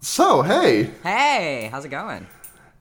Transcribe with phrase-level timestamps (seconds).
[0.00, 2.26] So, hey, Hey, how's it going?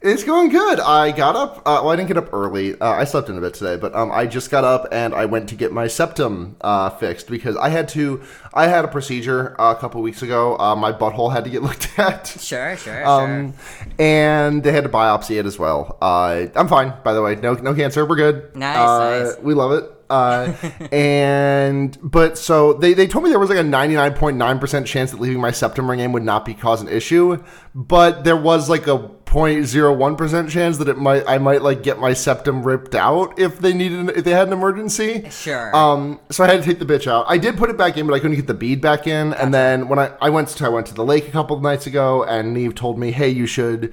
[0.01, 0.81] it's going good.
[0.81, 1.59] I got up.
[1.59, 2.77] Uh, well, I didn't get up early.
[2.77, 5.23] Uh, I slept in a bit today, but um, I just got up and I
[5.23, 8.21] went to get my septum uh, fixed because I had to.
[8.53, 10.57] I had a procedure uh, a couple weeks ago.
[10.59, 12.27] Uh, my butthole had to get looked at.
[12.27, 13.53] Sure, sure, Um,
[13.97, 15.97] and they had to biopsy it as well.
[16.01, 17.35] Uh, I'm fine, by the way.
[17.37, 18.05] No, no cancer.
[18.05, 18.53] We're good.
[18.57, 19.39] Nice, Uh, nice.
[19.39, 19.89] We love it.
[20.09, 20.53] Uh,
[20.91, 25.41] and but so they, they told me there was like a 99.9% chance that leaving
[25.41, 27.43] my septum ring in would not be cause an issue,
[27.73, 32.13] but there was like a 0.01% chance that it might I might like get my
[32.13, 35.27] septum ripped out if they needed if they had an emergency.
[35.31, 35.75] Sure.
[35.75, 37.25] Um, so I had to take the bitch out.
[37.27, 39.33] I did put it back in, but I couldn't get the bead back in.
[39.33, 41.63] And then when I, I went to I went to the lake a couple of
[41.63, 43.91] nights ago, and Neve told me, "Hey, you should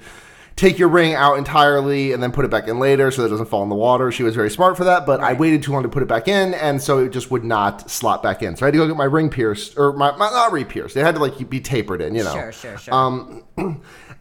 [0.61, 3.31] take your ring out entirely and then put it back in later so that it
[3.31, 5.71] doesn't fall in the water." She was very smart for that, but I waited too
[5.71, 8.55] long to put it back in, and so it just would not slot back in.
[8.55, 10.95] So I had to go get my ring pierced, or my, my not re-pierced.
[10.95, 12.33] It had to like be tapered in, you know.
[12.33, 12.93] sure, sure, sure.
[12.93, 13.43] Um,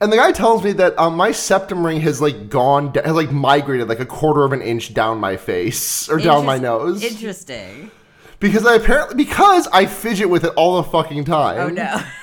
[0.01, 3.31] and the guy tells me that um, my septum ring has like gone, has like
[3.31, 7.91] migrated like a quarter of an inch down my face or down my nose Interesting.
[8.39, 11.59] because I apparently because I fidget with it all the fucking time.
[11.59, 12.03] Oh no.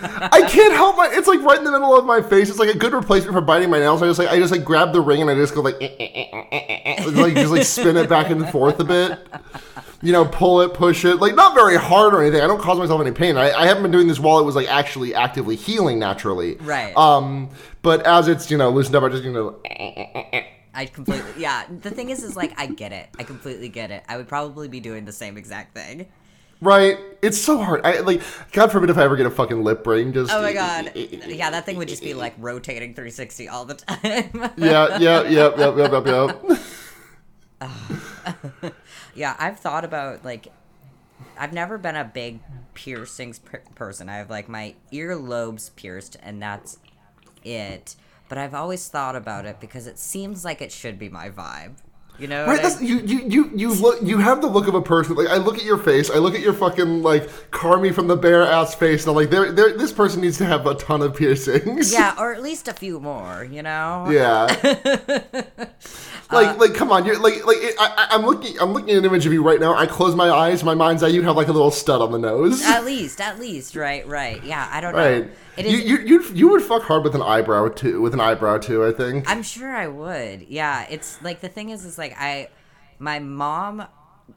[0.32, 1.10] I can't help my.
[1.12, 2.48] It's like right in the middle of my face.
[2.48, 4.02] It's like a good replacement for biting my nails.
[4.02, 5.88] I just like I just like grab the ring and I just go like eh,
[5.98, 9.18] eh, eh, eh, eh, eh, like just like spin it back and forth a bit.
[10.02, 12.40] You know, pull it, push it, like not very hard or anything.
[12.40, 13.36] I don't cause myself any pain.
[13.36, 16.56] I, I haven't been doing this while it was like actually actively healing naturally.
[16.56, 16.96] Right.
[16.96, 17.50] Um,
[17.82, 19.56] but as it's you know loosened up, I just you know.
[20.72, 21.64] I completely yeah.
[21.82, 23.08] The thing is is like I get it.
[23.18, 24.04] I completely get it.
[24.08, 26.06] I would probably be doing the same exact thing.
[26.60, 27.80] Right, it's so hard.
[27.84, 28.22] I like,
[28.52, 30.12] God forbid if I ever get a fucking lip ring.
[30.12, 30.92] Just Oh my god.
[30.94, 34.52] Yeah, that thing would just be like rotating 360 all the time.
[34.56, 36.60] Yeah, yeah, yep, yep, yep, yep, yep.
[39.14, 40.48] yeah, I've thought about like
[41.38, 42.40] I've never been a big
[42.74, 44.08] piercings per- person.
[44.08, 46.78] I have like my earlobes pierced and that's
[47.44, 47.96] it.
[48.28, 51.76] But I've always thought about it because it seems like it should be my vibe.
[52.20, 52.40] You know?
[52.46, 54.82] Right, what I- that's, you, you, you, you look, you have the look of a
[54.82, 55.16] person.
[55.16, 58.16] Like I look at your face, I look at your fucking like Carmy from the
[58.16, 61.00] bare ass face, and I'm like, there, there, this person needs to have a ton
[61.02, 61.92] of piercings.
[61.92, 64.06] yeah, or at least a few more, you know?
[64.10, 64.46] yeah.
[66.30, 68.98] like, like, uh, come on, you're like, like, it, I, I'm looking, I'm looking at
[68.98, 69.74] an image of you right now.
[69.74, 72.18] I close my eyes, my mind's eye, you have like a little stud on the
[72.18, 72.62] nose.
[72.64, 74.42] At least, at least, right, right.
[74.44, 75.28] Yeah, I don't know.
[75.56, 78.00] It you, you, you, you would fuck hard with an eyebrow too.
[78.00, 79.28] With an eyebrow too, I think.
[79.30, 80.42] I'm sure I would.
[80.42, 82.48] Yeah, it's like the thing is, is like I,
[82.98, 83.86] my mom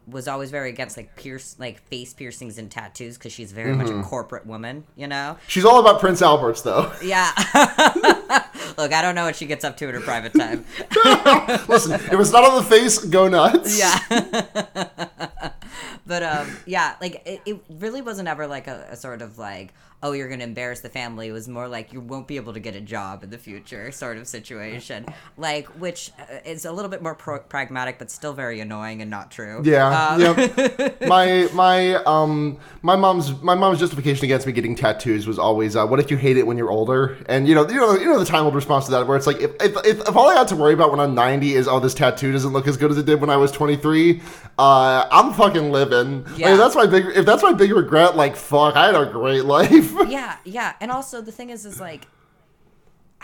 [0.07, 3.88] was always very against like pierce, like face piercings and tattoos because she's very much
[3.88, 4.00] Mm-hmm.
[4.00, 5.38] a corporate woman, you know.
[5.47, 6.91] She's all about Prince Albert's though.
[7.03, 7.31] Yeah.
[8.78, 10.66] Look, I don't know what she gets up to in her private time.
[11.68, 13.78] Listen, if it's not on the face, go nuts.
[13.80, 15.51] Yeah.
[16.06, 19.74] but um, yeah, like it, it really wasn't ever like a, a sort of like,
[20.02, 21.30] oh, you're gonna embarrass the family.
[21.30, 23.92] It was more like you won't be able to get a job in the future,
[23.92, 25.06] sort of situation.
[25.38, 29.10] Like, which uh, is a little bit more pro- pragmatic, but still very annoying and
[29.10, 29.62] not true.
[29.64, 30.08] Yeah.
[30.10, 31.02] Um, yep.
[31.08, 35.86] My my um my mom's my mom's justification against me getting tattoos was always uh,
[35.86, 37.18] what if you hate it when you're older?
[37.28, 39.28] And you know you know you know the time old response to that where it's
[39.28, 41.68] like if, if if if all I had to worry about when I'm 90 is
[41.68, 44.22] oh this tattoo doesn't look as good as it did when I was 23,
[44.60, 46.26] uh I'm fucking living.
[46.38, 46.52] Yeah.
[46.54, 49.44] if that's my big if that's my big regret like fuck I had a great
[49.56, 49.92] life.
[50.08, 50.74] yeah, yeah.
[50.80, 52.08] And also the thing is, is like,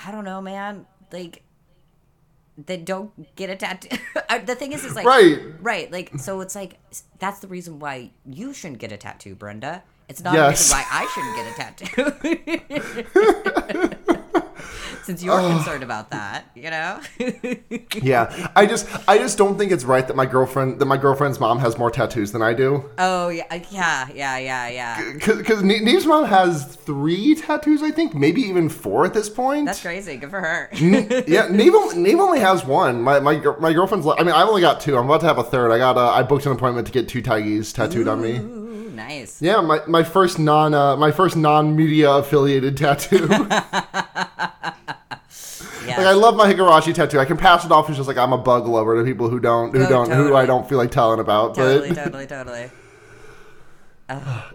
[0.06, 0.86] I don't know, man.
[1.14, 1.44] Like,
[2.58, 3.96] they don't get a tattoo.
[4.46, 5.40] The thing is, is like, Right.
[5.62, 5.92] right.
[5.92, 6.78] Like, so it's like
[7.20, 9.82] that's the reason why you shouldn't get a tattoo, Brenda.
[10.08, 10.48] It's not Yes.
[10.48, 12.66] a reason why I shouldn't get a
[13.80, 13.96] tattoo.
[15.10, 17.00] Since you're concerned about that, you know.
[18.04, 18.52] yeah.
[18.56, 21.58] I just I just don't think it's right that my girlfriend that my girlfriend's mom
[21.58, 22.88] has more tattoos than I do.
[23.00, 25.14] oh yeah, yeah, yeah, yeah, yeah.
[25.14, 29.66] Because Neve's mom has three tattoos, I think, maybe even four at this point.
[29.66, 30.16] That's crazy.
[30.16, 30.70] Good for her.
[30.74, 33.02] yeah, Neve, only- Neve only has one.
[33.02, 34.06] My my my girlfriend's.
[34.06, 34.96] I mean, I've only got two.
[34.96, 35.72] I'm about to have a third.
[35.72, 35.98] I got.
[35.98, 38.38] Uh, I booked an appointment to get two tigers tattooed on me.
[39.00, 39.42] Nice.
[39.42, 43.28] Yeah, my, my first non uh, my first non media affiliated tattoo.
[45.98, 47.20] Like I love my Higurashi tattoo.
[47.20, 49.40] I can pass it off as just like I'm a bug lover to people who
[49.40, 51.56] don't who Oh, don't who I don't feel like telling about.
[51.56, 52.72] totally, But totally, totally.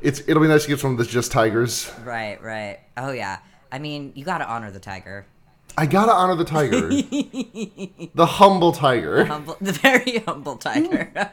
[0.03, 1.91] it's it'll be nice to get some of this just tigers.
[2.05, 2.79] Right, right.
[2.97, 3.39] Oh yeah.
[3.73, 5.27] I mean, you got to honor the tiger.
[5.77, 6.89] I gotta honor the tiger,
[8.15, 9.25] the humble tiger.
[9.25, 11.11] Humble, the very humble tiger.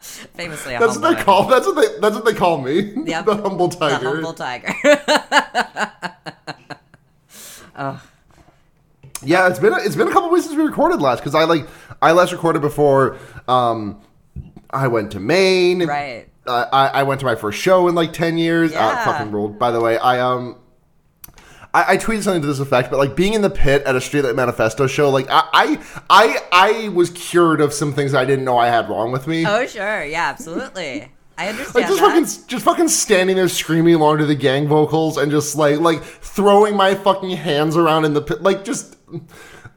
[0.00, 1.46] Famously, a That's humble what they call.
[1.46, 2.00] That's what they.
[2.00, 2.94] That's what they call me.
[3.04, 3.26] Yep.
[3.26, 4.22] the humble tiger.
[4.22, 4.72] the tiger.
[4.94, 5.52] humble
[7.76, 8.08] tiger.
[9.22, 11.66] Yeah, it's been it's been a couple weeks since we recorded last because I like
[12.00, 13.16] I last recorded before.
[13.48, 14.00] Um,
[14.70, 15.86] I went to Maine.
[15.86, 16.28] right.
[16.46, 18.72] Uh, I I went to my first show in like ten years.
[18.72, 19.04] Uh, Yeah.
[19.04, 19.58] fucking ruled.
[19.58, 20.56] By the way, I um
[21.74, 23.98] I, I tweeted something to this effect, but like being in the pit at a
[23.98, 25.78] Streetlight Manifesto show, like I, I,
[26.08, 29.44] I, I was cured of some things I didn't know I had wrong with me.
[29.46, 31.12] Oh sure, yeah, absolutely.
[31.38, 32.06] I understand like just that.
[32.08, 36.02] fucking, just fucking standing there screaming along to the gang vocals and just like, like
[36.02, 38.96] throwing my fucking hands around in the pit, like just,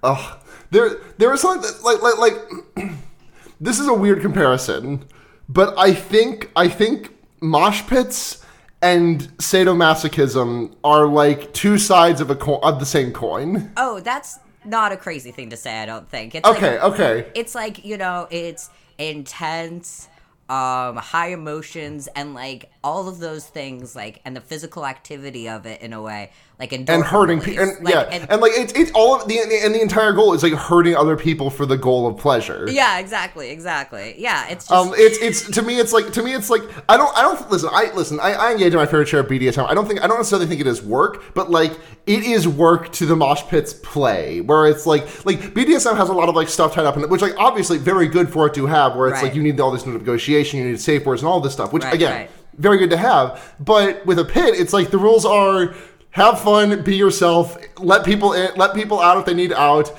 [0.04, 0.40] ugh.
[0.72, 2.92] There, there was something that, like, like, like.
[3.62, 5.04] this is a weird comparison,
[5.50, 8.44] but I think, I think mosh pits
[8.82, 13.72] and sadomasochism are like two sides of a co- of the same coin.
[13.78, 15.80] Oh, that's not a crazy thing to say.
[15.82, 16.36] I don't think.
[16.36, 17.32] It's Okay, Like, okay.
[17.36, 20.08] it's like you know, it's intense,
[20.52, 25.66] um, high emotions, and like all of those things, like and the physical activity of
[25.68, 29.16] it in a way, like and hurting people, and yeah, and, like it's it's all
[29.22, 32.18] of the and the entire goal is like hurting other people for the goal of
[32.18, 32.68] pleasure.
[32.72, 34.16] yeah, exactly, exactly.
[34.18, 36.98] Yeah, it's just Um, it's it's to me it's like to me it's like I
[36.98, 39.70] don't I don't listen I listen I, I engage in my fair share of BDSM
[39.70, 41.74] I don't think I don't necessarily think it is work but like
[42.08, 46.14] it is work to the mosh pits play where it's like like BDSM has a
[46.14, 48.56] lot of like stuff tied up in it which like obviously very good for it
[48.56, 49.26] to have where it's Right.
[49.26, 51.84] like you need all this negotiation you need safe words and all this stuff which
[51.84, 52.32] Right, again right.
[52.58, 55.74] Very good to have but with a pit it's like the rules are
[56.12, 59.92] have fun be yourself let people in let people out if they need out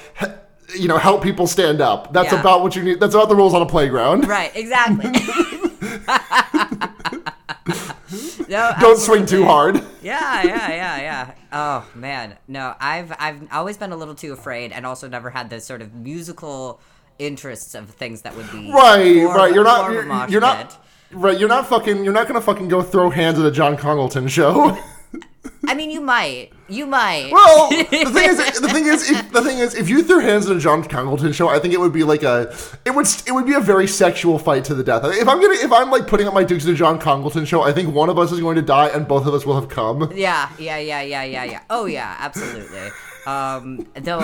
[0.78, 2.40] you know help people stand up that's Yeah.
[2.40, 5.10] about what you need that's about the rules on a playground right, exactly.
[8.48, 9.76] no, don't swing too hard.
[10.02, 11.34] Yeah, yeah, yeah, yeah.
[11.52, 15.50] Oh man, no, I've I've always been a little too afraid, and also never had
[15.50, 16.80] the sort of musical
[17.18, 19.54] interests of things that would be Right, right.
[19.54, 19.92] You're not.
[19.92, 20.84] You're, you're not.
[21.12, 21.38] Right.
[21.38, 22.04] You're not fucking.
[22.04, 24.78] You're not gonna fucking go throw hands at a John Congleton show.
[25.66, 27.30] I mean, you might, you might.
[27.30, 30.48] well, the thing is, the thing is, if, the thing is, if you threw hands
[30.50, 32.54] at a John Congleton show, I think it would be like a.
[32.84, 33.06] It would.
[33.26, 35.02] It would be a very sexual fight to the death.
[35.04, 37.62] If I'm gonna, if I'm like putting up my dukes at a John Congleton show,
[37.62, 39.68] I think one of us is going to die and both of us will have
[39.68, 40.12] come.
[40.14, 41.60] Yeah, yeah, yeah, yeah, yeah, yeah.
[41.70, 42.88] Oh yeah, absolutely.
[43.26, 44.20] Um, though,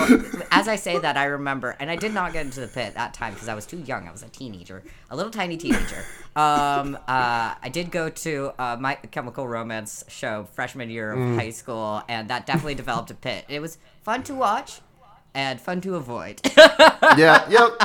[0.51, 3.13] as I say that, I remember, and I did not get into the pit that
[3.13, 4.07] time because I was too young.
[4.07, 6.03] I was a teenager, a little tiny teenager.
[6.35, 11.49] Um, uh, I did go to uh, my Chemical Romance show freshman year of high
[11.51, 13.45] school, and that definitely developed a pit.
[13.47, 14.81] It was fun to watch
[15.33, 16.41] and fun to avoid.
[17.17, 17.81] yeah, yep,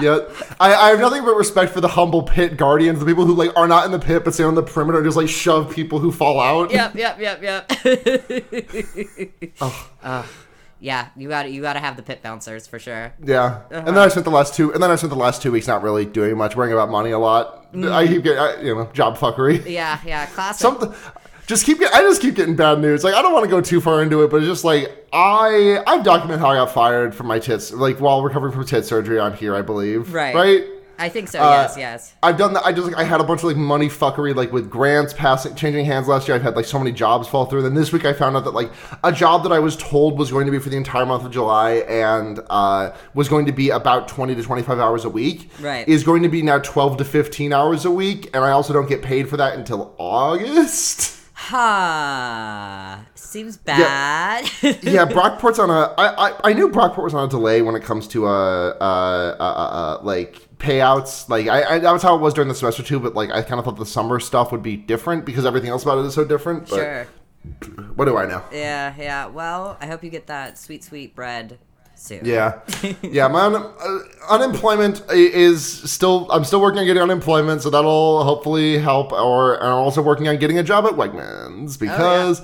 [0.00, 0.30] yep.
[0.60, 3.56] I, I have nothing but respect for the humble pit guardians, the people who like
[3.56, 5.98] are not in the pit but stay on the perimeter and just like shove people
[5.98, 6.70] who fall out.
[6.70, 7.70] yep, yep, yep, yep.
[10.02, 10.26] Uh,
[10.80, 13.14] yeah, you got you got to have the pit bouncers for sure.
[13.22, 15.52] Yeah, and then I spent the last two, and then I spent the last two
[15.52, 17.66] weeks not really doing much, worrying about money a lot.
[17.74, 19.64] I keep getting, I, you know, job fuckery.
[19.64, 20.60] Yeah, yeah, classic.
[20.60, 20.92] Something,
[21.46, 23.04] just keep get, I just keep getting bad news.
[23.04, 25.82] Like I don't want to go too far into it, but it's just like I,
[25.86, 29.18] I've documented how I got fired from my tits, like while recovering from tit surgery
[29.18, 30.12] on here, I believe.
[30.14, 30.34] Right.
[30.34, 30.64] Right.
[30.98, 31.40] I think so.
[31.42, 32.14] Uh, yes, yes.
[32.22, 32.64] I've done that.
[32.64, 35.56] I just like I had a bunch of like money fuckery, like with grants passing,
[35.56, 36.36] changing hands last year.
[36.36, 37.62] I've had like so many jobs fall through.
[37.62, 38.70] Then this week I found out that like
[39.02, 41.32] a job that I was told was going to be for the entire month of
[41.32, 45.50] July and uh, was going to be about twenty to twenty five hours a week,
[45.60, 45.88] Right.
[45.88, 48.88] is going to be now twelve to fifteen hours a week, and I also don't
[48.88, 51.18] get paid for that until August.
[51.44, 52.98] Huh.
[53.16, 54.44] Seems bad.
[54.62, 55.92] yeah, Brockport's on a.
[55.98, 59.36] I, I I knew Brockport was on a delay when it comes to uh uh
[59.40, 61.28] uh, uh, uh like payouts.
[61.28, 63.00] Like I, I that was how it was during the semester too.
[63.00, 65.82] But like I kind of thought the summer stuff would be different because everything else
[65.82, 66.70] about it is so different.
[66.70, 67.06] But sure.
[67.96, 68.44] What do I know?
[68.52, 69.26] Yeah, yeah.
[69.26, 71.58] Well, I hope you get that sweet, sweet bread
[72.02, 72.24] soon.
[72.24, 72.60] Yeah,
[73.02, 73.28] yeah.
[73.28, 73.98] My un, uh,
[74.30, 76.30] unemployment is still.
[76.30, 79.12] I'm still working on getting unemployment, so that'll hopefully help.
[79.12, 82.42] Or and I'm also working on getting a job at Wegmans because.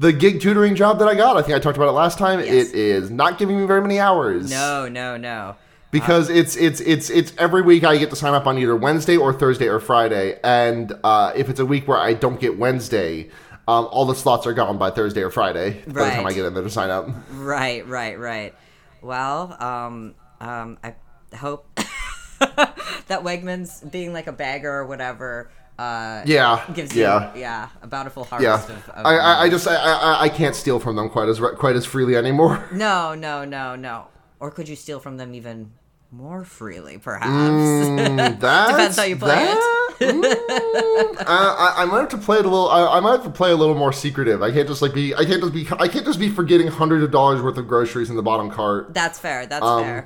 [0.00, 2.38] The gig tutoring job that I got, I think I talked about it last time.
[2.38, 2.68] Yes.
[2.68, 4.48] It is not giving me very many hours.
[4.48, 5.56] No, no, no.
[5.90, 9.16] because it's it's it's it's every week I get to sign up on either Wednesday
[9.16, 13.28] or Thursday or Friday, and uh, if it's a week where I don't get Wednesday,
[13.66, 16.44] um, all the slots are gone by Thursday or Friday by the time I get
[16.44, 17.08] in there to sign up.
[17.32, 18.54] Right, right, right.
[19.02, 20.94] Well, um, um, I
[21.36, 21.66] hope
[22.38, 27.32] that Wegmans being like a bagger or whatever, uh, Yeah, gives you, yeah.
[27.36, 28.88] yeah, a bountiful Yeah, harvest of.
[28.90, 31.76] of I, I, I just I, I, I can't steal from them quite as quite
[31.76, 32.66] as freely anymore.
[32.72, 34.08] no, no, no, no.
[34.40, 35.72] Or could you steal from them even
[36.10, 37.28] more freely, perhaps?
[37.28, 42.46] Mm, Depends how you play that, mm, I, I, I might have to play it
[42.46, 42.68] a little.
[42.68, 44.42] I, I might have to play a little more secretive.
[44.42, 45.14] I can't just like be.
[45.14, 45.66] I can't just be.
[45.78, 48.94] I can't just be forgetting hundreds of dollars worth of groceries in the bottom cart.
[48.94, 49.46] That's fair.
[49.46, 50.04] That's Um, fair.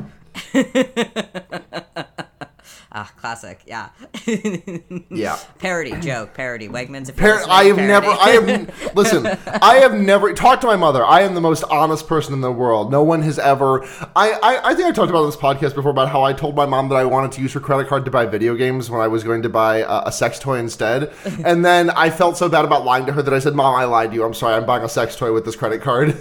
[2.94, 3.62] Ah, classic.
[3.66, 3.88] Yeah.
[5.08, 5.38] Yeah.
[5.58, 6.34] parody joke.
[6.34, 6.68] Parody.
[6.68, 7.08] Wegmans.
[7.08, 8.06] If Par- I have listening, never.
[8.08, 9.26] I have listen.
[9.26, 11.02] I have never talked to my mother.
[11.02, 12.90] I am the most honest person in the world.
[12.90, 13.82] No one has ever.
[14.14, 16.66] I, I I think I talked about this podcast before about how I told my
[16.66, 19.08] mom that I wanted to use her credit card to buy video games when I
[19.08, 21.14] was going to buy a, a sex toy instead.
[21.46, 23.84] and then I felt so bad about lying to her that I said, "Mom, I
[23.84, 24.24] lied to you.
[24.24, 24.54] I'm sorry.
[24.54, 26.14] I'm buying a sex toy with this credit card."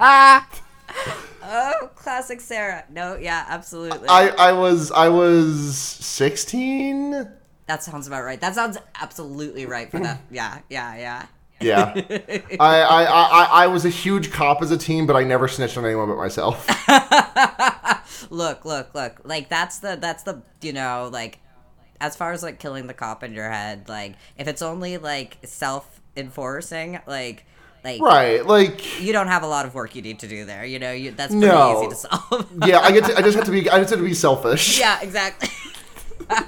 [0.00, 0.48] Ah.
[1.54, 2.84] Oh, classic Sarah.
[2.90, 4.08] No, yeah, absolutely.
[4.08, 7.28] I I was I was 16.
[7.66, 8.40] that sounds about right.
[8.40, 10.20] That sounds absolutely right for that.
[10.30, 11.26] Yeah, yeah, yeah.
[11.60, 11.92] Yeah,
[12.58, 15.76] I, I, I, I was a huge cop as a teen, but I never snitched
[15.76, 16.66] on anyone but myself.
[18.30, 19.20] look, look, look.
[19.22, 21.38] Like that's the that's the you know like
[22.00, 23.88] as far as like killing the cop in your head.
[23.88, 27.46] Like if it's only like self enforcing, like
[27.84, 30.64] like Right, like you don't have a lot of work you need to do there.
[30.64, 31.80] You know, you, that's pretty No.
[31.80, 32.48] easy to solve.
[32.66, 34.78] yeah, I get to, I just have to be I just have to be selfish.
[34.78, 35.48] yeah, exactly.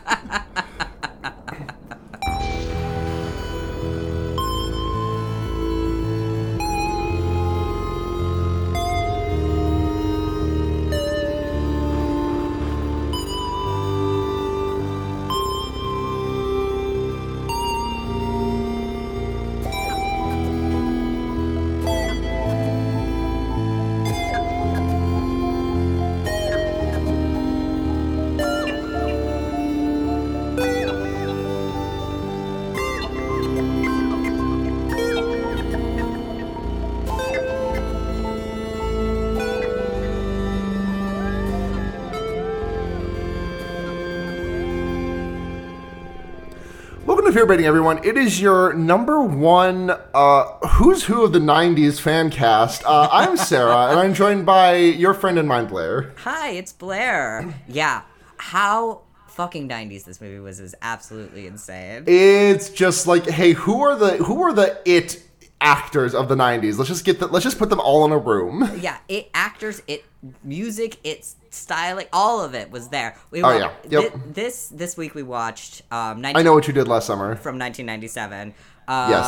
[47.35, 47.99] Fear Baiting, everyone.
[48.05, 52.85] It is your number one uh, Who's Who of the '90s fan cast.
[52.85, 56.15] Uh, I'm Sarah, and I'm joined by your friend and mine, Blair.
[56.19, 57.53] Hi, it's Blair.
[57.67, 58.03] Yeah,
[58.37, 62.05] how fucking '90s this movie was is absolutely insane.
[62.07, 65.21] It's just like, hey, who are the who are the it
[65.61, 66.79] actors of the '90s?
[66.79, 68.71] Let's just get the, let's just put them all in a room.
[68.81, 70.05] yeah, it actors, it
[70.45, 73.17] music, it's styling, all of it was there.
[73.31, 73.71] We Oh, yeah.
[73.89, 74.13] Yep.
[74.13, 77.37] thi- this this week we watched um 19, I know what you did last summer.
[77.37, 78.55] from 1997.
[78.89, 79.27] Um Yes.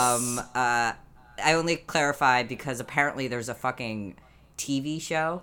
[0.54, 0.92] uh
[1.44, 4.16] I only clarified because apparently there's a fucking
[4.58, 5.42] TV show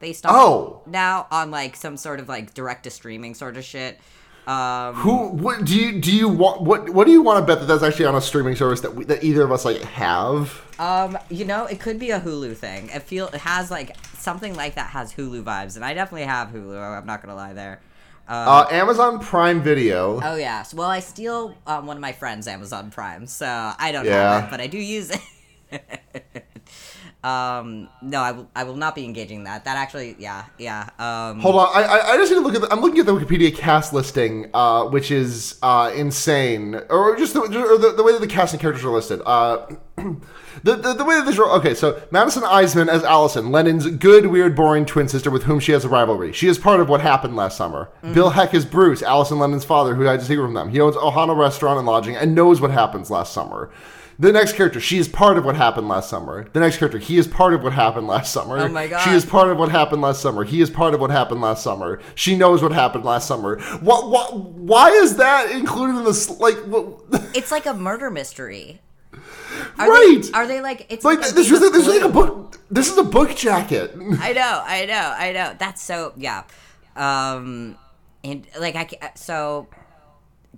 [0.00, 0.82] based on Oh.
[0.86, 3.98] now on like some sort of like direct to streaming sort of shit.
[4.46, 5.28] Um Who?
[5.28, 6.12] What do you do?
[6.14, 6.88] You want what?
[6.90, 9.04] What do you want to bet that that's actually on a streaming service that we,
[9.06, 10.62] that either of us like have?
[10.78, 12.88] Um, you know, it could be a Hulu thing.
[12.94, 16.48] It feel it has like something like that has Hulu vibes, and I definitely have
[16.48, 16.76] Hulu.
[16.98, 17.80] I'm not gonna lie there.
[18.28, 20.20] Uh, Uh, Amazon Prime Video.
[20.22, 20.62] oh yeah.
[20.64, 24.34] So, well, I steal um, one of my friends' Amazon Prime, so I don't Yeah.
[24.40, 25.22] have it, but I do use it.
[27.24, 28.48] um, no, I will.
[28.54, 29.64] I will not be engaging that.
[29.64, 30.88] That actually, yeah, yeah.
[30.98, 32.62] Um, Hold on, I, I I just need to look at.
[32.62, 37.32] The, I'm looking at the Wikipedia cast listing, uh, which is uh, insane, or just
[37.34, 39.20] the, or the the way that the cast and characters are listed.
[39.24, 39.66] Uh,
[40.62, 41.50] the, the the way that this role.
[41.52, 45.72] okay, so Madison Iseman as Allison, Lennon's good, weird, boring twin sister with whom she
[45.72, 46.32] has a rivalry.
[46.32, 47.90] She is part of what happened last summer.
[48.02, 48.14] Mm-hmm.
[48.14, 50.70] Bill Heck is Bruce, Allison Lennon's father, who died a secret from them.
[50.70, 53.70] He owns Ohana Restaurant and Lodging and knows what happens last summer.
[54.18, 56.48] The next character, she is part of what happened last summer.
[56.50, 58.58] The next character, he is part of what happened last summer.
[58.58, 59.04] Oh my God.
[59.04, 60.42] She is part of what happened last summer.
[60.44, 62.00] He is part of what happened last summer.
[62.14, 63.60] She knows what happened last summer.
[63.80, 64.08] What?
[64.08, 64.34] What?
[64.34, 66.30] Why is that included in this?
[66.40, 67.00] Like, what,
[67.34, 68.80] it's like a murder mystery.
[69.78, 70.20] Are right?
[70.22, 70.86] They, are they like?
[70.90, 72.58] It's like like, this is this is like a book.
[72.70, 73.92] This is a book jacket.
[74.20, 75.54] I know, I know, I know.
[75.58, 76.44] That's so yeah.
[76.96, 77.76] Um,
[78.24, 79.68] and like I so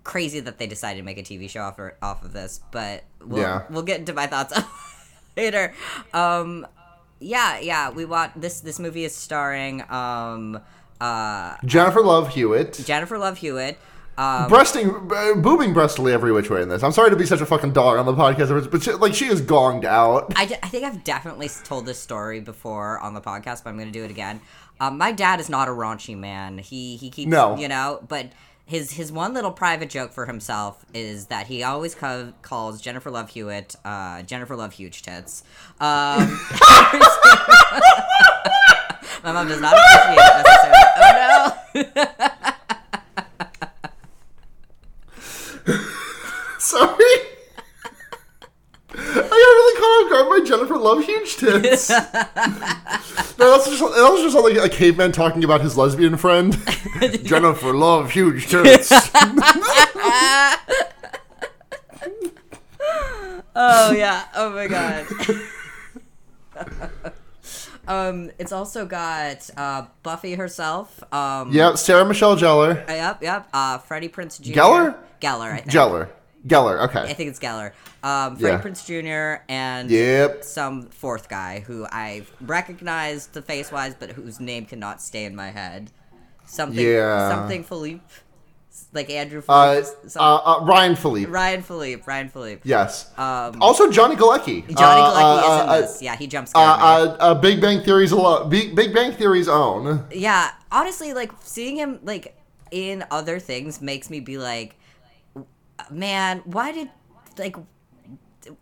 [0.04, 3.42] crazy that they decided to make a TV show off, off of this, but we'll,
[3.42, 3.62] Yeah.
[3.68, 4.58] we'll get into my thoughts
[5.36, 5.74] later.
[6.14, 6.66] Um,
[7.20, 7.90] yeah, yeah.
[7.90, 8.60] We want this.
[8.60, 10.60] This movie is starring um
[11.00, 12.80] uh Jennifer Love Hewitt.
[12.84, 13.78] Jennifer Love Hewitt.
[14.18, 16.82] Um, Breasting, uh, booming breastily every which way in this.
[16.82, 19.26] I'm sorry to be such a fucking dog on the podcast, but she, like she
[19.26, 20.32] is gonged out.
[20.34, 23.96] I, think I've definitely told this story before on the podcast, but I'm going to
[23.96, 24.40] do it again.
[24.80, 26.58] Um, my dad is not a raunchy man.
[26.58, 27.56] He he keeps No.
[27.56, 28.32] you know, but
[28.66, 33.12] his his one little private joke for himself is that he always co- calls Jennifer
[33.12, 35.44] Love Hewitt uh, Jennifer Love Huge Tits.
[35.80, 36.18] Um,
[39.22, 40.82] my mom does not appreciate it necessarily.
[40.96, 42.28] Oh no.
[46.68, 47.04] Sorry.
[48.90, 51.88] I got really caught off guard by Jennifer Love huge tits.
[53.38, 56.56] no, that's just that was just like a caveman talking about his lesbian friend.
[57.24, 58.90] Jennifer Love huge tits.
[63.60, 64.24] Oh yeah.
[64.36, 65.06] Oh my god.
[67.88, 71.02] Um, it's also got uh, Buffy herself.
[71.12, 72.88] Um, Yep, Sarah Michelle Gellar.
[72.88, 73.48] uh, Yep, yep.
[73.52, 74.52] Uh, Freddie Prinze Jr.
[74.52, 74.96] Geller?
[75.20, 75.70] Geller, I think.
[75.72, 76.08] Geller.
[76.46, 77.72] Geller, Okay, I think it's Geller.
[78.02, 78.60] Um, Freddie Yeah.
[78.62, 79.42] Prinze Jr.
[79.48, 80.44] and Yep.
[80.44, 85.34] some fourth guy who I've recognized the face wise, but whose name cannot stay in
[85.34, 85.90] my head.
[86.46, 87.28] Something, Yeah.
[87.28, 88.00] something Phillippe,
[88.92, 91.28] like Andrew Uh, Phillippe, some- uh, uh, Ryan Phillippe.
[91.30, 92.60] Ryan Phillippe, Ryan Phillippe.
[92.64, 93.06] Yes.
[93.18, 94.62] Um, also, Johnny Galecki.
[94.76, 96.02] Johnny Uh, Galecki uh, is in uh, this.
[96.02, 96.52] Yeah, he jumps.
[96.54, 100.06] Uh, uh, uh, Big Bang Theory's alo- Big, Big Bang Theory's own.
[100.12, 102.34] yeah, honestly, like seeing him like
[102.70, 104.76] in other things makes me be like,
[105.90, 106.90] man, why did
[107.38, 107.56] like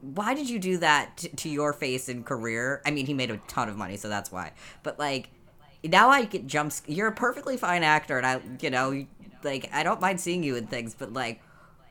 [0.00, 2.82] why did you do that to, to your face and career?
[2.84, 4.52] I mean, he made a ton of money, so that's why.
[4.82, 5.30] But like
[5.84, 6.82] now I get jumps.
[6.86, 9.06] You're a perfectly fine actor, and I, you know,
[9.42, 11.42] like I don't mind seeing you in things, but like.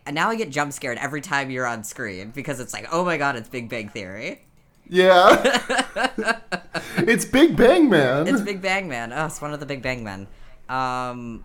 [0.08, 3.04] And now I get jump scared every time you're on screen because it's like, oh
[3.04, 4.46] my god, it's Big Bang Theory.
[4.88, 5.42] Yeah.
[6.98, 8.28] it's Big Bang Man.
[8.28, 9.12] It's Big Bang Man.
[9.12, 10.28] Oh, it's one of the Big Bang Men.
[10.70, 11.44] Um,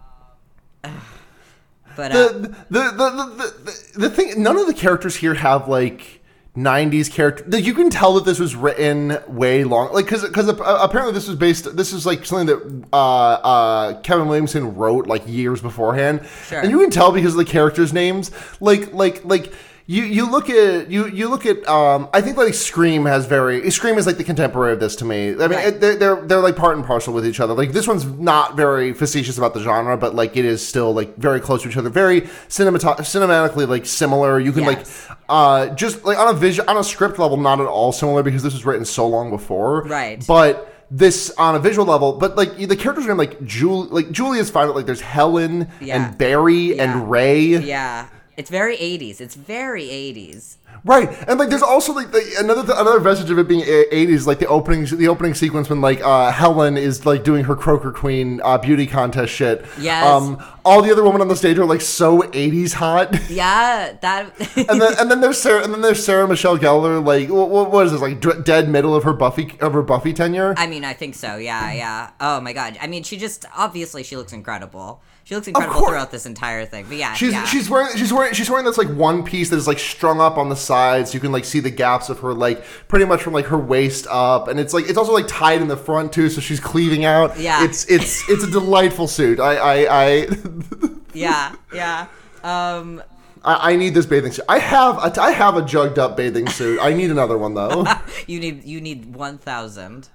[1.96, 5.68] but uh, the, the, the, the, the, the thing, none of the characters here have
[5.68, 6.20] like
[6.56, 7.44] 90s character.
[7.46, 9.92] Like, you can tell that this was written way long.
[9.92, 14.28] Like, because because apparently this was based, this is like something that uh, uh, Kevin
[14.28, 16.26] Williamson wrote like years beforehand.
[16.46, 16.60] Sure.
[16.60, 18.30] And you can tell because of the characters' names.
[18.60, 19.52] Like, like, like.
[19.92, 23.68] You, you look at you you look at um I think like Scream has very
[23.72, 25.66] Scream is like the contemporary of this to me I mean Right.
[25.66, 28.56] it, they're, they're they're like part and parcel with each other like this one's not
[28.56, 31.76] very facetious about the genre but like it is still like very close to each
[31.76, 35.08] other very cinemat- cinematically like similar you can Yes.
[35.08, 38.22] like uh just like on a vision on a script level not at all similar
[38.22, 40.24] because this was written so long before Right.
[40.24, 44.38] but this on a visual level but like the characters are like Julie like Julie
[44.38, 45.96] is fine like there's Helen Yeah.
[46.06, 46.82] and Barry Yeah.
[46.84, 48.06] and Ray yeah,
[48.40, 49.20] it's very 80s.
[49.20, 50.56] It's very 80s.
[50.82, 54.38] Right, and like there's also like the, another another vestige of it being 80s, like
[54.38, 58.40] the opening the opening sequence when like uh, Helen is like doing her Croaker Queen
[58.42, 59.66] uh, beauty contest shit.
[59.78, 60.06] Yes.
[60.06, 63.14] Um, all the other women on the stage are like so 80s hot.
[63.28, 64.32] Yeah, that.
[64.56, 67.04] and then and then there's Sarah and then there's Sarah Michelle Gellar.
[67.04, 70.14] Like what, what is this like d- dead middle of her Buffy of her Buffy
[70.14, 70.54] tenure?
[70.56, 71.36] I mean, I think so.
[71.36, 72.10] Yeah, yeah.
[72.20, 72.78] Oh my god.
[72.80, 75.02] I mean, she just obviously she looks incredible.
[75.24, 76.86] She looks incredible throughout this entire thing.
[76.88, 77.44] But yeah, She's yeah.
[77.44, 80.36] she's wearing she's wearing she's wearing this like one piece that is like strung up
[80.36, 81.14] on the sides.
[81.14, 84.06] You can like see the gaps of her like pretty much from like her waist
[84.10, 87.04] up, and it's like it's also like tied in the front too, so she's cleaving
[87.04, 87.38] out.
[87.38, 87.64] Yeah.
[87.64, 89.38] it's it's it's a delightful suit.
[89.38, 90.28] I I I,
[91.14, 92.06] yeah, yeah.
[92.42, 93.02] Um,
[93.44, 94.44] I I need this bathing suit.
[94.48, 96.80] I have a, I have a jugged up bathing suit.
[96.82, 97.86] I need another one though.
[98.26, 100.08] you need you need one thousand.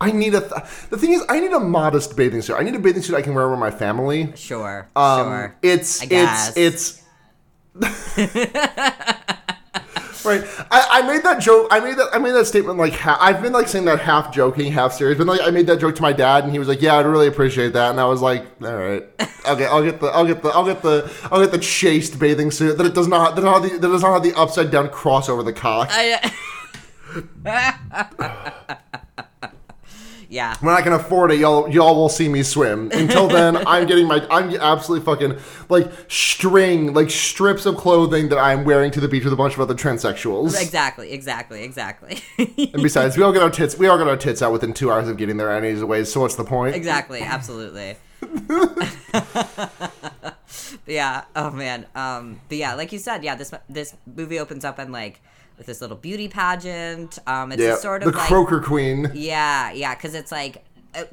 [0.00, 0.40] I need a.
[0.40, 0.52] Th-
[0.90, 2.54] the thing is, I need a modest bathing suit.
[2.58, 4.32] I need a bathing suit I can wear with my family.
[4.36, 5.56] Sure, Um, sure.
[5.62, 6.56] It's I guess.
[6.56, 7.02] it's
[7.78, 7.86] it's.
[10.24, 10.42] right.
[10.70, 11.68] I, I made that joke.
[11.70, 12.08] I made that.
[12.12, 15.16] I made that statement like ha- I've been like saying that half joking, half serious.
[15.18, 17.06] But like I made that joke to my dad, and he was like, "Yeah, I'd
[17.06, 19.02] really appreciate that." And I was like, "All right,
[19.48, 22.50] okay, I'll get the, I'll get the, I'll get the, I'll get the chaste bathing
[22.50, 24.34] suit that it does not, that, does not have the, that does not have the
[24.38, 26.32] upside down cross over the cock." I,
[30.36, 30.56] yeah.
[30.60, 32.90] When I can afford it, y'all y'all will see me swim.
[32.92, 35.38] Until then, I'm getting my I'm absolutely fucking
[35.70, 39.54] like string like strips of clothing that I'm wearing to the beach with a bunch
[39.54, 40.60] of other transsexuals.
[40.60, 42.18] Exactly, exactly, exactly.
[42.38, 44.92] And besides, we all get our tits we all get our tits out within two
[44.92, 46.12] hours of getting there anyways.
[46.12, 46.76] So what's the point?
[46.76, 47.96] exactly, absolutely.
[50.86, 51.24] Yeah.
[51.34, 51.86] Oh man.
[51.94, 52.40] Um.
[52.48, 53.34] But yeah, like you said, yeah.
[53.34, 55.20] This this movie opens up and like
[55.58, 57.18] with this little beauty pageant.
[57.26, 57.52] Um.
[57.52, 59.10] It's Yeah, a sort the of like Croaker Queen.
[59.14, 60.64] Yeah, yeah, because it's like
[60.94, 61.06] a,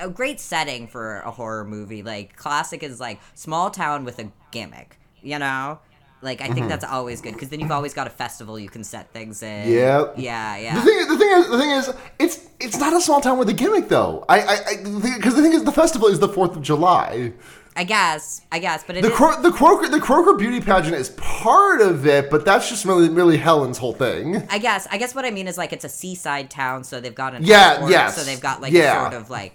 [0.00, 2.02] a great setting for a horror movie.
[2.02, 4.98] Like classic is like small town with a gimmick.
[5.22, 5.78] You know.
[6.22, 6.54] Like I Mm-hmm.
[6.54, 9.42] think that's always good because then you've always got a festival you can set things
[9.42, 9.70] in.
[9.70, 10.06] Yeah.
[10.16, 10.82] yeah, The yeah.
[10.82, 13.52] thing, the thing is, the thing is, it's it's not a small town with a
[13.52, 14.24] gimmick though.
[14.26, 14.76] I, I,
[15.18, 17.34] because the thing is, the festival is the Fourth of July.
[17.76, 21.10] I guess, I guess, but it The Cro- the Croaker the Croaker beauty pageant is
[21.10, 24.46] part of it, but that's just really really Helen's whole thing.
[24.48, 27.14] I guess, I guess what I mean is like it's a seaside town, so they've
[27.14, 28.96] got an Yeah, airport, yes, so they've got like yeah.
[29.06, 29.54] a sort of like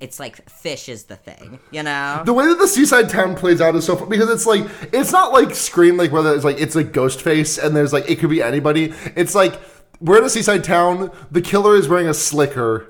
[0.00, 2.22] it's like fish is the thing, you know?
[2.24, 5.10] The way that the seaside town plays out is so fun because it's like it's
[5.10, 8.30] not like Scream like whether it's like it's like Ghostface and there's like it could
[8.30, 8.92] be anybody.
[9.16, 9.58] It's like
[10.00, 11.10] we're in a seaside town.
[11.30, 12.88] The killer is wearing a slicker,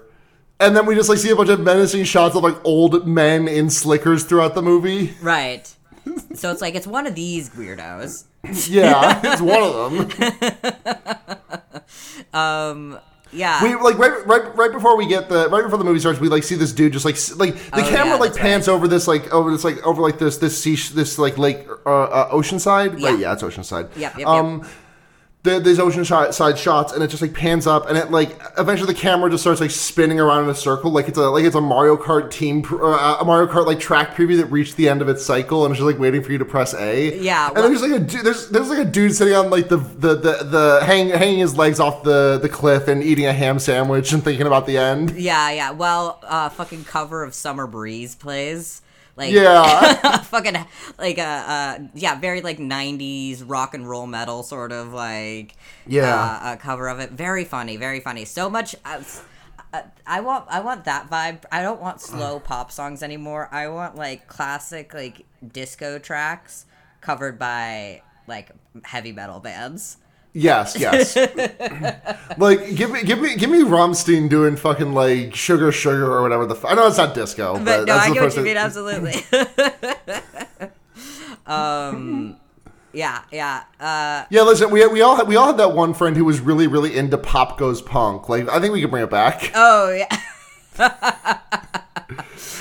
[0.60, 3.46] and then we just like see a bunch of menacing shots of like old men
[3.48, 5.14] in slickers throughout the movie.
[5.22, 5.72] right.
[6.34, 8.24] So it's like it's one of these weirdos.
[8.68, 11.38] Yeah, it's one of them.
[12.32, 12.98] Um,
[13.30, 13.62] yeah.
[13.62, 16.28] We like right, right, right before we get the right before the movie starts, we
[16.28, 19.06] like see this dude just like like the Oh, camera yeah, like pans over this
[19.06, 22.98] like over this like over like this this sea this like lake uh, uh Oceanside
[22.98, 23.10] Yeah.
[23.10, 24.26] right yeah it's Oceanside Yep, yep, yep.
[25.48, 28.38] The, these ocean shot, side shots, and it just like pans up, and it like
[28.58, 31.44] eventually the camera just starts like spinning around in a circle, like it's a like
[31.44, 34.88] it's a Mario Kart team, uh, a Mario Kart like track preview that reached the
[34.88, 37.18] end of its cycle, and it's just like waiting for you to press A.
[37.20, 39.68] Yeah, and well- there's like a du- there's there's like a dude sitting on like
[39.68, 43.32] the the the, the hang, hanging his legs off the the cliff and eating a
[43.32, 45.10] ham sandwich and thinking about the end.
[45.12, 45.70] Yeah, yeah.
[45.70, 48.82] Well, uh, fucking cover of Summer Breeze plays.
[49.18, 50.18] Like, Yeah.
[50.22, 50.54] fucking,
[50.96, 56.14] like, uh, uh, yeah, very, like, 90s rock and roll metal sort of, like, Yeah.
[56.14, 57.10] uh, uh, cover of it.
[57.10, 58.24] Very funny, very funny.
[58.24, 59.02] So much, uh,
[59.74, 61.42] uh, I want, I want that vibe.
[61.50, 63.48] I don't want slow pop songs anymore.
[63.50, 66.64] I want, like, classic, like, disco tracks
[67.00, 68.50] covered by, like,
[68.84, 69.96] heavy metal bands.
[70.40, 71.16] Yes, yes.
[72.38, 76.46] like give me give me give me Rammstein doing fucking like sugar sugar or whatever
[76.46, 78.36] the f- I know it's not disco, but, But no, that's I the get what
[78.36, 78.56] you mean,
[80.16, 80.68] absolutely.
[81.46, 82.36] um,
[82.92, 83.64] yeah, yeah.
[83.80, 86.40] Uh, Yeah, listen, we we all had, we all had that one friend who was
[86.40, 88.28] really really into pop goes punk.
[88.28, 89.50] Like I think we can bring it back.
[89.54, 91.38] oh, yeah.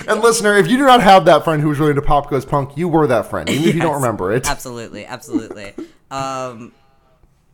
[0.07, 2.45] And listener, if you do not have that friend who was really into pop goes
[2.45, 4.49] punk, you were that friend, even if you don't remember it.
[4.49, 5.73] Absolutely, absolutely.
[6.11, 6.71] um,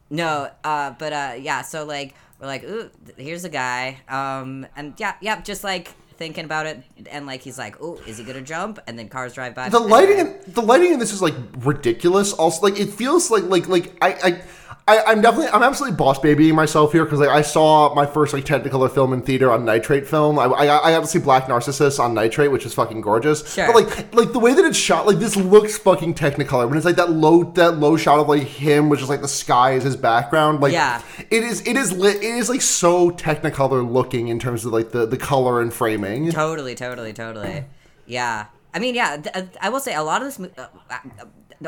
[0.10, 1.62] no, uh, but uh, yeah.
[1.62, 4.02] So like, we're like, ooh, here's a guy.
[4.08, 8.18] Um, and yeah, yeah, just like thinking about it, and like he's like, ooh, is
[8.18, 8.80] he gonna jump?
[8.88, 9.70] And then cars drive by.
[9.70, 13.44] the lighting in, the lighting in this is like ridiculous also like it feels like
[13.44, 14.42] like like i i
[14.86, 18.34] I, I'm definitely, I'm absolutely boss babying myself here because like I saw my first
[18.34, 20.38] like Technicolor film in theater on Nitrate film.
[20.38, 23.54] I, I, I got to see Black Narcissus on Nitrate, which is fucking gorgeous.
[23.54, 23.68] Sure.
[23.72, 26.68] But like, like the way that it's shot, like this looks fucking Technicolor.
[26.68, 29.28] When it's like that low, that low shot of like him, which is like the
[29.30, 30.60] sky is his background.
[30.60, 31.02] Like, Yeah.
[31.30, 32.18] it is, it is lit.
[32.18, 36.30] It is like so Technicolor looking in terms of like the the color and framing.
[36.32, 37.64] Totally, totally, totally.
[38.06, 38.48] Yeah.
[38.74, 39.16] I mean, yeah.
[39.16, 40.98] Th- I will say a lot of this, mo- uh, uh,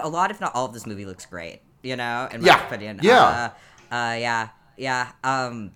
[0.02, 1.62] a lot, if not all of this movie looks great.
[1.86, 2.66] You know, in my Yeah.
[2.68, 3.00] opinion.
[3.04, 3.52] Yeah.
[3.92, 4.48] Uh, uh, yeah.
[4.76, 5.08] Yeah.
[5.24, 5.72] Um.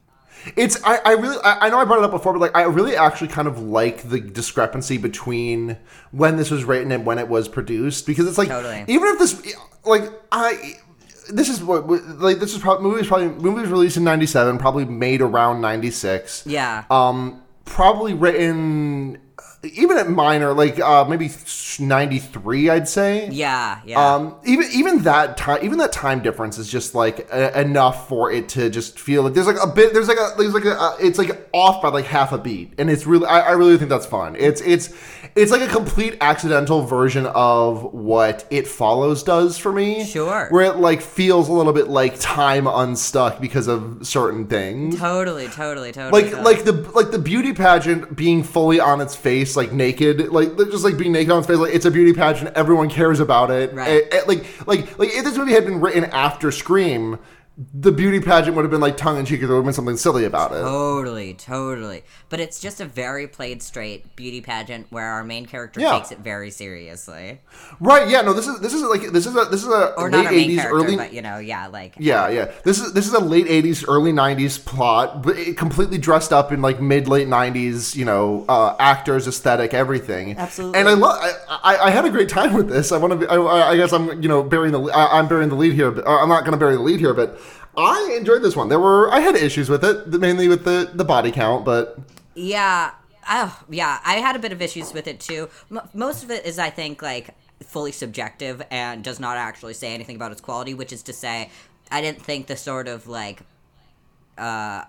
[0.56, 2.64] It's I, I really I, I know I brought it up before, but like I
[2.64, 5.78] really actually kind of like the discrepancy between
[6.12, 8.86] when this was written and when it was produced because it's like Totally.
[8.88, 10.76] even if this like I
[11.30, 14.58] this is what like this is probably movie was probably movie was released in '97,
[14.60, 16.44] probably made around '96.
[16.48, 16.86] Yeah.
[16.90, 19.18] Um, probably written
[19.64, 21.30] even at minor like uh maybe
[21.80, 23.30] '93, I'd say.
[23.30, 23.82] yeah.
[23.86, 24.14] Yeah.
[24.16, 28.32] Um, even even that time, even that time difference is just like a, enough for
[28.32, 30.80] it to just feel like there's like a bit, there's like a, there's like a,
[30.80, 33.78] uh, it's like off by like half a beat, and it's really, I, I really
[33.78, 34.36] think that's fun.
[34.38, 34.94] It's it's
[35.36, 40.06] it's like a complete accidental version of what It Follows does for me.
[40.06, 40.48] Sure.
[40.50, 44.98] where it like feels a little bit like time unstuck because of certain things.
[44.98, 45.48] totally.
[45.48, 45.92] Totally.
[45.92, 46.22] Totally.
[46.22, 46.56] Like totally.
[46.56, 50.84] like the like the beauty pageant being fully on its face, like naked, like just
[50.84, 52.56] like being naked on its face, like it's a beauty pageant.
[52.56, 53.74] Everyone cares about it.
[53.74, 54.04] Right.
[54.04, 57.20] Eh, eh, like like like if this movie had been written after Scream,
[57.74, 59.42] the beauty pageant would have been like tongue in cheek.
[59.42, 60.62] There would have been something silly about it.
[60.62, 62.04] Totally, totally.
[62.30, 65.92] But it's just a very played straight beauty pageant where our main character Yeah.
[65.98, 67.42] takes it very seriously.
[67.82, 68.08] Right?
[68.08, 68.22] Yeah.
[68.22, 68.32] No.
[68.32, 70.32] This is this is like this is a this is a Or late not our
[70.32, 70.96] main eighties, character, early.
[70.96, 72.52] but you know, yeah, like yeah, yeah.
[72.64, 76.54] This is this is a late '80s, early '90s plot, but it completely dressed up
[76.54, 80.38] in like mid late '90s, you know, uh, actors, aesthetic, everything.
[80.38, 80.80] Absolutely.
[80.80, 81.18] And I love.
[81.22, 81.32] I,
[81.76, 82.94] I, I had a great time with this.
[82.94, 83.20] I want to.
[83.20, 84.82] Be, I, I guess I'm you know burying the.
[84.92, 87.02] I, I'm burying the lead here, but or I'm not going to bury the lead
[87.02, 87.38] here, but.
[87.78, 88.70] I enjoyed this one.
[88.70, 91.98] There were I had issues with it, mainly with the the body count, but
[92.36, 92.92] Yeah.
[93.32, 94.00] Oh, yeah.
[94.04, 95.50] I had a bit of issues with it too.
[95.72, 99.94] M- most of it is, I think, like fully subjective and does not actually say
[99.94, 100.74] anything about its quality.
[100.74, 101.50] Which is to say,
[101.92, 103.42] I didn't think the sort of like
[104.38, 104.84] uh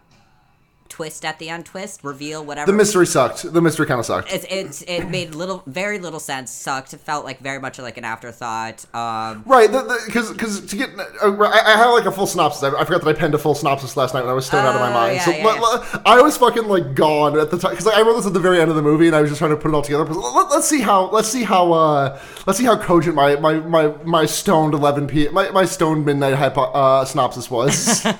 [0.90, 2.70] twist at the end, twist reveal, whatever.
[2.70, 3.50] the mystery sucked.
[3.50, 4.32] The mystery kind of sucked.
[4.32, 6.50] it's, it's it made little, very little sense.
[6.52, 6.90] Sucked.
[6.96, 8.84] Felt like very much like an afterthought.
[8.94, 9.70] Um, Right,
[10.06, 12.62] because because to get, uh, I, I have like a full synopsis.
[12.62, 14.66] I, I forgot that I penned a full synopsis last night when I was stoned
[14.66, 15.16] out of my Oh, mind.
[15.16, 15.90] yeah, so yeah, let- yeah.
[15.94, 18.40] let- I was fucking like gone at the time because I wrote this at the
[18.40, 20.04] very end of the movie and I was just trying to put it all together.
[20.04, 23.54] But let, us see how let's see how uh, let's see how cogent my my
[23.54, 28.04] my, my stoned eleven p my, my stoned midnight hypo, uh, synopsis was.
[28.06, 28.12] all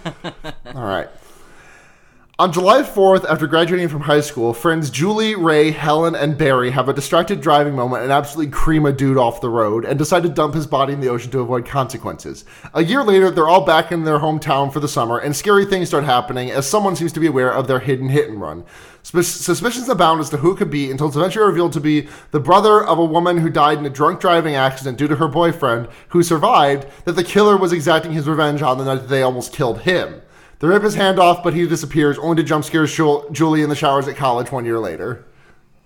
[0.74, 1.09] right.
[2.40, 6.88] On July 4th, after graduating from high school, friends Julie, Ray, Helen, and Barry have
[6.88, 10.31] a distracted driving moment and absolutely cream a dude off the road and decide to
[10.31, 12.46] dump his body in the ocean to avoid consequences.
[12.72, 15.88] A year later, they're all back in their hometown for the summer, and scary things
[15.88, 18.64] start happening as someone seems to be aware of their hidden hit and run.
[19.03, 22.83] Suspicions abound as to who could be until it's eventually revealed to be the brother
[22.83, 26.22] of a woman who died in a drunk driving accident due to her boyfriend, who
[26.22, 29.83] survived, that the killer was exacting his revenge on the night that they almost killed
[29.83, 30.22] him.
[30.61, 33.68] They rip his hand off, but he disappears, only to jump scare Jul- Julie in
[33.70, 35.25] the showers at college one year later.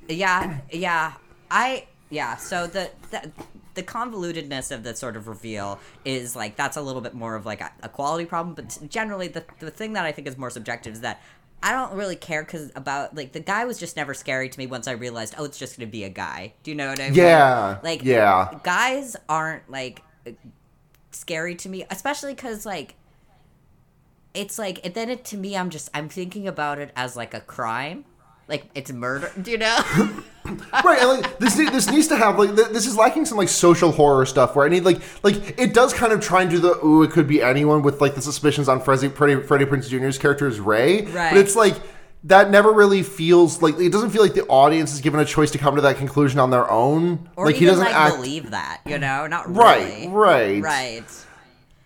[0.08, 1.12] yeah, yeah.
[1.50, 2.36] I yeah.
[2.36, 3.30] So the, the
[3.74, 7.46] the convolutedness of the sort of reveal is like that's a little bit more of
[7.46, 8.54] like a, a quality problem.
[8.54, 11.22] But generally, the the thing that I think is more subjective is that
[11.62, 14.66] I don't really care because about like the guy was just never scary to me
[14.66, 16.54] once I realized oh it's just gonna be a guy.
[16.64, 17.14] Do you know what I mean?
[17.14, 18.48] Yeah, Like yeah.
[18.64, 20.02] guys aren't like
[21.12, 22.96] scary to me, especially because like
[24.34, 27.34] it's like and then it to me I'm just I'm thinking about it as like
[27.34, 28.04] a crime.
[28.46, 29.78] Like it's murder, do you know?
[30.84, 33.90] right and like this this needs to have like this is lacking some like social
[33.90, 36.78] horror stuff where I need like like it does kind of try and do the
[36.84, 40.18] ooh it could be anyone with like the suspicions on Freddie Freddie, Freddie Prinze Jr.'s
[40.18, 41.30] character is Ray Right.
[41.32, 41.76] but it's like
[42.24, 45.50] that never really feels like it doesn't feel like the audience is given a choice
[45.52, 48.50] to come to that conclusion on their own or like he doesn't like act believe
[48.50, 49.26] that, you know?
[49.26, 51.24] Not right right Right.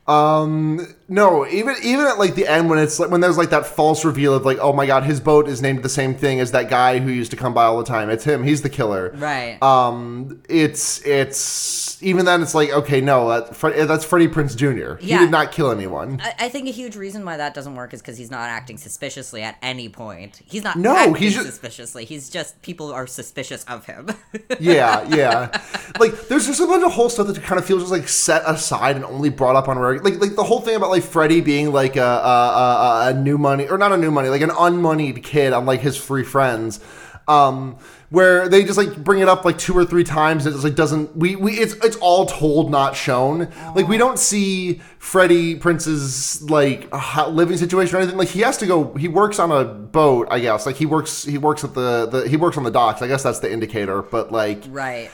[0.09, 3.67] Um, no, even even at like the end when it's like when there's like that
[3.67, 6.53] false reveal of like, oh my god, his boat is named the same thing as
[6.53, 8.11] that guy who used to come by all the time.
[8.11, 8.45] It's him.
[8.45, 9.13] He's the killer.
[9.17, 9.63] Right.
[9.63, 15.01] Um, it's it's even then it's like okay, no, that, that's Freddie Prinze Jr.
[15.01, 15.21] He Yeah.
[15.21, 16.21] did not kill anyone.
[16.23, 18.77] I, I think a huge reason why that doesn't work is because he's not acting
[18.77, 20.41] suspiciously at any point.
[20.45, 22.05] He's not No, acting he's just- suspiciously.
[22.05, 24.09] He's just people are suspicious of him.
[24.61, 25.61] yeah, yeah.
[25.99, 28.43] Like there's just a bunch of whole stuff that kind of feels just like set
[28.47, 29.99] aside and only brought up on rare.
[30.01, 33.39] like like the whole thing about like Freddie being like a a, a, a new
[33.39, 36.81] money or not a new money like an unmoneyed kid on like his free friends.
[37.27, 37.79] Um,
[38.11, 40.47] where they just like bring it up like two or three times.
[40.47, 43.53] And it just like doesn't we we it's it's all told not shown.
[43.75, 46.91] Like we don't see Freddie Prinze's like
[47.29, 48.17] living situation or anything.
[48.17, 48.95] Like he has to go.
[48.95, 50.65] He works on a boat, I guess.
[50.65, 53.03] Like he works he works at the the he works on the docks.
[53.03, 54.03] I guess that's the indicator.
[54.03, 55.11] But like right.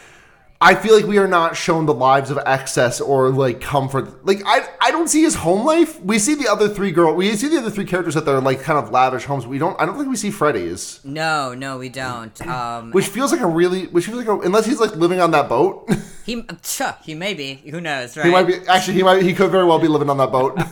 [0.60, 4.24] I feel like we are not shown the lives of excess or like comfort.
[4.24, 6.00] Like I, I don't see his home life.
[6.00, 7.14] We see the other three girl.
[7.14, 9.46] We see the other three characters at their like kind of lavish homes.
[9.46, 9.78] We don't.
[9.80, 12.40] I don't think we see Freddy's, No, no, we don't.
[12.46, 15.32] Um, which feels like a really, which feels like a, unless he's like living on
[15.32, 15.90] that boat.
[16.24, 17.54] he, sure, he may be.
[17.70, 18.26] Who knows, right?
[18.26, 18.94] he might be actually.
[18.94, 19.22] He might.
[19.22, 20.58] He could very well be living on that boat.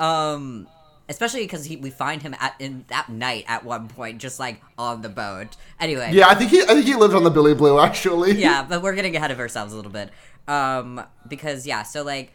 [0.00, 0.66] Um,
[1.10, 5.02] especially because we find him at in that night at one point, just like on
[5.02, 5.56] the boat.
[5.78, 6.62] Anyway, yeah, I think he.
[6.62, 8.32] I think he lives on the Billy Blue actually.
[8.40, 10.10] yeah, but we're getting ahead of ourselves a little bit.
[10.48, 12.32] Um, because yeah, so like,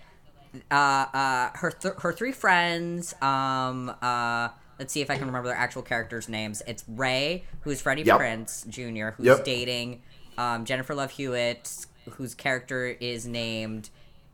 [0.70, 3.16] uh, uh, her th- her three friends.
[3.22, 6.62] Um, uh, let's see if I can remember their actual characters' names.
[6.68, 8.20] It's Ray, who's Freddie Yep.
[8.20, 9.46] Prinze Jr., who's Yep.
[9.46, 10.02] dating
[10.38, 13.90] um, Jennifer Love Hewitt, whose character is named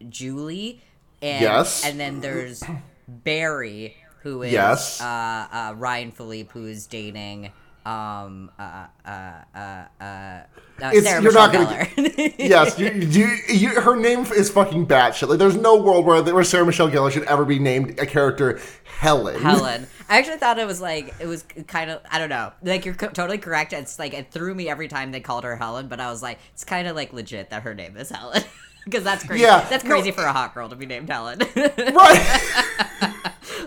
[0.09, 0.81] Julie.
[1.21, 1.85] And, Yes.
[1.85, 2.63] And then there's
[3.07, 5.01] Barry, who is Yes.
[5.01, 7.51] uh, uh, Ryan Phillippe, who's dating
[7.85, 10.43] um, uh, uh, uh, uh, uh,
[10.79, 12.33] It's- Sarah you're Michelle not gonna Gellar.
[12.37, 15.27] yes, you, you, you, her name is fucking batshit.
[15.29, 18.59] Like, there's no world where, where Sarah Michelle Gellar should ever be named a character
[18.99, 19.41] Helen.
[19.41, 19.87] Helen.
[20.07, 22.51] I actually thought it was like it was kind of I don't know.
[22.61, 23.73] Like you're co- totally correct.
[23.73, 26.37] It's like it threw me every time they called her Helen, but I was like,
[26.53, 28.43] it's kind of like legit that her name is Helen
[28.85, 29.41] because that's crazy.
[29.43, 31.39] Yeah, that's no- crazy for a hot girl to be named Helen.
[31.55, 32.51] Right.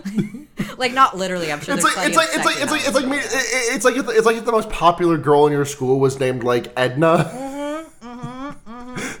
[0.77, 1.51] like not literally.
[1.51, 3.75] I'm sure It's like it's like it's like it's like it's like me- it- it-
[3.75, 6.43] it's like if, it's like if the most popular girl in your school was named
[6.43, 9.19] like Edna Helens.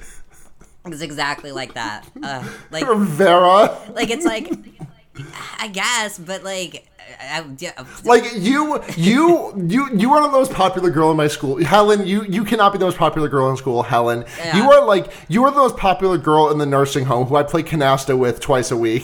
[0.87, 2.07] It's exactly like that.
[2.21, 3.75] Uh, like Vera.
[3.93, 4.51] like it's like
[5.59, 6.87] I guess, but like.
[7.21, 11.63] I, yeah, Like you, you, you, you are the most popular girl in my school,
[11.63, 12.07] Helen.
[12.07, 14.25] You, you cannot be the most popular girl in school, Helen.
[14.39, 14.57] Yeah.
[14.57, 17.43] You are like you are the most popular girl in the nursing home who I
[17.43, 19.03] play canasta with twice a week.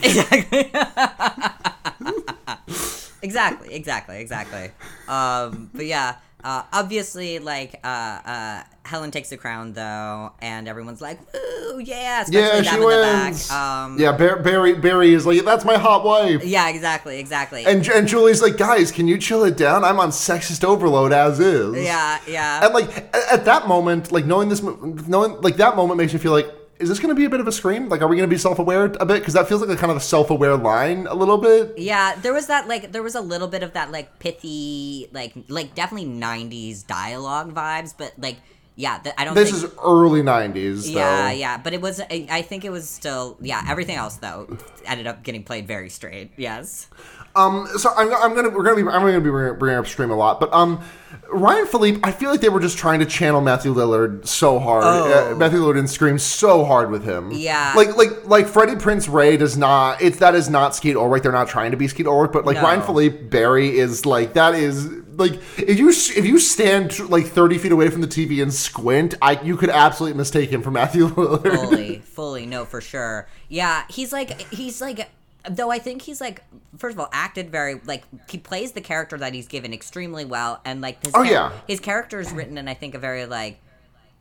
[3.22, 4.72] exactly, exactly, exactly.
[5.06, 11.00] Um, but yeah, uh, obviously, like uh, uh, Helen takes the crown though, and everyone's
[11.00, 13.48] like, "Ooh, yeah!" Yeah, she in the wins.
[13.48, 13.56] back.
[13.56, 16.44] Um, yeah, Bar- Barry, Barry is like that's my hot wife.
[16.44, 17.64] yeah, exactly, exactly.
[17.64, 19.84] And, and Julie's like, guys, can you chill it down?
[19.84, 21.84] I'm on sexist overload as is.
[21.84, 22.64] yeah, yeah.
[22.64, 26.18] And like at, at that moment, like knowing this, knowing like that moment makes me
[26.18, 26.46] feel like,
[26.82, 27.88] is this going to be a bit of a scream?
[27.88, 29.20] Like, are we going to be self-aware a bit?
[29.20, 31.78] Because that feels like a kind of a self-aware line a little bit.
[31.78, 35.32] Yeah, there was that like there was a little bit of that like pithy like
[35.48, 38.36] like definitely '90s dialogue vibes, but like
[38.74, 39.34] yeah, th- I don't.
[39.34, 40.98] This think, is early '90s, though.
[40.98, 42.00] Yeah, yeah, but it was.
[42.00, 43.36] I think it was still.
[43.40, 46.32] Yeah, everything else though ended up getting played very straight.
[46.36, 46.88] Yes.
[47.34, 50.16] Um, so I'm, I'm gonna we're gonna be I'm gonna be bringing, up stream a
[50.16, 50.82] lot, but um,
[51.30, 54.84] Ryan Phillippe, I feel like they were just trying to channel Matthew Lillard so hard.
[54.84, 55.32] Oh.
[55.32, 57.30] Uh, Matthew Lillard and Scream so hard with him.
[57.32, 57.72] Yeah.
[57.74, 60.02] like like like Freddie Prinze Ray does not.
[60.02, 61.22] It's that is not Skeet Ulrich.
[61.22, 62.62] They're not trying to be Skeet Ulrich, but like No.
[62.64, 67.58] Ryan Phillippe Barry is like that is like if you if you stand like 30
[67.58, 71.08] feet away from the TV and squint, I you could absolutely mistake him for Matthew
[71.14, 71.54] Lillard.
[71.54, 75.08] fully fully no for sure yeah he's like he's like
[75.50, 76.42] though i think he's like
[76.76, 80.60] first of all acted very like he plays the character that he's given extremely well
[80.64, 81.52] and like his, Oh, char- yeah.
[81.66, 83.58] his character is written in i think a very like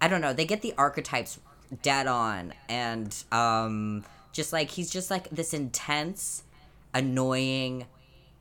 [0.02, 1.40] i don't know they get the archetypes
[1.84, 4.04] dead on, and um,
[4.34, 6.44] just like he's just like this intense,
[6.94, 7.86] annoying,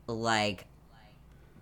[0.07, 0.65] like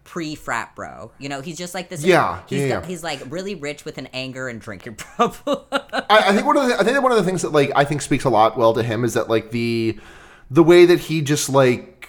[0.03, 1.12] pre frat bro.
[1.19, 2.03] You know, he's just like this.
[2.03, 2.86] Yeah, he's yeah, yeah.
[2.86, 5.60] he's like really rich with an anger and drinking problem.
[5.71, 7.84] I, I think one of the I think one of the things that like I
[7.86, 9.99] think speaks a lot well to him is that like the
[10.51, 12.07] the way that he just like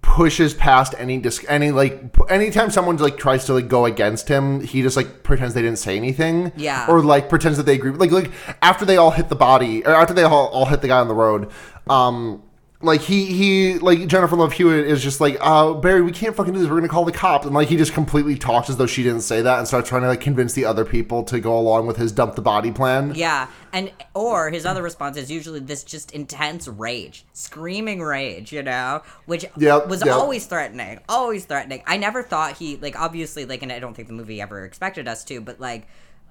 [0.00, 1.98] pushes past any dis- any like
[2.30, 5.78] anytime someone like tries to like go against him he just like pretends they didn't
[5.78, 6.86] say anything Yeah.
[6.88, 8.30] or like pretends that they agree like like
[8.62, 11.08] after they all hit the body or after they all, all hit the guy on
[11.08, 11.50] the road
[11.88, 12.43] um
[12.84, 16.52] like he he like Jennifer Love Hewitt is just like uh Barry we can't fucking
[16.52, 16.68] do this.
[16.68, 17.46] We're gonna call the cops.
[17.46, 20.02] And like he just completely talks as though she didn't say that and starts trying
[20.02, 23.12] to like convince the other people to go along with his dump the body plan.
[23.14, 28.62] Yeah, and or his other response is usually this just intense rage, screaming rage, you
[28.62, 30.14] know, which Yep, was yep.
[30.14, 31.82] always threatening, always threatening.
[31.86, 35.08] I never thought he like obviously like, and I don't think the movie ever expected
[35.08, 35.86] us to, but like,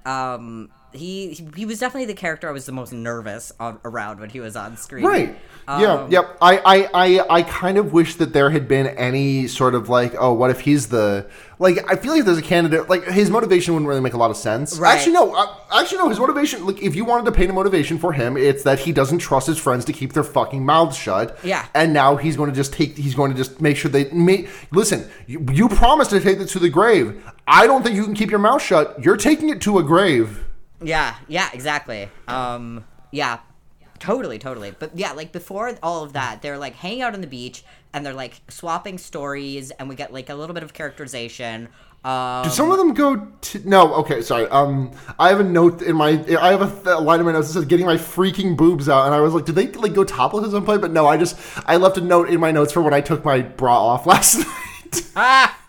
[0.06, 4.30] um, he he was definitely the character I was the most nervous on, around when
[4.30, 5.06] he was on screen.
[5.06, 5.38] Right.
[5.68, 5.94] yeah.
[5.94, 6.38] Um, Yep.
[6.42, 10.14] I, I, I, I kind of wish that there had been any sort of like,
[10.20, 11.28] oh, what if he's the
[11.60, 11.78] like?
[11.90, 14.38] I feel like there's a candidate like his motivation wouldn't really make a lot of
[14.38, 14.78] sense.
[14.78, 14.96] Right.
[14.96, 15.34] Actually, no.
[15.34, 16.10] Uh, actually, no.
[16.10, 18.92] His motivation, like, if you wanted to paint a motivation for him, it's that he
[18.92, 21.38] doesn't trust his friends to keep their fucking mouths shut.
[21.44, 21.66] Yeah.
[21.74, 22.98] And now he's going to just take.
[22.98, 24.50] He's going to just make sure they make.
[24.72, 27.24] Listen, you, you promised to take it to the grave.
[27.48, 29.04] I don't think you can keep your mouth shut.
[29.04, 30.44] You're taking it to a grave.
[30.84, 32.10] Yeah, yeah, exactly.
[32.28, 33.40] Um, yeah,
[34.00, 34.72] totally, totally.
[34.78, 38.06] But yeah, like before all of that, they're like hanging out on the beach and
[38.06, 41.70] they're like swapping stories, and we get like a little bit of characterization.
[42.04, 43.94] Um, Did some of them go to no?
[43.96, 44.48] Okay, sorry.
[44.50, 46.24] Um, I have a note in my.
[46.40, 49.06] I have a, th- line in my notes that says "getting my freaking boobs out,"
[49.06, 51.16] and I was like, "Did they like go topless at some point?" But no, I
[51.16, 54.06] just I left a note in my notes for when I took my bra off
[54.08, 55.12] last night.
[55.16, 55.63] ah!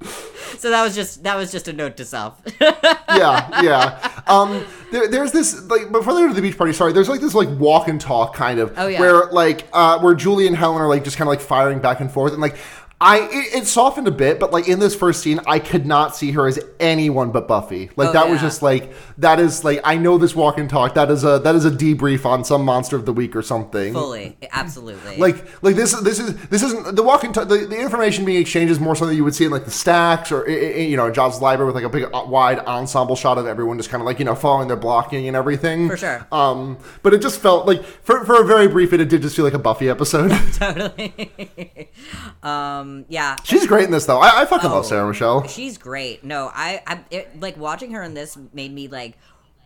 [0.58, 2.40] So that was just that was just a note to self.
[2.60, 4.22] yeah, yeah.
[4.26, 6.72] Um, there, there's this like before they go to the beach party.
[6.72, 8.98] Sorry, there's like this like walk and talk kind of Oh, yeah.
[8.98, 12.00] where like uh, where Julie and Helen are like just kind of like firing back
[12.00, 12.56] and forth and like.
[13.00, 16.16] I it, it softened a bit, but like in this first scene, I could not
[16.16, 17.90] see her as anyone but Buffy.
[17.94, 20.94] Like Oh, that was just like that is like I know this walk and talk.
[20.94, 23.92] That is a that is a debrief on some monster of the week or something.
[23.92, 25.16] Fully, absolutely.
[25.16, 27.48] Like like this this is this isn't the walk and talk.
[27.48, 30.32] The, the information being exchanged is more something you would see in like the stacks
[30.32, 33.76] or you know Giles library with like a big uh, wide ensemble shot of everyone
[33.76, 35.88] just kind of like you know following their blocking and everything.
[35.88, 36.26] For sure.
[36.32, 39.36] Um, but it just felt like for for a very brief bit, it did just
[39.36, 40.30] feel like a Buffy episode.
[40.54, 41.90] totally.
[42.42, 44.18] um, yeah, She's great in this though.
[44.18, 44.74] I, I fucking Oh.
[44.74, 45.46] love Sarah Michelle.
[45.46, 46.24] She's great.
[46.24, 49.16] No, I, I it, like watching her in this made me like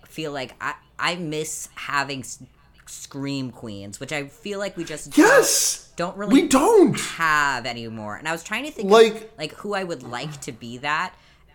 [0.07, 2.43] feel like I, I miss having s-
[2.87, 6.99] scream queens, which I feel like we just Yes, don't, don't really we don't.
[7.01, 8.17] have anymore.
[8.17, 10.79] And I was trying to think Like- of, like who I would like to be
[10.79, 11.15] that.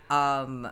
[0.10, 0.70] Um,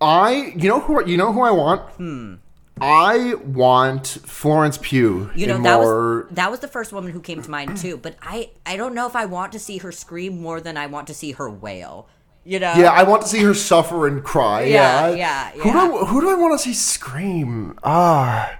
[0.00, 1.82] I you know who you know who I want.
[1.92, 2.34] Hmm.
[2.80, 6.24] I want Florence Pugh you know that more.
[6.24, 7.96] was that was the first woman who came to mind too.
[7.96, 10.86] But I I don't know if I want to see her scream more than I
[10.86, 12.08] want to see her wail.
[12.46, 12.74] You know?
[12.76, 14.64] Yeah, I want to see her suffer and cry.
[14.64, 15.16] Yeah, Yeah,
[15.54, 17.78] yeah, Who do I, who do I want to see scream?
[17.82, 18.58] Ah.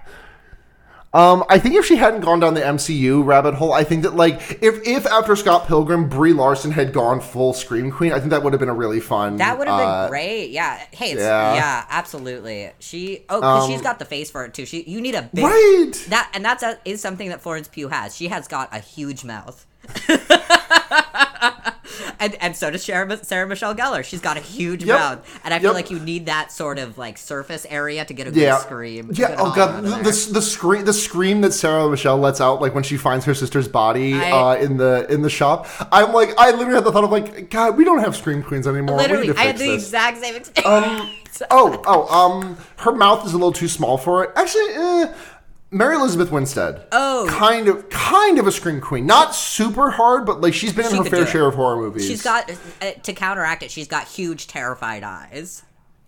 [1.15, 4.17] Um, I think if she hadn't gone down the MCU rabbit hole, I think that
[4.17, 8.31] like if if after Scott Pilgrim, Brie Larson had gone full scream queen, I think
[8.31, 9.37] that would have been a really fun.
[9.37, 10.49] That would have been uh, great.
[10.49, 10.75] Yeah.
[10.91, 11.55] Hey, it's, yeah.
[11.55, 11.85] yeah.
[11.89, 12.69] absolutely.
[12.79, 14.65] She oh, because Um, she's got the face for it too.
[14.65, 15.93] She you need a big Right.
[16.09, 18.13] that and that's a, is something that Florence Pugh has.
[18.13, 19.65] She has got a huge mouth.
[22.19, 24.03] and and so does Sarah, Sarah Michelle Gellar.
[24.03, 24.99] She's got a huge Yep.
[24.99, 25.75] mouth, and I feel Yep.
[25.75, 28.51] like you need that sort of like surface area to get a Yeah.
[28.57, 29.09] good scream.
[29.13, 29.35] Yeah.
[29.37, 32.83] Oh god, the, the, the scream the scream that Sarah Michelle lets out like when
[32.83, 35.67] she finds her sister's body I- uh, in the in the shop.
[35.91, 38.67] I'm like I literally had the thought of like God, we don't have scream queens
[38.67, 38.97] anymore.
[38.97, 39.83] Literally, I had the this.
[39.85, 41.11] exact same experience.
[41.51, 44.29] Oh, oh, um, her mouth is a little too small for it.
[44.37, 45.13] Actually, eh,
[45.75, 46.87] Mary Elizabeth Winstead.
[46.93, 47.27] Oh.
[47.29, 49.05] kind of, kind of a scream queen.
[49.05, 52.07] Not super hard, but like she's been in She her fair share of horror movies.
[52.07, 52.49] She's got
[52.81, 53.71] uh, to counteract it.
[53.71, 55.63] She's got huge, terrified eyes.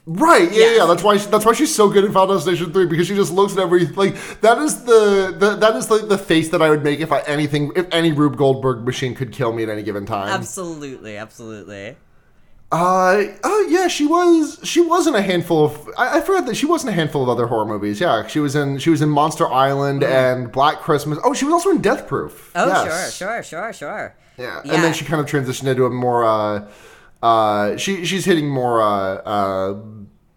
[0.06, 0.76] right, yeah, Yeah.
[0.78, 0.86] yeah.
[0.86, 1.18] That's why.
[1.18, 3.60] She, that's why she's so good in Final Destination Three because she just looks at
[3.60, 7.02] every like that is the, the that is like the face that I would make
[7.02, 10.30] if I anything if any Rube Goldberg machine could kill me at any given time.
[10.30, 11.98] Absolutely, absolutely.
[12.70, 14.60] Uh, oh yeah, she was.
[14.64, 15.90] She was in a handful of.
[15.98, 18.02] I, I forgot that she was in a handful of other horror movies.
[18.02, 18.78] Yeah, she was in.
[18.78, 21.18] She was in Monster Island and Black Christmas.
[21.24, 22.52] Oh, she was also in Death Proof.
[22.56, 23.16] Oh, Yes.
[23.16, 24.16] sure, sure, sure, sure.
[24.38, 24.62] Yeah.
[24.66, 24.74] Yeah.
[24.74, 26.26] and then she kind of transitioned into a more.
[26.26, 26.70] Uh,
[27.24, 28.82] uh, she she's hitting more.
[28.82, 29.80] Uh, uh,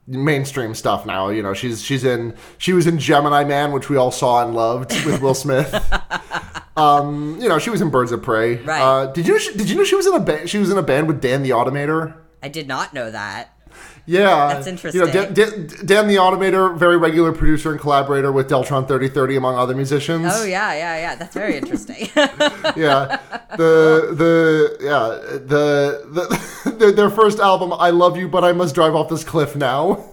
[0.07, 1.29] mainstream stuff now.
[1.31, 2.35] You know, she's she's in.
[2.59, 5.73] She was in Gemini Man, which we all saw and loved with Will Smith.
[6.77, 8.57] um, you know, she was in Birds of Prey.
[8.57, 8.81] Right.
[8.81, 10.49] Uh, did you did you know she was in a band?
[10.49, 12.15] She was in a band with Dan the Automator.
[12.43, 13.55] I did not know that.
[14.07, 15.01] Yeah, That's interesting.
[15.01, 19.37] You know, Dan, Dan, Dan the Automator, very regular producer and collaborator with Deltron 3030,
[19.37, 20.27] among other musicians.
[20.35, 21.15] Oh yeah, yeah, yeah.
[21.15, 22.09] That's very interesting.
[22.17, 23.21] yeah.
[23.57, 26.05] The the yeah the,
[26.65, 29.55] the their, their first album, I Love You, but I Must Drive Off This Cliff
[29.55, 30.05] Now.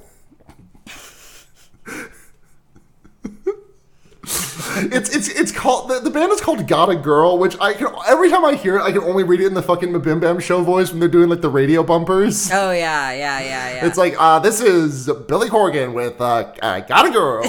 [4.79, 7.87] It's it's it's called the, the band is called Got a Girl, which I can
[8.07, 10.39] every time I hear it, I can only read it in the fucking Mabim Bam
[10.39, 12.49] show voice when they're doing like the radio bumpers.
[12.51, 13.85] oh yeah, yeah, yeah, yeah.
[13.85, 17.43] It's like, uh, this is Billy Corgan with uh, uh, Got a Girl.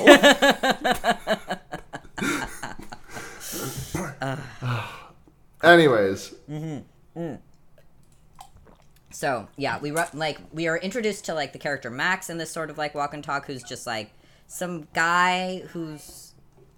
[5.63, 6.35] Anyways,
[9.11, 12.71] So yeah, we like we are introduced to like the character Max in this sort
[12.71, 14.13] of like walk and talk, who's just like
[14.47, 16.28] some guy who's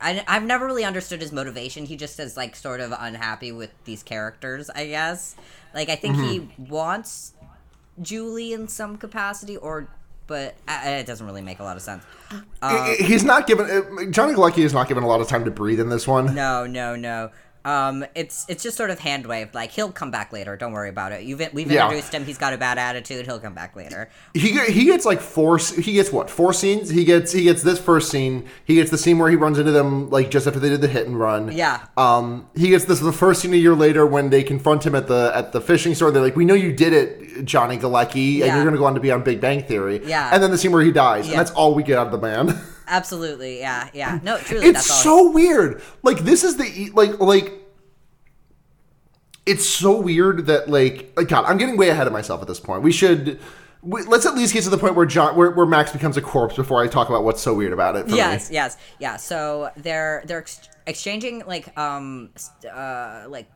[0.01, 1.85] I, I've never really understood his motivation.
[1.87, 5.37] He just is like sort of unhappy with these characters, I guess.
[5.75, 7.35] Like I think he wants
[8.01, 9.89] Julie in some capacity, or
[10.27, 12.05] but it doesn't really make a lot of sense.
[12.63, 15.51] I- he's not given uh, Johnny Galecki is not given a lot of time to
[15.51, 16.35] breathe in this one.
[16.35, 17.31] No, no, no.
[17.65, 19.55] Um, it's it's just sort of hand waved.
[19.55, 20.57] Like he'll come back later.
[20.57, 21.25] Don't worry about it.
[21.25, 21.85] You've we've Yeah.
[21.85, 22.25] introduced him.
[22.25, 23.27] He's got a bad attitude.
[23.27, 24.09] He'll come back later.
[24.35, 25.59] He he gets like four.
[25.59, 26.89] He gets what four scenes?
[26.89, 28.47] He gets he gets this first scene.
[28.65, 30.89] He gets the scene where he runs into them like just after they did the
[30.89, 31.53] hit and run.
[31.53, 31.81] Yeah.
[31.97, 32.49] Um.
[32.57, 35.31] He gets this the first scene a year later when they confront him at the
[35.35, 36.11] at the fishing store.
[36.11, 38.55] They're like, "We know you did it, Johnny Galecki, and Yeah.
[38.55, 40.31] you're going to go on to be on Big Bang Theory." Yeah.
[40.33, 41.33] And then the scene where he dies, Yeah.
[41.33, 42.59] and that's all we get out of the man.
[42.91, 44.19] Absolutely, yeah, yeah.
[44.23, 45.27] No, truly, it's that's all.
[45.27, 45.81] so weird.
[46.03, 47.55] Like this is the like like.
[49.47, 52.61] It's so weird that like, like God, I'm getting way ahead of myself at this
[52.61, 52.83] point.
[52.83, 53.41] We should.
[53.83, 56.21] We, let's at least get to the point where John, where, where Max becomes a
[56.21, 58.11] corpse before I talk about what's so weird about it.
[58.11, 58.55] For yes, me.
[58.55, 59.17] yes, yeah.
[59.17, 62.31] So they're they're ex- exchanging like um
[62.71, 63.49] uh like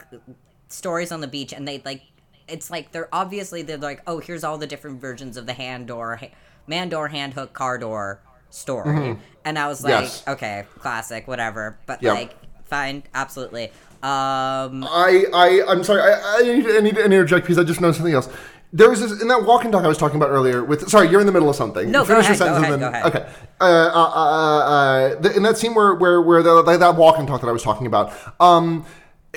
[0.69, 2.03] stories on the beach, and they like
[2.49, 5.89] it's like they're obviously they're like oh here's all the different versions of the hand
[5.89, 6.31] door, ha-
[6.67, 8.21] man door, hand hook, car door
[8.55, 10.03] story, and I was like Mm-hmm.
[10.05, 10.25] Yes.
[10.29, 12.15] okay, classic, whatever, but Yep.
[12.15, 13.65] like fine, absolutely.
[14.03, 16.03] Um, I, I, I'm sorry.
[16.03, 18.29] I, I, need, I need to interject because I just noticed something else.
[18.73, 20.63] There was this in that walk and talk I was talking about earlier.
[20.65, 21.91] With sorry, you're in the middle of something.
[21.91, 23.31] No, go Finish your ahead, go sentence and ahead, then- go ahead.
[23.31, 23.47] Okay.
[23.61, 24.59] Uh, uh, uh,
[25.15, 27.47] uh, the, in that scene where where where the, like that walk and talk that
[27.49, 28.13] I was talking about.
[28.41, 28.85] Um,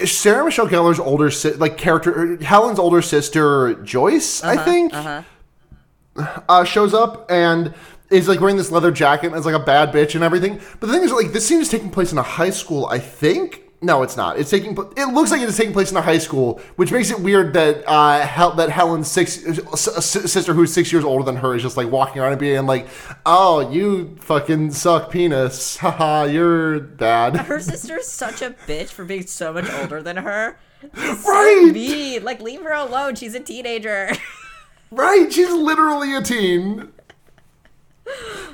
[0.06, 6.94] Sarah Michelle Gellar's older si- like character, Helen's older sister Joyce, I think, uh, shows
[6.94, 7.74] up and
[8.10, 10.60] is like wearing this leather jacket and is like a bad bitch and everything.
[10.80, 13.00] But the thing is, like, this scene is taking place in a high school, I
[13.00, 13.64] think.
[13.80, 14.40] No, it's not.
[14.40, 14.72] It's taking.
[14.98, 17.54] It looks like it is taking place in a high school, which makes it weird
[17.54, 19.34] that uh, Hel- that Helen's six
[19.76, 22.88] sister, who's six years older than her, is just like walking around and being like,
[23.24, 25.78] "Oh, you fucking suck, penis.
[25.82, 30.58] Haha, you're bad." her sister's such a bitch for being so much older than her.
[30.82, 31.70] It's so Right.
[31.72, 32.24] mean.
[32.24, 33.14] Like leave her alone.
[33.14, 34.10] She's a teenager.
[34.90, 35.32] Right?
[35.34, 36.94] She's literally a teen.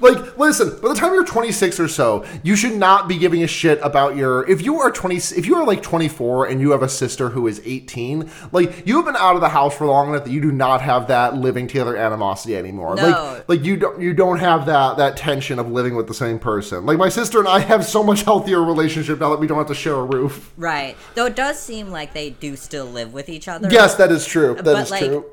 [0.01, 3.47] Like, listen, by the time you're 26 or so, you should not be giving a
[3.47, 4.49] shit about your.
[4.49, 7.47] If you are 20, if you are like 24 and you have a sister who
[7.47, 10.41] is 18, like you have been out of the house for long enough that you
[10.41, 12.95] do not have that living together animosity anymore.
[12.95, 13.03] No.
[13.47, 16.39] Like, like you don't you don't have that that tension of living with the same
[16.39, 16.85] person.
[16.85, 19.67] Like my sister and I have so much healthier relationship now that we don't have
[19.67, 20.51] to share a roof.
[20.57, 20.97] Right.
[21.15, 23.69] Though it does seem like they do still live with each other.
[23.71, 24.55] Yes, that is true.
[24.55, 25.25] That is but like true.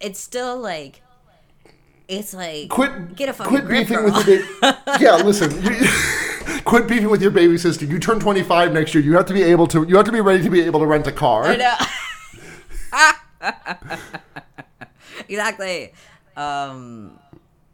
[0.00, 1.00] it's still like
[2.08, 4.16] it's like quit get a fucking quit grip, beefing girl.
[4.16, 4.78] with your baby.
[5.00, 5.50] yeah, listen.
[6.64, 7.84] quit beefing with your baby sister.
[7.84, 9.04] You turn 25 next year.
[9.04, 9.84] You have to be able to.
[9.86, 11.44] You have to be ready to be able to rent a car.
[11.44, 11.76] I know.
[15.28, 15.92] exactly.
[16.36, 17.18] Um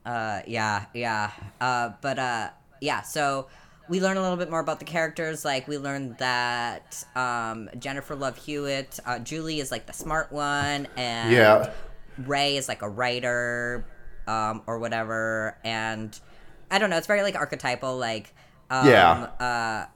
[0.05, 1.31] uh yeah, yeah.
[1.61, 3.47] Uh but uh yeah, so
[3.89, 5.45] we learn a little bit more about the characters.
[5.45, 10.89] Like we learned that um Jennifer Love Hewitt, uh, Julie is like the smart one
[10.97, 11.71] and Yeah.
[12.27, 13.85] Ray is like a writer
[14.27, 16.19] um or whatever and
[16.71, 18.35] I don't know, it's very like archetypal like
[18.71, 19.87] um Yeah.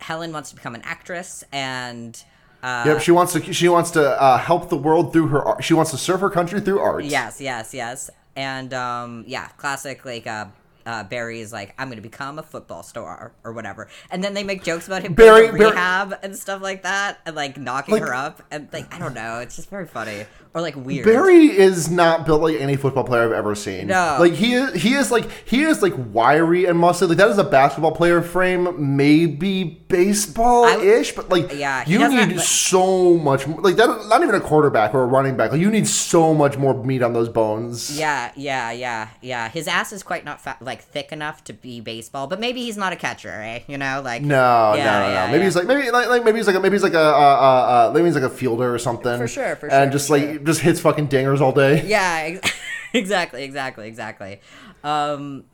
[0.00, 2.22] Helen wants to become an actress and
[2.62, 3.00] uh Yep.
[3.02, 3.52] She wants to.
[3.52, 5.42] She wants to uh, help the world through her.
[5.44, 5.64] art.
[5.64, 7.04] She wants to serve her country through art.
[7.04, 8.10] Yes, yes, yes.
[8.36, 10.46] And um yeah, classic like uh
[10.86, 14.42] uh, Barry is like, I'm gonna become a football star or whatever, and then they
[14.42, 17.58] make jokes about him Barry- going to Barry- rehab and stuff like that, and like
[17.58, 20.24] knocking Like- her up, and like I don't know, it's just very funny
[20.54, 21.04] or like weird.
[21.04, 23.88] Barry is not built like any football player I've ever seen.
[23.88, 24.16] No.
[24.18, 24.82] like he is.
[24.82, 27.08] He is like he is like wiry and muscly.
[27.08, 32.32] Like that is a basketball player frame, maybe baseball ish, but like Yeah, you need
[32.32, 33.46] have, so much.
[33.46, 35.52] Like that, not even a quarterback or a running back.
[35.52, 37.98] Like you need so much more meat on those bones.
[37.98, 39.48] Yeah, yeah, yeah, yeah.
[39.50, 42.62] His ass is quite not fat, like like thick enough to be baseball, but maybe
[42.62, 43.60] he's not a catcher, eh?
[43.66, 45.32] You know, like No, Yeah, no, no, yeah, no.
[45.32, 47.02] Maybe he's like maybe like, like maybe he's like a, maybe he's like a uh,
[47.02, 49.18] uh, uh, maybe he's like a fielder or something.
[49.18, 49.78] For sure, for sure.
[49.78, 51.84] And just for like just hits fucking dingers all day.
[51.86, 52.52] Yeah, ex-
[52.92, 54.40] exactly, exactly, exactly.
[54.84, 55.44] Um,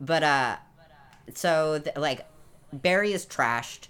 [0.00, 0.56] but uh,
[1.34, 2.26] so th- like
[2.72, 3.88] Barry is trashed.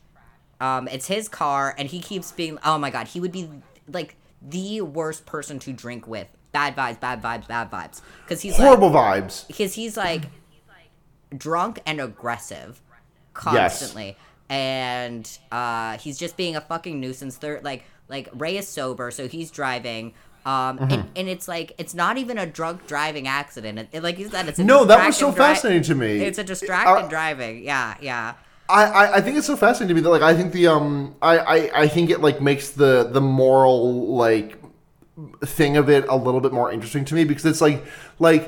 [0.61, 2.59] Um, it's his car, and he keeps being.
[2.65, 3.49] Oh my god, he would be
[3.93, 6.27] like the worst person to drink with.
[6.53, 8.01] Bad vibes, bad vibes, bad vibes.
[8.25, 9.47] Because he's like, Horrible vibes.
[9.47, 10.23] because he's like
[11.37, 12.81] drunk and aggressive
[13.35, 14.17] constantly
[14.49, 19.29] and uh he's just being a fucking nuisance third like like ray is sober so
[19.29, 20.15] he's driving
[20.49, 20.93] um Mm-hmm.
[20.95, 24.29] and, and it's like it's not even a drunk driving accident it, it- like you
[24.35, 26.11] said it's a No, that was so dri- fascinating to me.
[26.29, 28.35] it's a distracted Uh, driving yeah yeah
[28.71, 31.15] I, I, I think it's so fascinating to me that like I think the um
[31.31, 33.81] I, I, I think it like makes the the moral
[34.27, 34.49] like
[35.59, 37.85] thing of it a little bit more interesting to me because it's like
[38.19, 38.45] like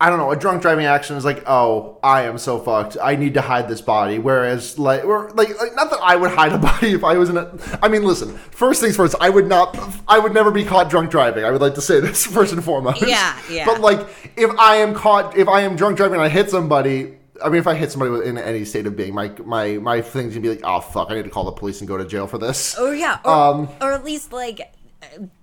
[0.00, 2.96] I don't know a drunk driving action is like oh I am so fucked.
[3.02, 4.18] I need to hide this body.
[4.18, 7.30] Whereas like or like, like not that I would hide a body if I was
[7.30, 7.50] in a
[7.82, 9.76] I mean listen first things first I would not
[10.06, 11.44] I would never be caught drunk driving.
[11.44, 13.02] I would like to say this first and foremost.
[13.06, 13.64] Yeah, yeah.
[13.66, 17.14] but like if I am caught if I am drunk driving and I hit somebody
[17.42, 20.34] I mean, if I hit somebody in any state of being, my my my thing's
[20.34, 22.26] gonna be like, oh fuck, I need to call the police and go to jail
[22.26, 22.76] for this.
[22.78, 23.18] or yeah.
[23.24, 24.72] Or, Um, or at least like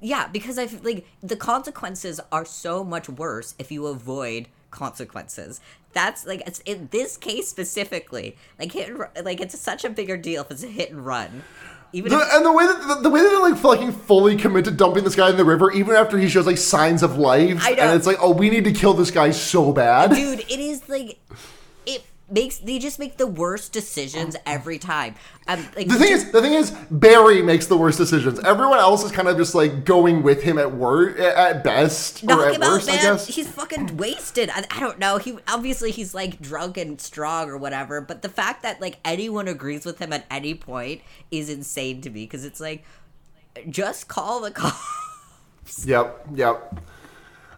[0.02, 5.60] yeah because i feel like the consequences are so much worse if you avoid consequences.
[5.94, 10.18] That's like it's in this case specifically like hit and, like it's such a bigger
[10.18, 11.44] deal if it's a hit and run.
[11.94, 14.36] Even The, if, and the way that the, the way that they like fucking fully
[14.36, 17.18] commit to dumping this guy in the river, even after he shows like signs of
[17.18, 20.12] life, and it's like, oh, we need to kill this guy so bad.
[20.12, 21.18] dude it is like
[22.30, 25.16] makes they just make the worst decisions every time
[25.48, 28.40] um, like The thing is, the thing is, Barry makes the worst decisions.
[28.40, 32.50] Everyone else is kind of just like going with him at worst, at best, or
[32.50, 33.28] at worst, I guess.
[33.28, 34.50] He's fucking wasted.
[34.50, 35.18] I, I don't know.
[35.18, 38.02] He obviously he's like drunk and strong or whatever.
[38.02, 42.10] But the fact that like anyone agrees with him at any point is insane to
[42.10, 42.84] me because it's like
[43.70, 45.86] just call the cops.
[45.86, 46.80] Yep, yep.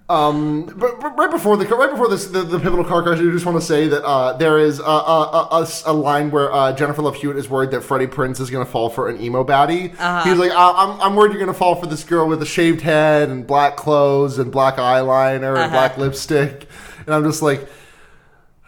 [0.10, 3.24] Um, but, but right before the right before this the, the pivotal car crash, I
[3.24, 7.36] just want to say that uh, there is a line where uh, Jennifer Love Hewitt
[7.36, 9.89] is worried that Freddie Prinze is going to fall for an emo baddie.
[10.24, 12.80] He's like, I'm, I'm worried you're going to fall for this girl with a shaved
[12.82, 16.68] head and black clothes and black eyeliner and black lipstick,
[17.05, 17.68] and I'm just like,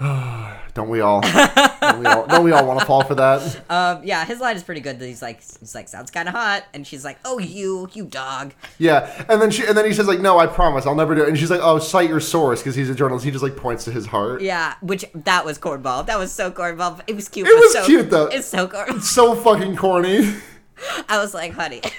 [0.74, 1.22] don't we all?
[1.22, 2.00] don't
[2.44, 3.64] we all, all want to fall for that?
[3.70, 5.00] Um, yeah, his line is pretty good.
[5.00, 8.06] That he's like, he's like, sounds kind of hot, and she's like, oh, you, you
[8.06, 8.54] dog.
[8.78, 11.24] Yeah, and then she and then he says like, no, I promise, I'll never do
[11.24, 11.30] it.
[11.30, 13.26] And she's like, oh, cite your source because he's a journalist.
[13.26, 14.42] He just like points to his heart.
[14.42, 16.06] Yeah, which that was cornball.
[16.08, 17.02] That was so cornball.
[17.06, 17.48] It was cute.
[17.48, 18.26] It was so, cute, though.
[18.26, 19.02] It's so cornball.
[19.02, 20.36] so fucking corny.
[21.10, 21.82] I was like, honey.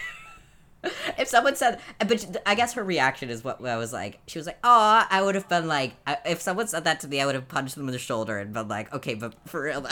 [1.18, 4.20] if someone said, but I guess her reaction is what I was like.
[4.26, 7.08] She was like, "Oh, I would have been like, I- if someone said that to
[7.08, 9.62] me, I would have punched them in the shoulder and been like, okay, but for
[9.62, 9.88] real though."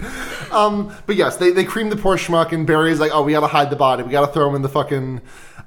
[0.52, 3.46] um, But yes, they, they cream the poor schmuck, and Barry's like, oh, we gotta
[3.46, 4.02] hide the body.
[4.02, 5.20] We gotta throw him in the fucking.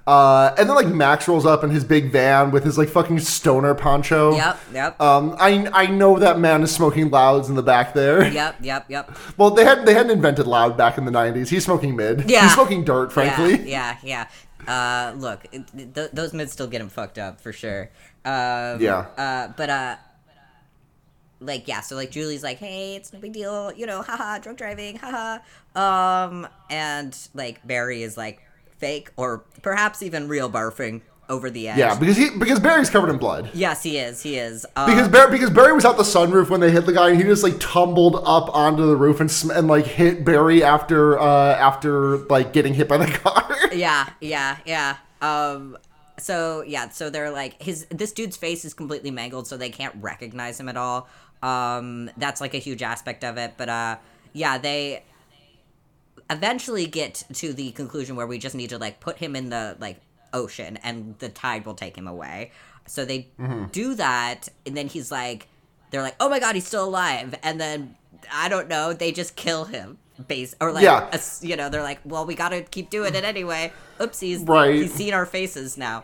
[0.07, 3.19] Uh, and then like Max rolls up in his big van with his like fucking
[3.19, 4.35] stoner poncho.
[4.35, 8.27] yep, yep, Um, I I know that man is smoking louds in the back there.
[8.27, 9.15] yep, yep, yep.
[9.37, 11.49] Well, they hadn't they hadn't invented loud back in the '90s.
[11.49, 12.29] He's smoking mid.
[12.29, 12.43] Yeah.
[12.43, 13.69] He's smoking dirt, frankly.
[13.69, 14.27] Yeah, yeah,
[14.67, 14.67] yeah.
[14.67, 15.63] Uh, look, it,
[15.95, 17.89] th- those mids still get him fucked up for sure.
[18.25, 19.05] Um, Yeah.
[19.17, 19.95] Uh, but uh,
[21.39, 24.57] like yeah, so like Julie's like, hey, it's no big deal, you know, haha, drunk
[24.59, 25.39] driving, haha.
[25.75, 28.41] Um, and like Barry is like
[28.81, 31.77] fake or perhaps even real barfing over the edge.
[31.77, 33.49] Yeah, because he because Barry's covered in blood.
[33.53, 34.21] Yes, he is.
[34.21, 34.65] He is.
[34.75, 37.17] Um, Because Barry, because Barry was out the sunroof when they hit the guy, and
[37.17, 41.17] he just like tumbled up onto the roof and sm- and like hit Barry after
[41.17, 43.55] uh after like getting hit by the car.
[43.71, 44.97] yeah, yeah, yeah.
[45.21, 45.77] Um,
[46.19, 49.95] so yeah, so they're like his this dude's face is completely mangled, so they can't
[50.01, 51.07] recognize him at all.
[51.41, 53.53] Um, that's like a huge aspect of it.
[53.57, 53.97] But uh,
[54.33, 55.03] yeah, they
[56.31, 59.75] eventually get to the conclusion where we just need to like put him in the
[59.79, 59.99] like
[60.33, 62.51] ocean and the tide will take him away.
[62.87, 63.27] So they
[63.71, 65.47] do that, and then he's like,
[65.91, 67.95] they're like, oh my god, he's still alive, and then
[68.33, 69.97] I don't know, they just kill him.
[70.27, 71.09] Base or like, Yeah.
[71.11, 73.71] a you know, they're like, well, we gotta keep doing it anyway.
[73.99, 74.75] Oopsies, Right.
[74.75, 76.03] He's seen our faces now.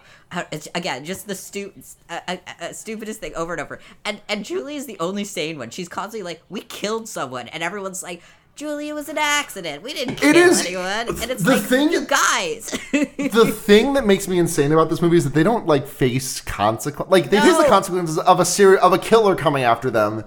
[0.74, 1.74] Again, just the stu-
[2.10, 3.80] uh, uh, uh, stupidest thing over and over.
[4.06, 5.70] And and Julie is the only sane one.
[5.70, 8.22] She's constantly like, we killed someone, and everyone's like.
[8.58, 9.84] Julie, it was an accident.
[9.84, 11.08] We didn't kill is- anyone.
[11.22, 12.72] And it's the like, thing- you guys.
[12.92, 16.42] the thing that makes me insane about this movie is that they don't like face
[16.42, 17.12] consequence.
[17.12, 20.24] Like they face the consequences of a series of a killer coming after them,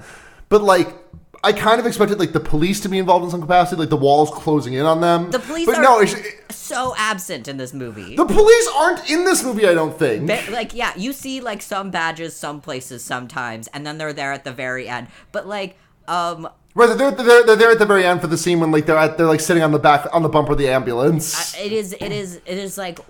[0.49, 0.97] but like
[1.43, 3.97] I kind of expected like the police to be involved in some capacity, like the
[3.97, 5.31] walls closing in on them.
[5.33, 6.15] The police but are- no, it's,
[6.55, 8.15] So absent in this movie.
[8.15, 9.67] the police aren't in this movie.
[9.67, 10.29] I don't think.
[10.29, 14.33] Ba- like yeah, you see like some badges some places sometimes, and then they're there
[14.33, 15.09] at the very end.
[15.33, 15.77] But like,
[16.07, 18.87] um, Right, they're, they're, they're there at the very end for the scene when like
[18.87, 21.55] they're at, they're like sitting on the back on the bumper of the ambulance.
[21.59, 23.01] it is it is it is like,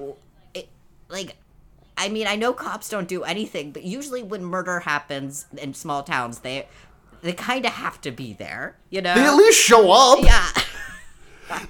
[0.55, 0.69] it,
[1.09, 1.37] like.
[1.99, 6.03] I mean, I know cops don't do anything, but usually when murder happens in small
[6.03, 6.67] towns, they
[7.21, 9.15] they kind of have to be there, you know?
[9.15, 10.25] they at least show up.
[10.25, 10.49] yeah.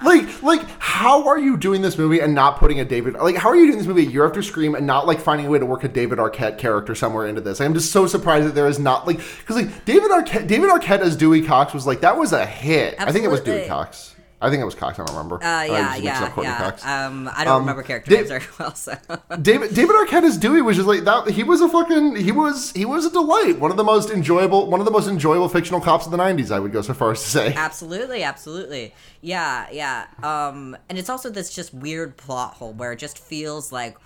[0.04, 3.14] Like, like, how are you doing this movie and not putting a David?
[3.14, 5.46] Like, how are you doing this movie a year after Scream and not like finding
[5.46, 7.60] a way to work a David Arquette character somewhere into this?
[7.60, 11.00] I'm just so surprised that there is not like because like David Arquette, David Arquette
[11.00, 12.94] as Dewey Cox was like that was a hit.
[12.98, 14.14] I think it was Dewey Cox.
[14.42, 14.98] I think it was Cox.
[14.98, 15.36] I don't remember.
[15.36, 17.06] Uh, yeah, yeah, yeah.
[17.06, 18.96] Um, I don't remember character names very well, so
[19.42, 21.28] David David Arquette as Dewey was just like that.
[21.28, 23.58] He was a fucking he was he was a delight.
[23.58, 26.50] One of the most enjoyable one of the most enjoyable fictional cops of the '90s.
[26.50, 27.54] I would go so far as to say.
[27.54, 30.06] absolutely, absolutely, yeah, yeah.
[30.22, 33.98] Um, and it's also this just weird plot hole where it just feels like,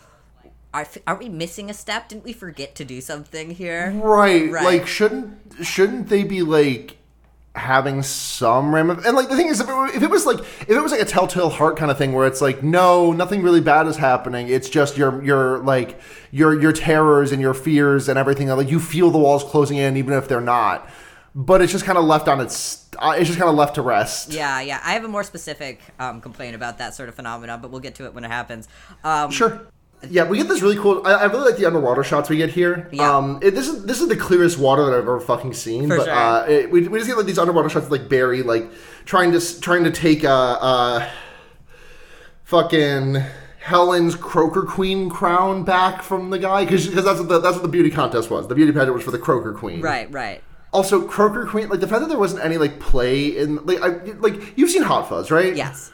[0.72, 2.08] are, are we missing a step?
[2.08, 3.92] Didn't we forget to do something here?
[3.92, 4.50] Right.
[4.50, 4.64] Right.
[4.64, 6.96] Like shouldn't shouldn't they be like
[7.54, 10.70] having some ramif- and like the thing is if it, if it was like if
[10.70, 13.60] it was like a telltale heart kind of thing where it's like no nothing really
[13.60, 16.00] bad is happening it's just your your like
[16.32, 19.96] your your terrors and your fears and everything like you feel the walls closing in
[19.96, 20.90] even if they're not
[21.36, 23.82] but it's just kind of left on its uh, it's just kind of left to
[23.82, 24.80] rest Yeah, yeah.
[24.84, 27.96] I have a more specific um, complaint about that sort of phenomenon, but we'll get
[27.96, 28.68] to it when it happens.
[29.02, 29.66] Um, Sure.
[30.10, 31.06] Yeah, we get this really cool.
[31.06, 32.88] I, I really like the underwater shots we get here.
[32.92, 33.16] Yeah.
[33.16, 35.88] Um, it, this is this is the clearest water that I've ever fucking seen.
[35.88, 36.14] For but sure.
[36.14, 38.70] uh, it, we, we just get like these underwater shots, of, like Barry, like
[39.04, 41.10] trying to trying to take uh, uh,
[42.44, 43.22] fucking
[43.60, 47.68] Helen's Croaker Queen crown back from the guy because that's what the, that's what the
[47.68, 48.46] beauty contest was.
[48.46, 49.80] The beauty pageant was for the Croaker Queen.
[49.80, 50.42] Right, right.
[50.72, 53.88] Also, Croaker Queen, like the fact that there wasn't any like play in like I,
[54.18, 55.56] like you've seen Hot Fuzz, right?
[55.56, 55.92] Yes.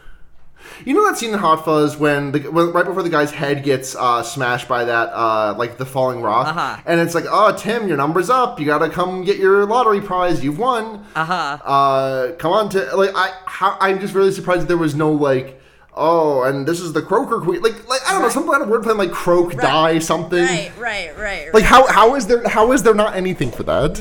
[0.84, 3.62] You know that scene in Hot Fuzz when the when, right before the guy's head
[3.64, 6.76] gets uh, smashed by that uh, like the falling rock, Uh-huh.
[6.86, 8.58] and it's like, oh Tim, your number's up.
[8.60, 10.42] You gotta come get your lottery prize.
[10.44, 11.04] You've won.
[11.14, 11.58] Uh-huh.
[11.64, 15.58] Uh Come on to like I how, I'm just really surprised there was no like.
[15.92, 17.60] Oh, and this is the Croaker Queen.
[17.62, 18.32] Like, like I don't know, Right.
[18.32, 20.44] some kind of wordplay like croak, die, something.
[20.44, 21.52] Right, right, right.
[21.52, 24.00] Like, how how is there how is there not anything for that?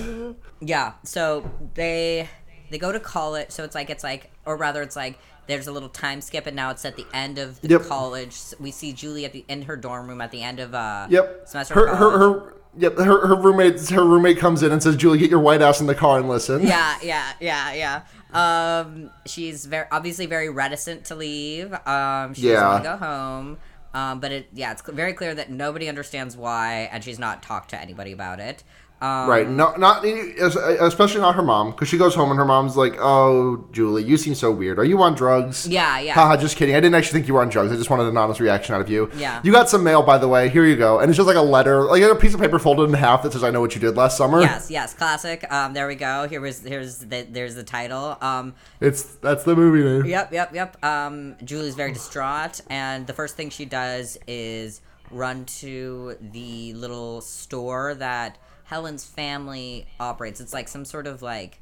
[0.61, 0.93] Yeah.
[1.03, 2.29] So they
[2.69, 3.51] they go to call it.
[3.51, 5.17] So it's like it's like, or rather, it's like
[5.49, 7.87] there's a little time skip, and now it's at the end of the Yep.
[7.87, 8.37] college.
[8.59, 11.41] We see Julie at the in her dorm room at the end of uh Yep.
[11.47, 11.73] semester.
[11.73, 12.53] Her her her.
[12.77, 12.97] Yep.
[12.99, 15.87] Her her roommate her roommate comes in and says, "Julie, get your white ass in
[15.87, 18.01] the car and listen." yeah, yeah, yeah, yeah.
[18.31, 21.73] Um, she's very obviously very reticent to leave.
[21.87, 22.53] Um, she Yeah.
[22.53, 23.57] doesn't want to go home.
[23.91, 27.71] Um, but it yeah, it's very clear that nobody understands why, and she's not talked
[27.71, 28.63] to anybody about it.
[29.01, 32.75] Um, Right, not not especially not her mom because she goes home and her mom's
[32.75, 34.77] like, "Oh, Julie, you seem so weird.
[34.77, 36.13] Are you on drugs?" Yeah, yeah.
[36.13, 36.75] Haha, just kidding.
[36.75, 37.71] I didn't actually think you were on drugs.
[37.71, 39.09] I just wanted an honest reaction out of you.
[39.15, 39.39] Yeah.
[39.41, 40.49] You got some mail, by the way.
[40.49, 42.89] Here you go, and it's just like a letter, like a piece of paper folded
[42.89, 45.49] in half that says, "I know what you did last summer." Yes, yes, classic.
[45.49, 46.27] Um, there we go.
[46.27, 48.17] Here was here's the there's the title.
[48.21, 50.05] Um, It's that's the movie name.
[50.07, 50.83] Yep, yep, yep.
[50.83, 54.81] Um, Julie's very distraught, and the first thing she does is
[55.11, 58.37] run to the little store that
[58.69, 60.39] Helen's family operates.
[60.39, 61.59] It's like some sort of like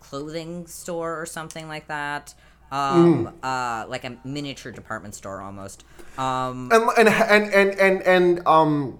[0.00, 2.34] clothing store or something like that.
[2.72, 5.84] Um, uh, like a miniature department store almost.
[6.18, 8.98] Um, And and and and and and um,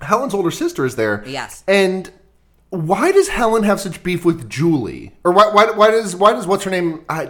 [0.00, 1.22] Helen's older sister is there.
[1.26, 1.62] Yes.
[1.68, 2.10] And
[2.70, 5.12] why does Helen have such beef with Julie?
[5.24, 7.04] Or why why, why does why does what's her name?
[7.08, 7.26] Uh,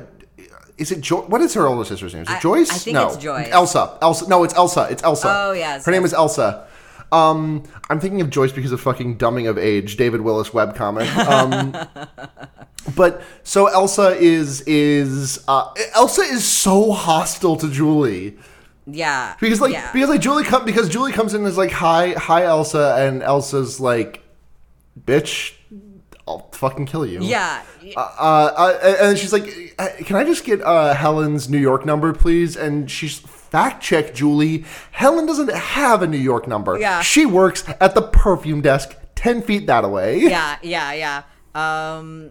[0.78, 2.22] is it jo- what is her older sister's name?
[2.24, 2.70] Is it I- Joyce?
[2.70, 3.08] I think no.
[3.08, 3.48] it's Joyce.
[3.50, 3.98] Elsa.
[4.00, 4.28] Elsa.
[4.28, 4.86] No, it's Elsa.
[4.90, 5.28] It's Elsa.
[5.36, 6.68] Oh, yes, Her name is Elsa.
[7.12, 11.06] Um, I'm thinking of Joyce because of fucking dumbing of age, David Willis webcomic.
[11.26, 11.76] Um,
[12.96, 18.36] but so Elsa is is uh, Elsa is so hostile to Julie.
[18.86, 19.92] yeah, Because like yeah.
[19.92, 23.22] because like Julie come because Julie comes in and is like hi hi Elsa and
[23.22, 24.22] Elsa's like
[24.98, 25.54] bitch
[26.26, 27.20] I'll fucking kill you.
[27.22, 27.62] yeah,
[27.96, 31.84] Uh, uh, and and she's like, "Uh, "Can I just get uh, Helen's New York
[31.84, 33.20] number, please?" And she's
[33.52, 34.64] fact check Julie.
[34.92, 36.78] Helen doesn't have a New York number.
[36.78, 37.02] Yeah.
[37.02, 40.20] she works at the perfume desk, ten feet that away.
[40.20, 41.22] yeah, yeah, yeah.
[41.54, 42.30] Um,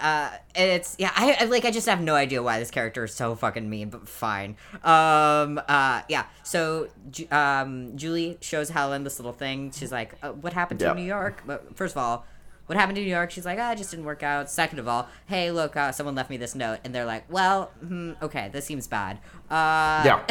[0.00, 1.12] uh, and it's yeah.
[1.14, 1.64] I, I like.
[1.64, 4.56] I just have no idea why this character is so fucking mean, but fine.
[4.82, 6.24] Um, uh, yeah.
[6.42, 6.88] So,
[7.30, 9.70] um, Julie shows Helen this little thing.
[9.70, 10.96] She's like, uh, "What happened to Yep.
[10.96, 12.26] New York?" But first of all.
[12.70, 13.32] What happened to New York?
[13.32, 14.48] She's like, ah, it just didn't work out.
[14.48, 17.72] Second of all, hey, look, uh, someone left me this note, and they're like, well,
[17.80, 19.18] hmm, okay, this seems bad.
[19.50, 20.22] Uh, Yeah.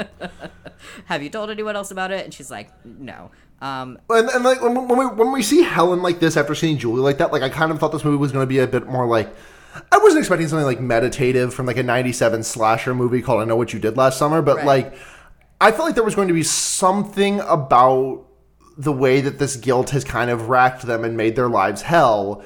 [1.04, 2.24] have you told anyone else about it?
[2.24, 3.30] And she's like, no.
[3.60, 6.78] Um, And, and like when, when we when we see Helen like this after seeing
[6.78, 8.66] Julie like that, like I kind of thought this movie was going to be a
[8.66, 9.28] bit more like.
[9.92, 13.56] I wasn't expecting something like meditative from like a '97 slasher movie called "I Know
[13.56, 14.66] What You Did Last Summer," but Right.
[14.66, 14.94] like
[15.60, 18.24] I felt like there was going to be something about
[18.78, 22.42] the way that this guilt has kind of racked them and made their lives hell.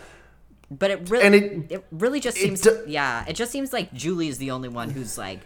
[0.70, 3.72] but it really, And it, it- really just it seems, do- yeah, it just seems
[3.72, 5.40] like Julie's the only one who's like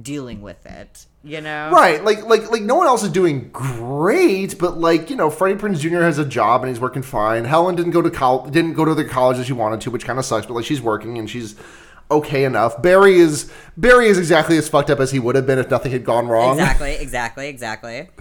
[0.00, 1.06] dealing with it.
[1.22, 5.16] You know, Right, like like like no one else is doing great, but like you
[5.16, 6.02] know, Freddie Prinze Jr.
[6.02, 7.44] has a job and he's working fine.
[7.44, 10.04] Helen didn't go to college, didn't go to the college that she wanted to, which
[10.04, 10.44] kind of sucks.
[10.44, 11.54] But like she's working and she's
[12.10, 12.82] okay enough.
[12.82, 15.92] Barry is Barry is exactly as fucked up as he would have been if nothing
[15.92, 16.58] had gone wrong.
[16.58, 18.08] Exactly, exactly, exactly.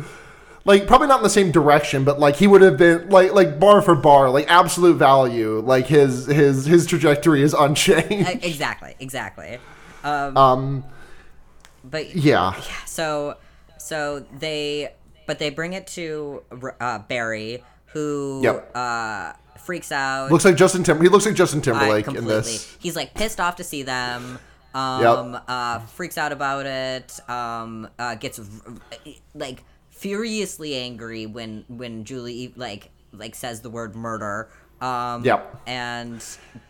[0.65, 3.59] Like probably not in the same direction, but like he would have been like like
[3.59, 5.59] bar for bar, like absolute value.
[5.59, 8.45] Like his his his trajectory is unchanged.
[8.45, 9.59] Exactly, exactly.
[10.05, 10.83] Um, um,
[11.83, 12.53] but yeah.
[12.55, 13.37] yeah, so
[13.77, 14.93] so they
[15.27, 16.43] but they bring it to
[16.79, 18.71] uh, Barry who Yep.
[18.75, 21.01] uh, freaks out Looks like Justin Tim.
[21.01, 22.75] He looks like Justin Timberlake in this.
[22.79, 24.39] He's like pissed off to see them.
[24.73, 27.19] Um, uh, freaks out about it.
[27.29, 28.39] Um, uh, gets
[29.35, 29.63] like
[30.03, 34.49] furiously angry when when Julie like like says the word murder.
[34.83, 35.49] Um, Yep.
[35.65, 36.15] And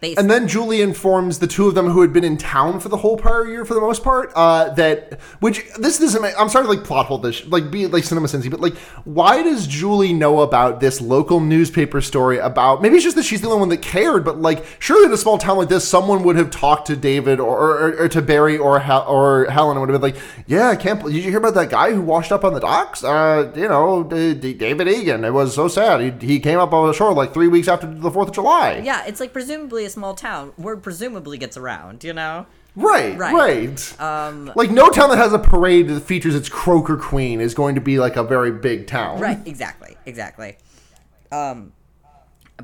[0.01, 2.87] basically, And then Julie informs the two of them who had been in town for
[2.89, 6.21] the whole prior year, for the most part, uh, that which this doesn't.
[6.21, 8.77] Make, I'm sorry to like plot hole this, like be like cinema sensey, but like,
[9.03, 12.83] why does Julie know about this local newspaper story about?
[12.83, 15.17] Maybe it's just that she's the only one that cared, but like, surely in a
[15.17, 18.59] small town like this, someone would have talked to David or or, or to Barry
[18.59, 21.03] or Hel- or Helen and would have been like, yeah, I can't.
[21.03, 23.03] Did you hear about that guy who washed up on the docks?
[23.03, 25.23] Uh, you know, D- D- David Egan.
[25.25, 26.21] It was so sad.
[26.21, 28.81] He, he came up on the shore like three weeks after the Fourth of July.
[28.83, 30.53] yeah, it's like presumably a small town.
[30.57, 32.45] Word presumably gets around, you know.
[32.75, 33.33] Right, Right.
[33.33, 34.01] right.
[34.01, 37.75] Um, like no town that has a parade that features its Croaker Queen is going
[37.75, 39.19] to be like a very big town.
[39.19, 40.57] right exactly exactly
[41.31, 41.71] um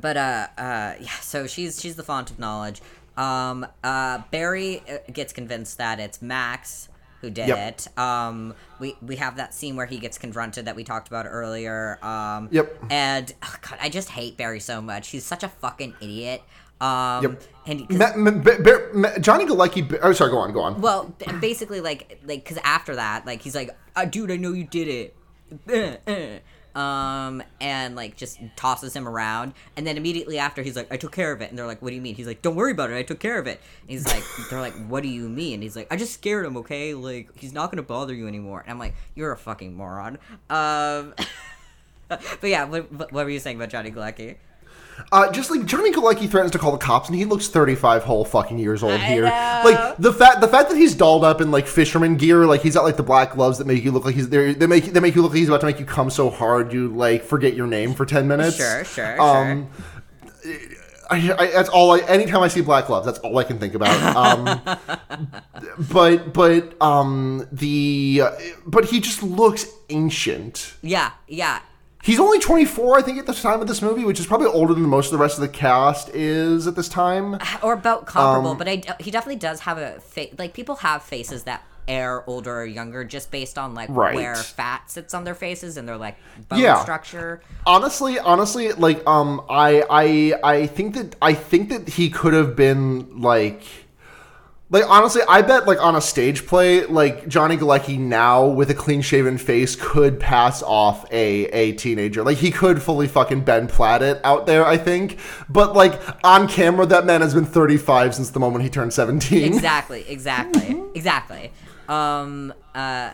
[0.02, 2.82] but uh uh yeah so she's she's the font of knowledge
[3.18, 6.89] um uh barry uh, gets convinced that it's max
[7.22, 7.58] who did Yep.
[7.58, 11.26] it um we we have that scene where he gets confronted that we talked about
[11.28, 12.78] earlier um Yep.
[12.90, 16.42] and oh god i just hate barry so much he's such a fucking idiot
[16.82, 17.42] um Yep.
[17.68, 20.00] and 'cause- Ma- ma- ba- ba- ma- Johnny Galecki.
[20.02, 20.32] Oh, sorry.
[20.32, 20.54] Go on.
[20.54, 20.80] Go on.
[20.82, 24.64] well, basically, like, like, cause after that, like, he's like, uh, "Dude, I know you
[24.64, 25.16] did it,"
[26.80, 31.12] um, and like, just tosses him around, and then immediately after, he's like, "I took
[31.12, 32.90] care of it," and they're like, "What do you mean?" He's like, "Don't worry about
[32.90, 35.56] it, I took care of it." And he's like, "They're like, what do you mean?"
[35.56, 36.94] And he's like, "I just scared him, okay?
[36.94, 40.20] Like, he's not gonna bother you anymore." And I'm like, "You're a fucking moron."
[40.50, 41.14] Um,
[42.08, 44.38] but yeah, what, what were you saying about Johnny Galecki?
[45.12, 48.26] Uh, just like Johnny Galecki threatens to call the cops, and he looks 35 whole
[48.26, 49.24] fucking years old I here.
[49.24, 49.62] know.
[49.66, 52.76] Like the fact, the fact that he's dolled up in like fisherman gear, like he's
[52.76, 54.54] got like the black gloves that make you look like he's there.
[54.54, 56.72] They make they make you look like he's about to make you come so hard
[56.74, 58.58] you like forget your name for 10 minutes.
[58.58, 59.70] Sure, sure, Um,
[61.12, 62.00] I, I, that's all I.
[62.02, 64.16] Anytime I see black gloves, that's all I can think about.
[64.16, 64.62] Um,
[65.92, 68.32] but but um the uh,
[68.68, 70.76] but he just looks ancient.
[70.84, 71.62] Yeah, yeah,
[72.02, 74.74] He's only 24, I think, at the time of this movie, which is probably older
[74.74, 77.38] than most of the rest of the cast is at this time.
[77.62, 80.34] or about comparable, Um, but I, he definitely does have a face.
[80.38, 84.16] Like people have faces that air older or younger just based on like Right.
[84.16, 86.16] where fat sits on their faces and their like
[86.48, 86.82] bone Yeah.
[86.84, 87.42] structure.
[87.66, 92.56] Honestly, honestly, like um, I I I think that I think that he could have
[92.56, 93.64] been like.
[94.72, 98.76] Like honestly, I bet like on a stage play, like Johnny Galecki now with a
[98.76, 102.24] clean shaven face could pass off a a teenager.
[102.24, 105.18] Like he could fully fucking Ben Platt it out there, I think.
[105.50, 109.44] But like on camera, that man has been 35 since the moment he turned 17.
[109.44, 111.52] Exactly, exactly, exactly.
[111.88, 112.54] Um.
[112.76, 113.12] Uh.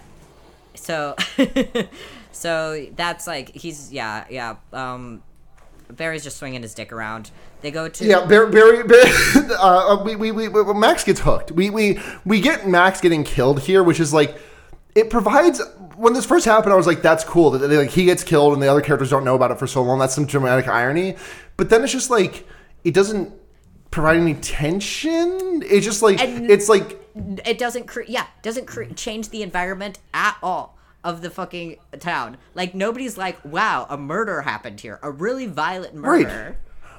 [0.73, 1.15] So.
[2.33, 4.55] so that's like he's yeah yeah.
[4.73, 5.23] Um.
[5.89, 7.31] Barry's just swinging his dick around.
[7.61, 9.11] They go to Yeah, Barry, Barry, Barry
[9.59, 11.51] uh, we, we, we, we, Max gets hooked.
[11.51, 14.37] We, we, we get Max getting killed here, which is like,
[14.95, 15.61] it provides.
[15.97, 18.61] When this first happened, I was like, "That's cool." That like he gets killed and
[18.61, 19.99] the other characters don't know about it for so long.
[19.99, 21.15] That's some dramatic irony.
[21.57, 22.47] But then it's just like
[22.85, 23.33] it doesn't
[23.91, 25.61] provide any tension.
[25.65, 27.01] It's just like And- it's like
[27.45, 30.74] it doesn't cre- yeah doesn't cre- change the environment at all
[31.05, 32.37] of the fucking town.
[32.53, 36.57] Like nobody's like wow a murder happened here a really violent murder.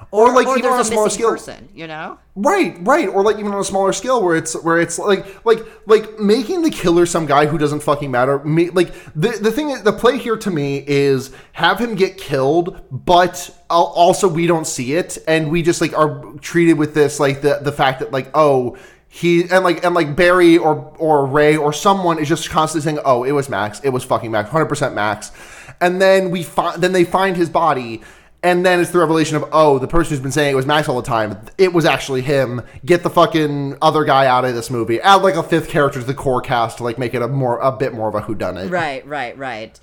[0.09, 2.17] Or, like, even on a smaller scale- person you know?
[2.35, 5.59] Right, right, or like even on a smaller scale where it's where it's like like
[5.85, 8.39] like making the killer some guy who doesn't fucking matter.
[8.45, 12.79] Me, like the the thing the play here to me is have him get killed,
[12.91, 17.41] but also we don't see it, and we just like are treated with this like
[17.41, 18.77] the the fact that like oh
[19.09, 22.99] he and like and like Barry or or Ray or someone is just constantly saying
[23.05, 25.31] oh it was Max, it was fucking Max, hundred percent Max.
[25.81, 28.01] and then we find then they find his body.
[28.43, 30.87] And then it's the revelation of oh, the person who's been saying it was Max
[30.87, 31.39] all the time.
[31.57, 32.61] It was actually him.
[32.85, 35.01] Get the fucking other guy out of this movie.
[35.01, 37.57] Add like a fifth character to the core cast to like make it a more
[37.59, 38.69] a bit more of a whodunit.
[38.71, 39.77] Right, right, right.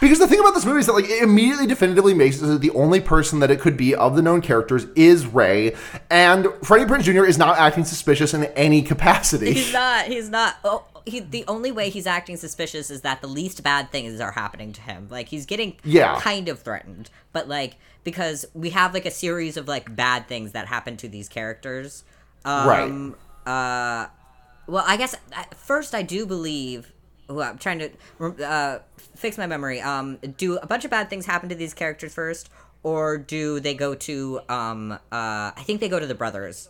[0.00, 2.70] Because the thing about this movie is that like it immediately definitively makes it the
[2.72, 5.74] only person that it could be of the known characters is Ray,
[6.10, 7.24] and Freddie Prinze Jr.
[7.24, 9.54] is not acting suspicious in any capacity.
[9.54, 10.06] He's not.
[10.06, 10.56] He's not.
[10.62, 14.32] Oh, he, the only way he's acting suspicious is that the least bad things are
[14.32, 15.08] happening to him.
[15.10, 16.20] Like he's getting Yeah.
[16.20, 20.52] kind of threatened, but like because we have like a series of like bad things
[20.52, 22.04] that happen to these characters.
[22.44, 24.06] Um, Uh,
[24.66, 26.92] well, I guess at first I do believe.
[27.28, 28.78] Well, I'm trying to uh,
[29.16, 29.80] fix my memory.
[29.80, 32.50] Um, do a bunch of bad things happen to these characters first,
[32.82, 34.40] or do they go to?
[34.48, 36.68] Um, uh, I think they go to the brothers'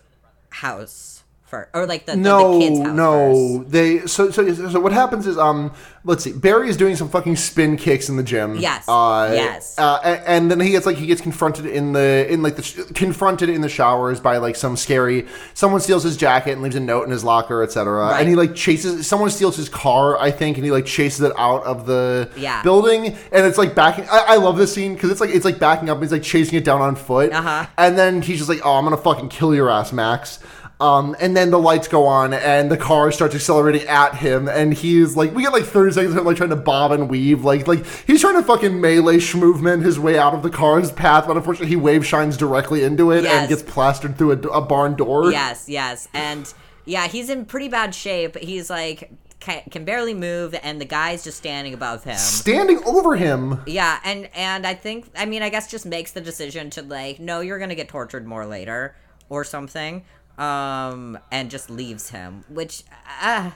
[0.51, 1.16] house
[1.47, 3.71] first, or like the, no, the kids' house no, first.
[3.73, 3.99] they.
[4.07, 5.73] So, so, so what happens is, um,
[6.05, 8.57] let's see, Barry is doing some fucking spin kicks in the gym.
[8.57, 9.79] Yes, uh, yes.
[9.79, 12.63] uh, a- and then he gets like he gets confronted in the in like the
[12.63, 16.77] sh- confronted in the showers by like some scary someone steals his jacket and leaves
[16.77, 18.01] a note in his locker, etc.
[18.07, 18.21] Right.
[18.21, 21.33] And he like chases someone steals his car, I think, and he like chases it
[21.39, 22.63] out of the Yeah.
[22.63, 24.07] building, and it's like backing.
[24.11, 25.97] I, I love this scene because it's like it's like backing up.
[25.97, 27.67] And he's like chasing it down on foot, Uh-huh.
[27.79, 30.39] and then he's just like, "Oh, I'm gonna fucking kill your ass, Max."
[30.79, 34.75] Um, and then the lights go on, and the car starts accelerating at him, and
[34.75, 37.45] he's like, we get like 30 seconds of him like trying to bob and weave,
[37.45, 41.27] like like he's trying to fucking melee schmovement his way out of the car's path,
[41.27, 43.33] but unfortunately he wave shines directly into it Yes.
[43.41, 45.33] and gets plastered through a, a barn door.
[45.33, 46.53] Yes, yes, and
[46.85, 48.37] yeah, he's in pretty bad shape.
[48.37, 52.17] He's like can barely move, and the guy's just standing above him.
[52.17, 56.21] Standing over him, Yeah, and and I think I mean I guess just makes the
[56.21, 58.95] decision to like no, you're gonna get tortured more later
[59.29, 60.05] or something,
[60.39, 62.45] um, and just leaves him.
[62.49, 62.83] Which,
[63.21, 63.51] uh,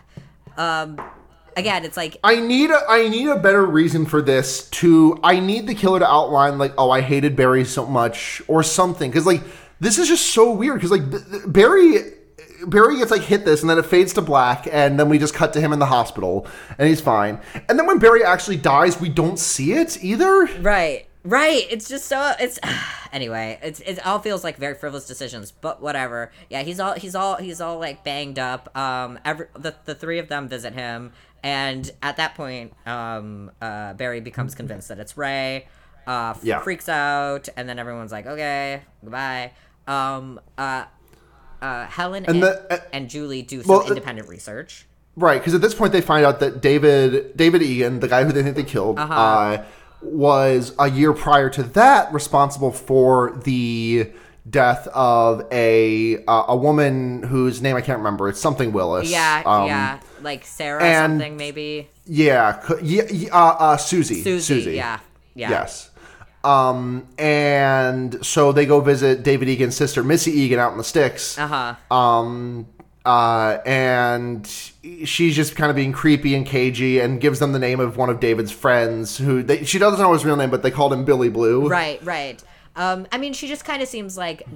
[0.57, 1.01] um,
[1.57, 5.41] again, it's like I need a I need a better reason for this to I
[5.41, 9.11] need the killer to outline like oh I hated Barry so much or something.
[9.11, 9.43] Because like
[9.79, 10.77] this is just so weird.
[10.77, 11.99] Because like B- Barry
[12.67, 15.35] Barry gets like hit this and then it fades to black and then we just
[15.35, 16.47] cut to him in the hospital
[16.79, 17.41] and he's fine.
[17.69, 20.47] And then when Barry actually dies we don't see it either.
[20.61, 21.67] Right, right.
[21.71, 22.59] It's just so it's
[23.13, 23.59] anyway.
[23.63, 26.31] It's it all feels like very frivolous decisions, but whatever.
[26.49, 28.77] Yeah, he's all he's all he's all like banged up.
[28.77, 31.13] Um, every the the three of them visit him,
[31.43, 35.67] and at that point, um, uh, Barry becomes convinced that it's Ray.
[36.07, 36.61] Uh, Yeah.
[36.61, 39.53] freaks out, and then everyone's like, okay, goodbye.
[39.87, 40.85] Um, uh,
[41.63, 44.87] uh, Helen and, And and, the- uh, Julie do some well, uh, independent research.
[45.15, 48.33] Right, because at this point they find out that David David Egan, the guy who
[48.33, 49.13] they think they killed, Uh-huh.
[49.15, 49.65] uh
[50.03, 54.11] was a year prior to that responsible for the
[54.49, 58.29] death of a uh, a woman whose name I can't remember.
[58.29, 59.11] It's something Willis.
[59.11, 61.89] Yeah, Um, yeah, like Sarah and- something maybe.
[62.07, 64.23] yeah, yeah, uh, uh, Susie.
[64.23, 65.01] Susie, yeah,
[65.35, 65.51] yeah.
[65.51, 65.91] Yes.
[66.43, 71.39] Um, and so they go visit David Egan's sister, Missy Egan, out in the sticks.
[71.39, 71.95] Uh huh.
[71.95, 72.67] Um,
[73.05, 74.47] uh, and
[75.05, 78.11] she's just kind of being creepy and cagey and gives them the name of one
[78.11, 81.05] of David's friends who they, she doesn't know his real name, but they called him
[81.05, 81.67] Billy Blue.
[81.69, 82.43] Right, right.
[82.77, 84.47] Um, I mean, she just kind of seems like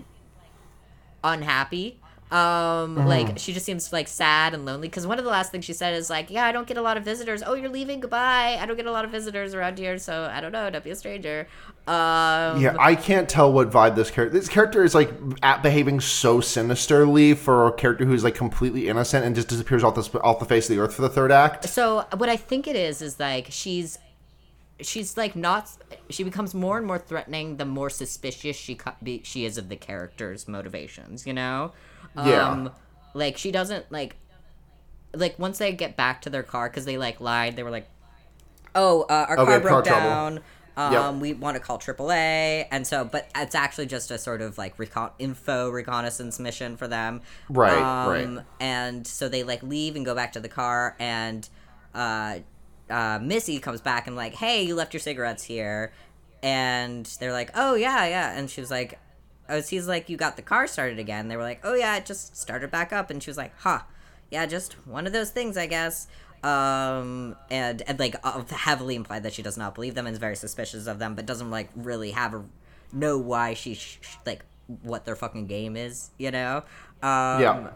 [1.23, 2.01] unhappy.
[2.35, 3.07] Um, Mm-hmm.
[3.07, 4.89] like she just seems like sad and lonely.
[4.89, 6.83] Because one of the last things she said is like, "Yeah, I don't get a
[6.83, 7.43] lot of visitors.
[7.47, 8.01] Oh, you're leaving.
[8.01, 8.59] Goodbye.
[8.61, 10.69] I don't get a lot of visitors around here, so I don't know.
[10.71, 11.47] Don't be a stranger."
[11.87, 14.37] Um, Yeah, I can't tell what vibe this character.
[14.39, 15.13] This character is like
[15.43, 19.95] at behaving so sinisterly for a character who's like completely innocent and just disappears off
[19.95, 21.69] the off the face of the earth for the third act.
[21.69, 23.99] So what I think it is is like she's
[24.81, 25.71] she's like not
[26.11, 29.69] she becomes more and more threatening the more suspicious she co- be, she is of
[29.69, 31.73] the character's motivations, you know?
[32.17, 32.49] Yeah.
[32.49, 32.71] Um
[33.15, 34.17] like she doesn't like
[35.15, 37.89] like once they get back to their car cuz they like lied, they were like
[38.77, 40.09] oh, uh, our Oh, car car broke trouble.
[40.11, 40.41] down.
[40.77, 41.15] Um, Yep.
[41.23, 44.77] we want to call AAA, and so, but it's actually just a sort of like
[44.77, 48.09] recon- info reconnaissance mission for them, Right, um,
[48.39, 48.45] right.
[48.59, 51.49] And so they like leave and go back to the car, and
[51.95, 52.41] uh,
[52.91, 55.93] uh, Missy comes back and like, "Hey, you left your cigarettes here,"
[56.43, 58.99] and they're like, "Oh yeah, yeah," and she was like,
[59.49, 62.07] "Oh, he's like, you got the car started again." They were like, "Oh yeah, it
[62.07, 63.81] just started back up," and she was like, "Huh,
[64.31, 66.07] yeah, just one of those things, I guess."
[66.43, 70.19] Um, and and like uh, heavily implied that she does not believe them and is
[70.19, 72.45] very suspicious of them, but doesn't like really have a
[72.93, 74.45] know why she sh- sh- like
[74.83, 76.63] what their fucking game is, you know?
[77.03, 77.71] Um, yeah.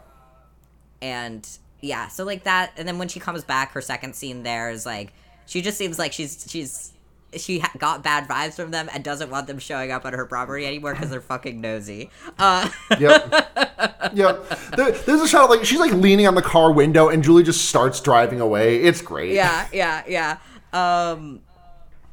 [1.01, 1.47] and
[1.81, 4.85] yeah so like that and then when she comes back her second scene there is
[4.85, 5.13] like
[5.45, 6.91] she just seems like she's she's
[7.37, 10.25] she ha- got bad vibes from them and doesn't want them showing up on her
[10.25, 12.09] property anymore because they're fucking nosy
[12.39, 12.69] uh
[12.99, 14.11] Yep.
[14.13, 14.49] yep.
[14.75, 17.43] There, there's a shot of, like she's like leaning on the car window and Julie
[17.43, 18.81] just starts driving away.
[18.81, 19.33] It's great.
[19.33, 20.37] yeah yeah yeah
[20.73, 21.41] um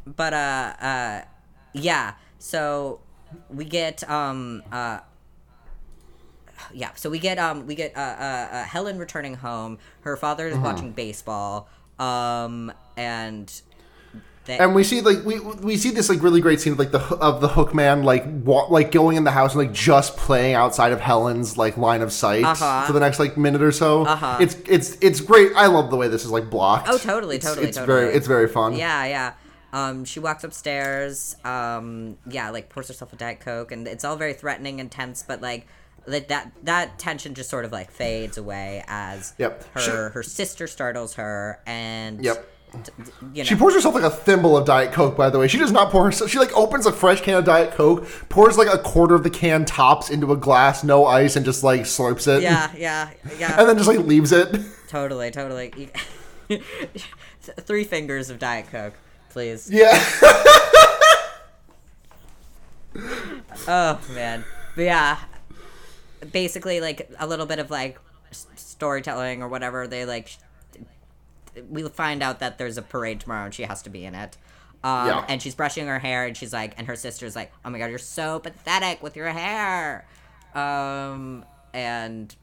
[0.06, 1.22] but uh, uh,
[1.72, 2.14] yeah.
[2.38, 3.00] So
[3.50, 5.00] we get um uh.
[6.72, 9.78] Yeah, so we get um we get uh, uh, uh Helen returning home.
[10.02, 10.62] Her father is Mm-hmm.
[10.64, 13.50] watching baseball, um and
[14.46, 16.92] they, And we see like we we see this like really great scene of like
[16.92, 20.16] the of the hook man like wa- like going in the house and like just
[20.16, 22.86] playing outside of Helen's like line of sight Uh-huh.
[22.86, 24.04] for the next like minute or so.
[24.04, 24.38] Uh-huh.
[24.40, 25.52] It's it's it's great.
[25.56, 26.88] I love the way this is like blocked.
[26.88, 28.00] Oh, totally, It's- totally, It's totally.
[28.04, 28.74] very it's very fun.
[28.74, 29.32] Yeah, yeah.
[29.72, 31.36] Um, she walks upstairs.
[31.44, 35.22] Um, yeah, like pours herself a diet coke, and it's all very threatening and tense.
[35.26, 35.66] But like
[36.06, 39.64] that that that tension just sort of like fades away as Yep.
[39.74, 42.48] her She- her sister startles her, and Yep.
[42.74, 45.48] You know, She pours herself like a thimble of Diet Coke, by the way.
[45.48, 46.30] She does not pour herself.
[46.30, 49.30] She like opens a fresh can of Diet Coke, pours like a quarter of the
[49.30, 52.42] can tops into a glass, no ice, and just like slurps it.
[52.42, 53.58] yeah, yeah, yeah.
[53.58, 54.54] And then just like leaves it.
[54.88, 55.90] totally, totally.
[57.40, 58.94] Three fingers of diet coke,
[59.30, 59.70] please.
[59.70, 59.98] Yeah.
[63.68, 64.44] Oh man,
[64.74, 65.18] but yeah.
[66.32, 67.98] Basically, like a little bit of like
[68.30, 69.86] storytelling or whatever.
[69.86, 70.36] They like.
[71.68, 74.36] We find out that there's a parade tomorrow and she has to be in it.
[74.84, 75.24] Um, Yeah.
[75.28, 77.90] And she's brushing her hair and she's like, and her sister's like, "Oh my god,
[77.90, 80.06] you're so pathetic with your hair."
[80.54, 82.34] Um, and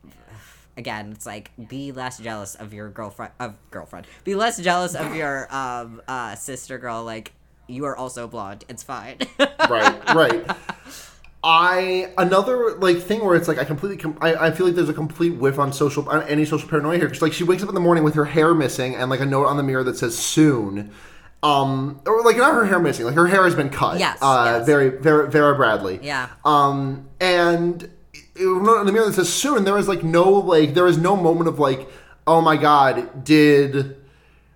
[0.77, 4.07] again, it's like be less jealous of your girlfriend of girlfriend.
[4.23, 7.03] Be less jealous of your um uh sister girl.
[7.03, 7.33] Like
[7.67, 8.65] you are also blonde.
[8.67, 9.17] It's fine.
[9.69, 10.45] right, right.
[11.43, 14.87] I another like thing where it's like I completely com- I, I feel like there's
[14.87, 17.07] a complete whiff on social on any social paranoia here.
[17.07, 19.25] Because like she wakes up in the morning with her hair missing and like a
[19.25, 20.91] note on the mirror that says soon,
[21.41, 23.99] um or like not her hair missing like her hair has been cut.
[23.99, 24.65] Yes, uh yes.
[24.65, 25.99] very very Vera Bradley.
[26.01, 26.29] Yeah.
[26.45, 27.89] um and
[28.35, 29.65] it, on the mirror that says soon.
[29.65, 31.89] There is like no like there is no moment of like
[32.25, 33.97] oh my god did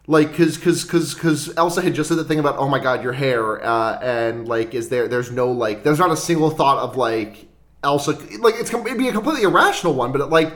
[0.08, 3.04] like because because because because elsa had just said the thing about oh my god
[3.04, 6.78] your hair uh and like is there there's no like there's not a single thought
[6.78, 7.48] of like
[7.84, 10.54] elsa like it's it'd be a completely irrational one but like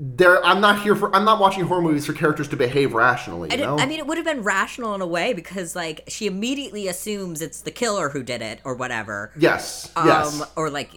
[0.00, 3.48] there i'm not here for i'm not watching horror movies for characters to behave rationally
[3.56, 6.26] you I, I mean, it would have been rational in a way because, like, she
[6.26, 9.30] immediately assumes it's the killer who did it or whatever.
[9.36, 10.90] yes yes Um, or like,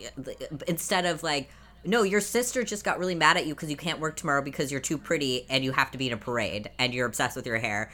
[0.67, 1.49] instead of like,
[1.85, 4.71] no, your sister just got really mad at you because you can't work tomorrow because
[4.71, 7.45] you're too pretty and you have to be in a parade and you're obsessed with
[7.45, 7.91] your hair.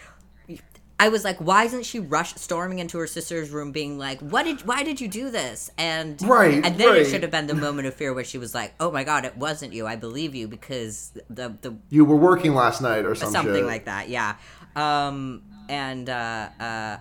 [0.99, 4.43] I was like, why isn't she rush storming into her sister's room, being like, "What
[4.43, 4.65] did?
[4.65, 6.97] Why did you do this?" And Right, and then right.
[6.99, 9.25] it should have been the moment of fear where she was like, "Oh my god,
[9.25, 9.85] it wasn't you.
[9.87, 13.65] I believe you because the the you were working last night or some something shit.
[13.65, 14.35] like that yeah
[14.75, 16.97] um and uh uh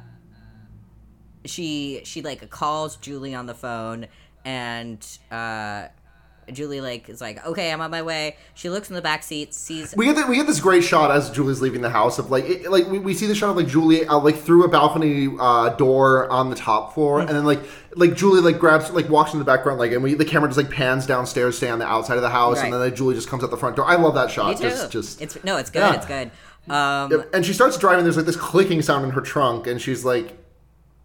[1.44, 4.06] she she like calls julie on the phone
[4.44, 5.86] and uh
[6.52, 9.54] julie like is like okay i'm on my way she looks in the back seat
[9.54, 12.30] sees We get the, we get this great shot as Julie's leaving the house of
[12.30, 14.68] like it, like we, we see the shot of like Julie out like through a
[14.68, 17.60] balcony uh, door on the top floor and then like
[17.94, 20.58] like Julie like grabs like walks in the background like and we the camera just
[20.58, 22.64] like pans downstairs stay on the outside of the house Right.
[22.64, 23.84] and then like Julie just comes out the front door.
[23.86, 24.58] I love that shot.
[24.60, 25.94] Just just it's no it's good Yeah.
[25.94, 26.30] it's good
[26.72, 28.04] um and she starts driving.
[28.04, 30.36] There's like this clicking sound in her trunk and she's like,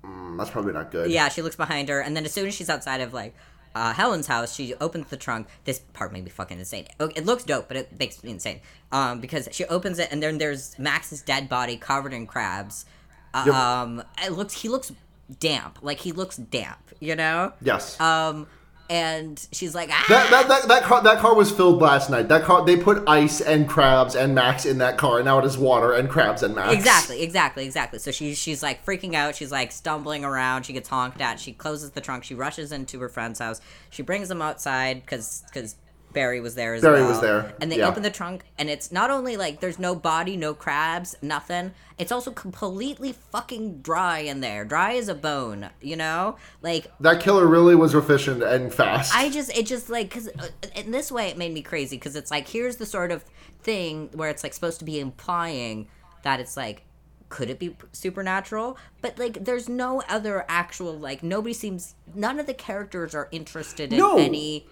[0.04, 1.10] mm, that's probably not good.
[1.12, 3.36] yeah she looks behind her and then as soon as she's outside of like
[3.78, 4.54] uh, Helen's house.
[4.56, 5.48] She opens the trunk.
[5.66, 6.88] This part made me fucking insane.
[7.00, 8.62] It looks dope, but it makes me insane.
[8.92, 12.86] Um, because she opens it and then there's Max's dead body covered in crabs.
[13.34, 13.56] Uh, Yep.
[13.56, 14.92] Um, it looks he looks
[15.40, 15.80] damp.
[15.82, 16.80] Like he looks damp.
[17.00, 17.54] You know.
[17.62, 18.00] Yes.
[18.00, 18.48] Um,
[18.90, 20.06] and she's like, ah.
[20.08, 22.28] that, that, that, that car that car was filled last night.
[22.30, 25.46] That car they put ice and crabs and Max in that car and now it
[25.46, 26.74] is water and crabs and Max.
[26.74, 28.00] Exactly, exactly, exactly.
[28.00, 29.36] So she's she's like freaking out.
[29.36, 30.64] She's like stumbling around.
[30.64, 31.40] She gets honked at.
[31.40, 32.24] She closes the trunk.
[32.24, 33.60] She rushes into her friend's house.
[33.90, 35.76] She brings them outside because because
[36.18, 37.10] Barry was there as Barry well.
[37.10, 37.88] was there, And they yeah.
[37.88, 41.72] open the trunk, and it's not only like there's no body, no crabs, nothing.
[42.00, 45.70] It's also completely fucking dry in there, dry as a bone.
[45.82, 49.14] You know, like That killer really was efficient and fast.
[49.16, 52.16] I just it just like because uh, in this way it made me crazy because
[52.16, 53.24] it's like here's the sort of
[53.62, 55.88] thing where it's like supposed to be implying
[56.24, 56.84] that it's like
[57.30, 62.46] could it be supernatural but like there's no other actual like nobody seems none of
[62.46, 64.18] the characters are interested in No.
[64.18, 64.66] any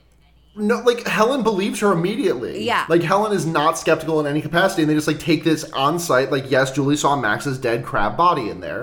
[0.58, 2.64] No, like Helen believes her immediately.
[2.64, 2.86] Yeah.
[2.88, 6.00] Like Helen is not skeptical in any capacity, and they just like take this on
[6.00, 6.32] site.
[6.32, 8.82] Like, yes, Julie saw Max's dead crab body in there.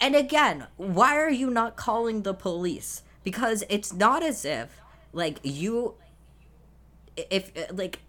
[0.00, 4.80] and again why are you not calling the police because it's not as if
[5.12, 5.94] like you
[7.16, 8.00] if like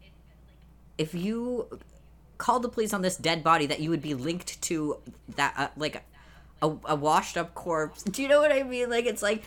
[0.97, 1.79] if you
[2.39, 4.97] called the police on this dead body that you would be linked to
[5.35, 6.03] that uh, like
[6.63, 9.43] a, a washed up corpse do you know what i mean like it's like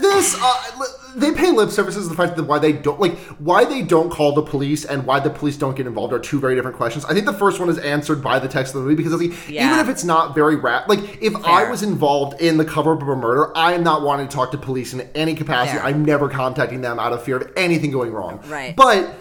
[0.00, 0.82] This uh,
[1.14, 4.10] they pay lip services to the fact that why they don't like why they don't
[4.10, 7.04] call the police and why the police don't get involved are two very different questions.
[7.04, 9.48] I think the first one is answered by the text of the movie because like,
[9.48, 9.66] Yeah.
[9.68, 13.02] even if it's not very rap, like if I was involved in the cover up
[13.02, 15.78] of a murder, I am not wanting to talk to police in any capacity.
[15.78, 15.86] Fair.
[15.86, 18.40] I'm never contacting them out of fear of anything going wrong.
[18.46, 18.74] Right.
[18.74, 19.14] But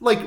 [0.00, 0.18] like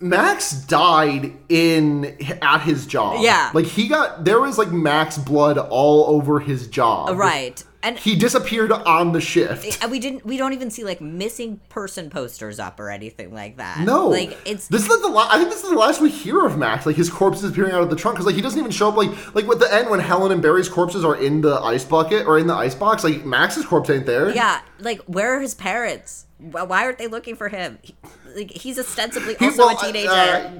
[0.00, 3.22] Max died in at his job.
[3.22, 3.50] Yeah.
[3.54, 7.16] Like he got there was like Max blood all over his job.
[7.16, 7.64] Right.
[7.80, 9.80] And He disappeared on the shift.
[9.82, 13.56] and we didn't we don't even see like missing person posters up or anything like
[13.58, 13.78] that.
[13.80, 16.10] No, Like it's this is like the la- I think this is the last we
[16.10, 16.86] hear of Max.
[16.86, 18.88] Like his corpse is appearing out of the trunk because like he doesn't even show
[18.88, 18.96] up.
[18.96, 22.26] Like like with the end when Helen and Barry's corpses are in the ice bucket
[22.26, 23.04] or in the ice box.
[23.04, 24.30] Like Max's corpse ain't there.
[24.34, 26.24] yeah, like where are his parents?
[26.38, 27.78] Why aren't they looking for him?
[27.82, 27.94] He,
[28.36, 30.10] like he's ostensibly He- also well, a teenager.
[30.10, 30.50] uh,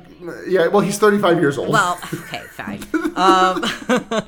[0.46, 1.68] yeah, well, he's 35 years old.
[1.70, 2.82] well, okay, fine.
[3.16, 3.62] Um,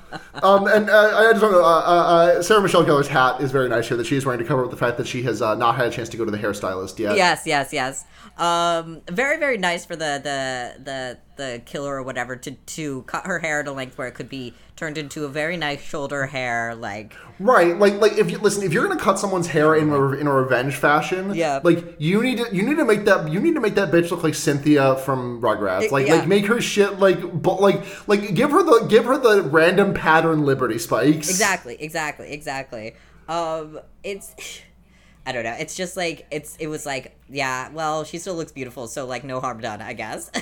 [0.43, 1.59] Um, and uh, I just want to.
[1.59, 4.45] Uh, uh, uh, Sarah Michelle Gellar's hat is very nice here that she's wearing to
[4.45, 6.31] cover up the fact that she has uh, not had a chance to go to
[6.31, 7.15] the hairstylist yet.
[7.15, 8.05] yes, yes, yes.
[8.37, 13.25] Um, very, very nice for the the the the killer or whatever to to cut
[13.25, 16.73] her hair to length where it could be turned into a very nice shoulder hair,
[16.75, 20.11] like Right, like like if you listen, if you're gonna cut someone's hair in a,
[20.13, 21.59] in a revenge fashion, Yeah.
[21.63, 24.11] like you need to you need to make that you need to make that bitch
[24.11, 26.15] look like Cynthia from Rugrats, like Yeah.
[26.15, 29.93] like make her shit like but like like give her the give her the random
[29.93, 31.29] pattern Liberty spikes.
[31.29, 32.95] Exactly, exactly, exactly.
[33.27, 34.33] Um, it's
[35.25, 35.55] I don't know.
[35.59, 37.69] It's just like it's it was like yeah.
[37.71, 40.31] Well, she still looks beautiful, so like no harm done, I guess.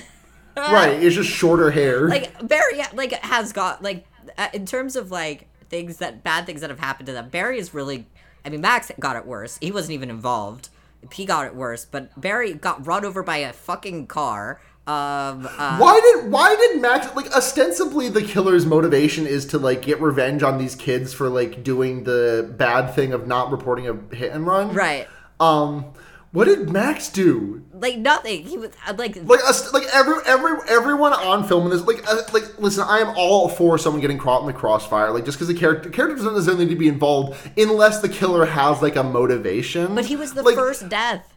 [0.58, 2.10] Right, it's just shorter hair.
[2.10, 4.06] like Barry like has got like
[4.38, 7.30] uh, in terms of like things that bad things that have happened to them.
[7.30, 8.08] Barry is really.
[8.46, 9.58] I mean, Max got it worse.
[9.62, 10.70] He wasn't even involved.
[11.14, 14.60] He got it worse, but Barry got run over by a fucking car.
[14.88, 19.84] Um, uh, why did why did Max like ostensibly the killer's motivation is to like
[19.84, 24.16] get revenge on these kids for like doing the bad thing of not reporting a
[24.16, 24.74] hit and run?
[24.74, 25.08] right.
[25.40, 25.86] Um,
[26.32, 27.64] what did Max do?
[27.74, 28.44] Like nothing.
[28.46, 32.06] He was uh, like like us like every every everyone on film in this like
[32.08, 35.38] uh, like listen i am all for someone getting caught in the crossfire like just
[35.38, 38.96] because the character character doesn't necessarily need to be involved unless the killer has like
[38.98, 41.34] a motivation But he was the Like, first death.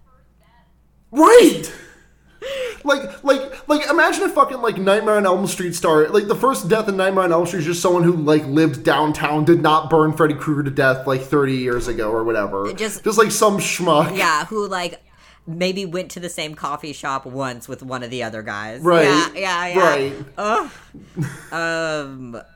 [1.12, 1.72] right
[2.84, 6.68] like like like imagine if fucking like nightmare on elm street started like the first
[6.68, 9.88] death in nightmare on elm street is just someone who like lived downtown did not
[9.90, 13.58] burn freddy krueger to death like 30 years ago or whatever just- just like some
[13.58, 15.02] schmuck Yeah, who like
[15.46, 18.80] maybe went to the same coffee shop once with one of the other guys.
[18.80, 19.04] Right.
[19.04, 19.78] Yeah, yeah, yeah.
[20.38, 21.32] Right.
[21.52, 22.40] Um.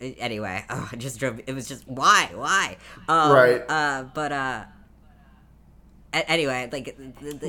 [0.00, 1.40] Anyway, oh, it just drove.
[1.46, 2.78] It was just why, why?
[3.06, 3.62] Um, Right.
[3.68, 4.64] Uh, but uh.
[6.12, 6.96] Anyway, like,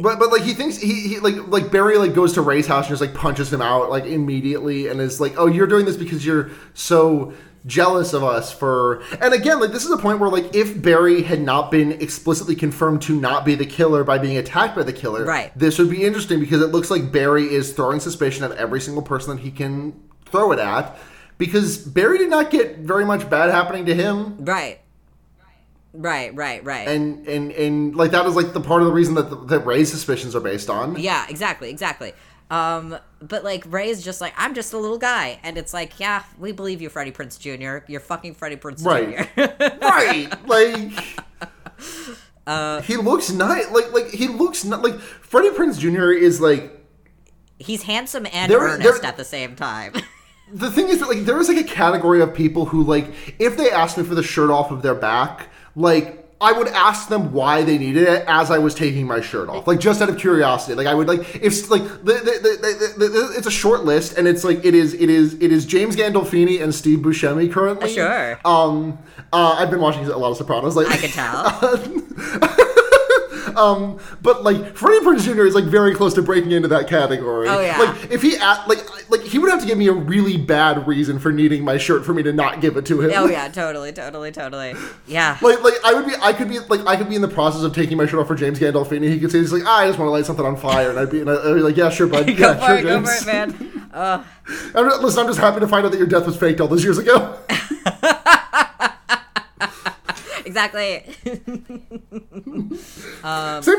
[0.04, 2.86] But but like he thinks he, he like like Barry like goes to Ray's house
[2.86, 5.98] and just like punches him out like immediately and is like, oh, you're doing this
[5.98, 7.34] because you're so
[7.68, 11.22] jealous of us for and again like this is a point where like if Barry
[11.22, 14.92] had not been explicitly confirmed to not be the killer by being attacked by the
[14.94, 15.52] killer Right.
[15.56, 19.04] this would be interesting because it looks like Barry is throwing suspicion at every single
[19.04, 19.94] person that he can
[20.26, 20.98] throw it at
[21.38, 24.80] because Barry did not get very much bad happening to him right,
[25.94, 26.88] right, right, right.
[26.88, 29.92] and and and like that is like the part of the reason that that Ray's
[29.92, 32.14] suspicions are based on Yeah, exactly, exactly.
[32.50, 36.24] Um, but like Ray's just like, I'm just a little guy, and it's like, yeah,
[36.38, 37.86] we believe you, Freddie Prinze Jr.
[37.90, 39.30] You're fucking Freddie Prinze Right.
[39.36, 39.78] Jr.
[39.82, 41.04] right like
[42.48, 46.78] Uh, he looks nice like like he looks not like freddie prinze jr is like
[47.60, 49.94] He's handsome and There- earnest there- at the same time.
[50.52, 53.06] the thing is that like there is like a category of people who like
[53.38, 57.08] if they asked me for the shirt off of their back like I would ask
[57.08, 60.10] them why they needed it as I was taking my shirt off, like just out
[60.10, 60.74] of curiosity.
[60.74, 64.44] Like I would like if like the, the, the, it's a short list, and it's
[64.44, 67.94] like it is it is it is James Gandolfini and Steve Buscemi currently.
[67.94, 68.40] Sure.
[68.44, 68.98] Um,
[69.32, 70.76] uh, I've been watching a lot of Sopranos.
[70.76, 72.68] Like I can tell.
[73.56, 75.46] Um, but like Freddie Prinze Jr.
[75.46, 77.48] is like very close to breaking into that category.
[77.48, 77.78] Oh, yeah.
[77.78, 80.88] Like if he a- like like he would have to give me a really bad
[80.88, 83.12] reason for needing my shirt for me to not give it to him.
[83.16, 84.74] oh yeah, totally, totally, totally.
[85.08, 85.38] Yeah.
[85.42, 87.64] Like like I would be I could be like I could be in the process
[87.64, 89.10] of taking my shirt off for James Gandolfini.
[89.10, 91.00] He could say he's like ah, I just want to light something on fire, and
[91.00, 93.26] I'd be, and I'd be like yeah sure bud yeah sure it, go for it,
[93.26, 93.84] man.
[93.94, 94.24] I'm
[95.02, 96.98] listen, I'm just happy to find out that your death was faked all those years
[96.98, 97.38] ago.
[100.52, 101.04] Exactly.
[101.24, 101.40] Same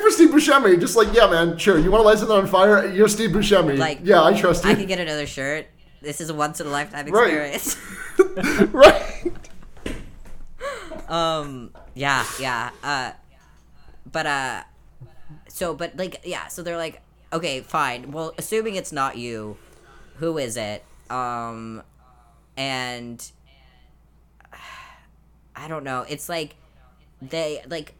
[0.00, 0.80] for Steve Buscemi.
[0.80, 3.78] Just like yeah man, sure you want to light something on fire, you're Steve Buscemi.
[3.78, 4.70] Like, yeah, I trust you.
[4.70, 5.66] I could get another shirt.
[6.00, 7.24] This is a once in a lifetime Right.
[7.24, 7.76] experience.
[8.72, 9.32] right.
[11.08, 11.70] um.
[11.94, 12.24] Yeah.
[12.40, 12.70] Yeah.
[12.82, 13.12] Uh.
[14.10, 14.62] But uh.
[15.48, 16.48] So, but like, yeah.
[16.48, 18.10] So they're like, okay, fine.
[18.10, 19.58] Well, assuming it's not you,
[20.16, 20.84] who is it?
[21.10, 21.82] Um.
[22.56, 23.24] And.
[25.54, 26.04] I don't know.
[26.08, 26.56] It's like
[27.30, 27.94] they like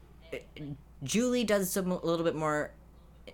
[1.03, 2.71] Julie does some a little bit more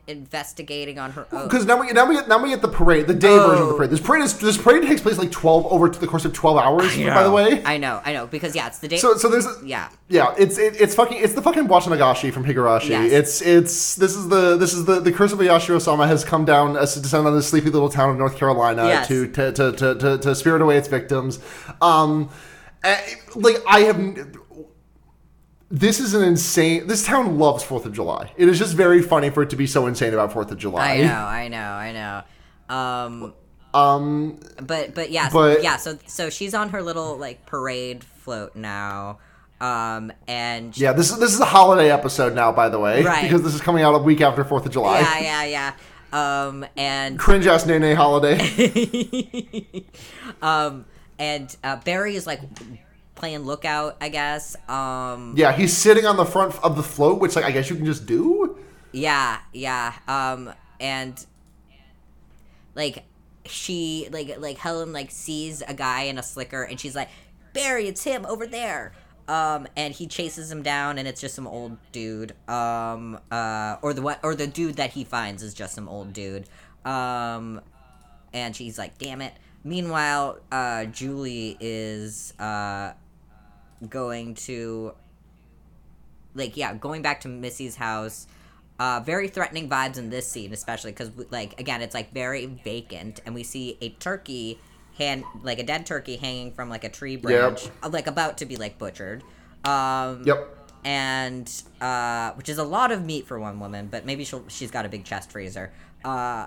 [0.07, 1.45] investigating on her own.
[1.45, 3.69] Because now we now we get now we get the parade, the day version of
[3.69, 3.77] the Oh.
[3.77, 3.91] parade.
[3.91, 6.57] This parade is this parade takes place like twelve over to the course of twelve
[6.59, 6.97] hours.
[6.97, 8.97] By the way, I know, I know, because yeah, it's the day.
[8.99, 12.89] so so there's yeah, yeah, it's it, it's fucking it's the fucking Watanagashi from Higurashi.
[12.91, 13.13] Yes.
[13.13, 16.45] It's it's this is the this is the the curse of Yashiro Osama has come
[16.45, 19.09] down as to descend on this sleepy little town of North Carolina Yes.
[19.09, 21.39] to, to, to to to to spirit away its victims.
[21.83, 22.31] Um,
[22.85, 22.99] eh,
[23.37, 24.37] like I have.
[25.71, 26.87] This is an insane.
[26.87, 28.33] This town loves Fourth of July.
[28.37, 30.93] It is just very funny for it to be so insane about Fourth of July.
[30.93, 31.93] I know, I know, I
[32.69, 32.75] know.
[32.75, 33.35] Um,
[33.75, 35.77] Um, but but yeah, But- yeah.
[35.77, 39.19] So so she's on her little like parade float now,
[39.61, 43.23] um, and yeah, this is this is a holiday episode now, by the way, Right.
[43.25, 45.01] because this is coming out a week after Fourth of July.
[45.01, 45.73] yeah, yeah,
[46.13, 46.47] yeah.
[46.47, 48.39] Um, and Cringe ass Nene holiday.
[50.41, 50.87] um,
[51.19, 52.41] and uh, Barry is like
[53.19, 54.57] playing lookout, I guess.
[54.69, 57.77] Um, yeah, he's sitting on the front of the float, which like I guess you
[57.77, 58.57] can just do.
[58.93, 59.93] Yeah, yeah.
[60.07, 61.25] Um and
[62.75, 63.05] like
[63.45, 67.09] she like like Helen like sees a guy in a slicker and she's like,
[67.53, 68.93] "Barry, it's him over there."
[69.27, 72.33] Um and he chases him down and it's just some old dude.
[72.49, 76.13] Um uh or the what or the dude that he finds is just some old
[76.13, 76.49] dude.
[76.85, 77.61] Um
[78.33, 79.35] and she's like, "Damn it."
[79.65, 82.93] Meanwhile, uh Julie is uh
[83.89, 84.93] going to
[86.35, 88.27] like yeah going back to missy's house
[88.79, 93.21] uh very threatening vibes in this scene especially because like again it's like very vacant
[93.27, 94.59] and we see a turkey
[94.97, 98.47] hand like a dead turkey hanging from like a tree branch uh, like about to
[98.47, 99.23] be like butchered
[99.65, 100.57] um Yep.
[100.85, 104.71] and uh which is a lot of meat for one woman but maybe she'll she's
[104.71, 105.73] got a big chest freezer
[106.05, 106.47] uh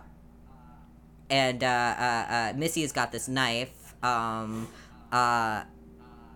[1.29, 3.95] and uh, uh, uh, Missy's got this knife.
[4.03, 4.67] Um,
[5.13, 5.63] uh,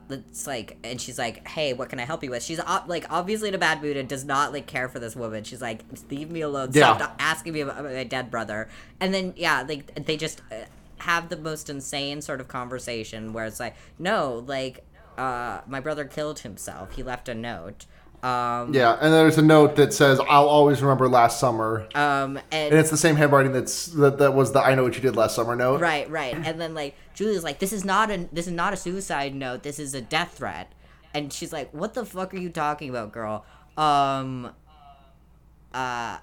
[0.09, 3.49] it's like, and she's like, "Hey, what can I help you with?" She's like obviously
[3.49, 5.43] in a bad mood and does not like care for this woman.
[5.43, 6.69] She's like, "Leave me alone.
[6.73, 6.95] Yeah.
[6.95, 8.69] Stop asking me about my dead brother."
[8.99, 10.65] And then yeah, like they just uh,
[10.97, 14.83] have the most insane sort of conversation where it's like, "No, like,
[15.17, 16.95] uh, my brother killed himself.
[16.95, 17.85] He left a note."
[18.25, 22.73] Um, Yeah, and there's a note that says, "I'll always remember last summer," um, and
[22.73, 25.35] it's the same handwriting that's that, that was the "I know what you did last
[25.35, 25.79] summer" note.
[25.79, 26.33] Right, right.
[26.33, 29.61] And then like Julia's like, This is not a this is not a suicide note,
[29.61, 30.71] this is a death threat.
[31.13, 33.45] And she's like, What the fuck are you talking about, girl?
[33.77, 34.47] Um
[35.73, 36.17] uh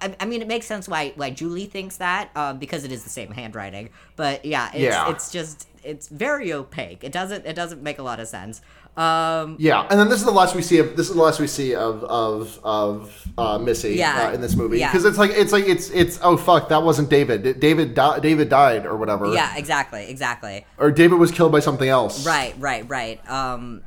[0.00, 3.02] I, I mean, it makes sense why why Julie thinks that, um, because it is
[3.04, 3.90] the same handwriting.
[4.16, 5.10] But yeah, it's, Yeah.
[5.10, 7.02] it's just it's very opaque.
[7.02, 8.60] It doesn't it doesn't make a lot of sense.
[8.98, 11.38] Um, Yeah, and then this is the last we see of this is the last
[11.38, 14.28] we see of of of uh, Missy Yeah.
[14.28, 14.90] uh, in this movie Yeah.
[14.90, 18.48] because it's like it's like it's it's oh fuck that wasn't David David di- David
[18.48, 20.66] died or whatever yeah, exactly, exactly.
[20.78, 23.30] or David was killed by something else Right, right, right.
[23.30, 23.82] Um,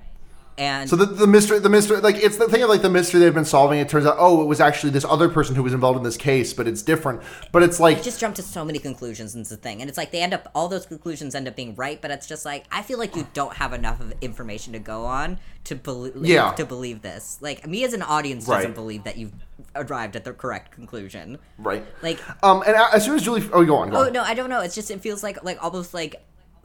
[0.57, 3.19] and So the, the mystery, the mystery, like it's the thing of like the mystery
[3.19, 3.79] they've been solving.
[3.79, 6.17] It turns out, oh, it was actually this other person who was involved in this
[6.17, 7.21] case, but it's different.
[7.51, 9.97] But it's like, just jump to so many conclusions and it's the thing and it's
[9.97, 12.65] like they end up all those conclusions end up being right but it's just like
[12.71, 16.51] i feel like you don't have enough of information to go on to believe Yeah.
[16.53, 18.75] to believe this like me as an audience doesn't Right.
[18.75, 19.33] believe that you've
[19.75, 21.83] arrived at the correct conclusion right?
[22.01, 24.13] like Um, and as soon as Julie, oh, go on, go oh on.
[24.13, 26.21] no i don't know it's just it feels like like almost like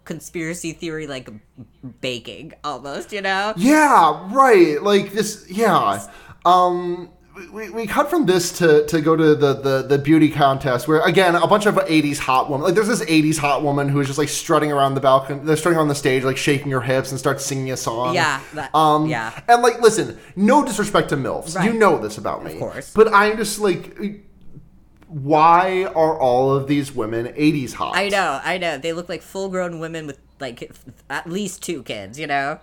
[0.06, 1.28] conspiracy theory like
[2.00, 4.82] baking almost you know Yeah, right.
[4.82, 6.06] Like this, yeah.
[6.46, 7.10] Um,
[7.52, 11.00] we, we cut from this to, to go to the, the, the beauty contest where
[11.02, 14.06] again a bunch of 80s hot women like there's this 80s hot woman who is
[14.06, 17.10] just like strutting around the balcony they're strutting on the stage like shaking her hips
[17.10, 19.38] and starts singing a song Yeah, that- um yeah.
[19.48, 21.70] and like listen no disrespect to milfs Right.
[21.70, 22.90] you know this about me Of course.
[22.94, 23.98] but i'm just like
[25.08, 29.22] why are all of these women 80s hot i know i know they look like
[29.22, 30.70] full-grown women with like
[31.08, 32.58] at least two kids you know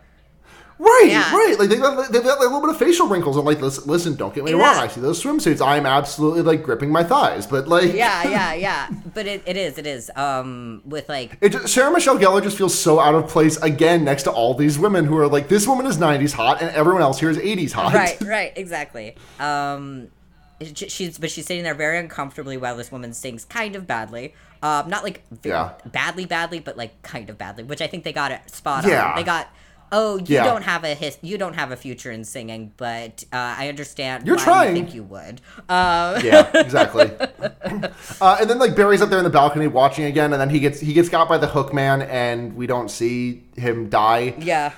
[0.79, 1.31] Right, Yeah.
[1.31, 1.55] right.
[1.57, 3.37] Like they've got, they've got like, a little bit of facial wrinkles.
[3.37, 4.75] I'm like, listen, listen don't get me wrong.
[4.75, 5.65] I see those swimsuits.
[5.65, 9.77] I'm absolutely like gripping my thighs, but like, yeah yeah yeah but it, it is
[9.77, 13.27] it is um with like It just, Sarah Michelle Gellar just feels so out of
[13.29, 16.59] place again next to all these women who are like, this woman is 90s hot
[16.61, 17.93] and everyone else here is 80s hot.
[17.93, 20.07] right right exactly um
[20.75, 24.89] she's but she's sitting there very uncomfortably while this woman sings kind of badly um
[24.89, 25.71] not like Yeah.
[25.85, 29.09] badly badly but like kind of badly which i think they got it spot Yeah.
[29.11, 29.47] on they got
[29.91, 30.43] oh you Yeah.
[30.45, 34.25] don't have a his you don't have a future in singing but uh, i understand
[34.25, 34.75] You're why trying.
[34.75, 37.11] you think you would uh, yeah, exactly.
[38.21, 40.59] uh, and then like Barry's up there in the balcony watching again, and then he
[40.59, 44.35] gets he gets got by the hook man, and we don't see him die.
[44.39, 44.73] yeah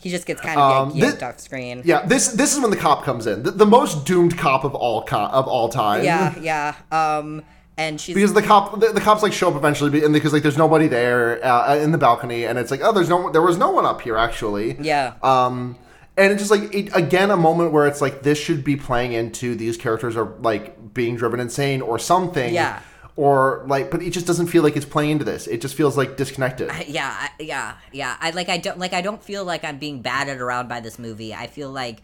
[0.00, 2.76] he just gets kind of Um, yanked off screen Yeah, this this is when the
[2.76, 6.04] cop comes in, the, the most doomed cop of all co- of all time.
[6.04, 7.42] yeah yeah um
[7.76, 10.42] and she's because the cop the, the cops like show up eventually and because like
[10.42, 13.56] there's nobody there uh, in the balcony and it's like oh there's no there was
[13.56, 15.76] no one up here actually yeah um
[16.16, 19.12] and it's just like it, again a moment where it's like this should be playing
[19.12, 22.52] into these characters are like being driven insane or something.
[22.52, 22.80] Yeah.
[23.20, 25.46] Or like, but it just doesn't feel like it's playing into this.
[25.46, 26.70] It just feels like disconnected.
[26.88, 30.40] yeah yeah yeah i like i don't like i don't feel like i'm being batted
[30.40, 31.98] around by this movie i feel like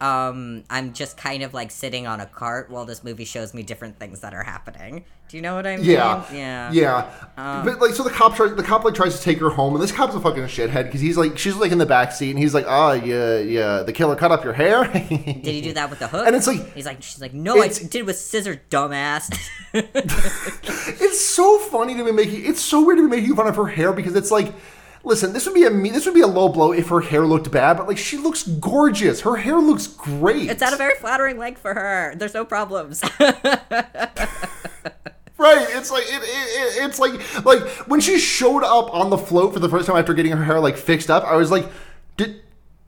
[0.00, 3.62] um i'm just kind of like sitting on a cart while this movie shows me
[3.62, 7.62] different things that are happening do you know what i mean Yeah, yeah yeah.
[7.64, 9.82] but like, so the cop tries, the cop like tries to take her home, and
[9.82, 12.38] this cop's a fucking shithead because he's like, she's like in the back seat, and
[12.40, 14.84] he's like, oh, yeah, yeah, the killer cut up your hair.
[14.92, 17.62] did he do that with the hook And it's like- he's like she's like no
[17.62, 19.30] i did with scissors dumbass
[21.00, 22.44] It's so funny to be making.
[22.44, 24.52] It's so weird to be making fun of her hair because it's like,
[25.04, 27.50] listen, this would be a this would be a low blow if her hair looked
[27.50, 29.20] bad, but like she looks gorgeous.
[29.22, 30.50] Her hair looks great.
[30.50, 33.02] it's at a very flattering length for her there's no problems
[35.38, 35.66] right.
[35.70, 39.52] It's like it, it, it- it's like like when she showed up on the float
[39.52, 41.24] for the first time after getting her hair like fixed up.
[41.24, 41.66] I was like,
[42.16, 42.42] did.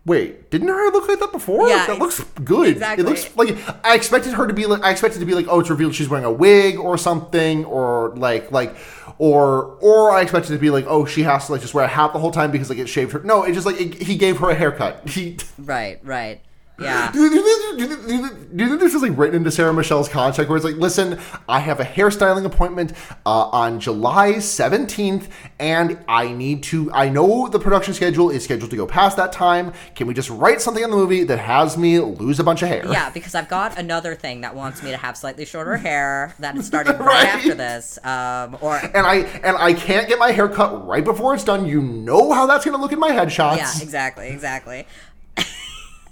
[0.04, 1.68] Wait, didn't her hair look like that before?
[1.68, 2.66] Yeah, that looks good.
[2.70, 3.04] exactly.
[3.04, 3.56] It looks like
[3.86, 6.08] I expected her to be like I expected to be like, oh, it's revealed she's
[6.08, 8.74] wearing a wig or something, or like like
[9.22, 11.88] or or I expected to be like, oh, she has to like just wear a
[11.88, 13.20] hat the whole time because like it shaved her.
[13.20, 15.08] No, it just like it, he gave her a haircut.
[15.12, 16.40] He right right
[16.82, 17.44] yeah do you, think-
[17.78, 19.72] do, you, think- do, you, think- do you think this is like written into Sarah
[19.72, 21.18] Michelle's contract where it's like, listen,
[21.48, 22.92] I have a hairstyling appointment
[23.24, 25.28] uh, on July 17th
[25.58, 29.32] and I need to, I know the production schedule is scheduled to go past that
[29.32, 29.72] time.
[29.94, 32.68] Can we just write something in the movie that has me lose a bunch of
[32.68, 32.84] hair?
[32.90, 36.56] Yeah, because I've got another thing that wants me to have slightly shorter hair that
[36.56, 37.26] is starting right, Right.
[37.26, 37.98] after this.
[38.04, 41.66] Um, or And I and I can't get my hair cut right before it's done.
[41.66, 43.56] You know how that's gonna look in my headshots.
[43.56, 44.86] yeah, exactly, exactly.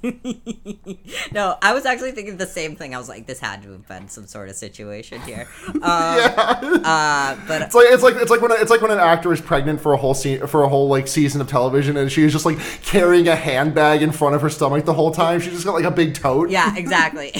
[1.32, 2.94] no, I was actually thinking the same thing.
[2.94, 5.48] I was like, this had to have been some sort of situation here.
[5.80, 8.98] Um, uh, but It's like it's like it's like when a, it's like when an
[8.98, 12.12] actor is pregnant for a whole scene for a whole like season of television and
[12.12, 15.40] she's just like carrying a handbag in front of her stomach the whole time.
[15.40, 16.50] She just got like a big tote.
[16.50, 17.34] yeah, exactly.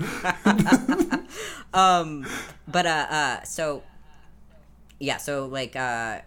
[1.74, 2.26] um,
[2.66, 3.82] but uh, uh, so
[4.98, 6.20] yeah, so like uh,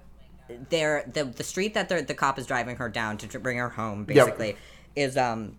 [0.70, 3.58] there the the street that the the cop is driving her down to, to bring
[3.58, 4.56] her home basically
[4.96, 5.58] is um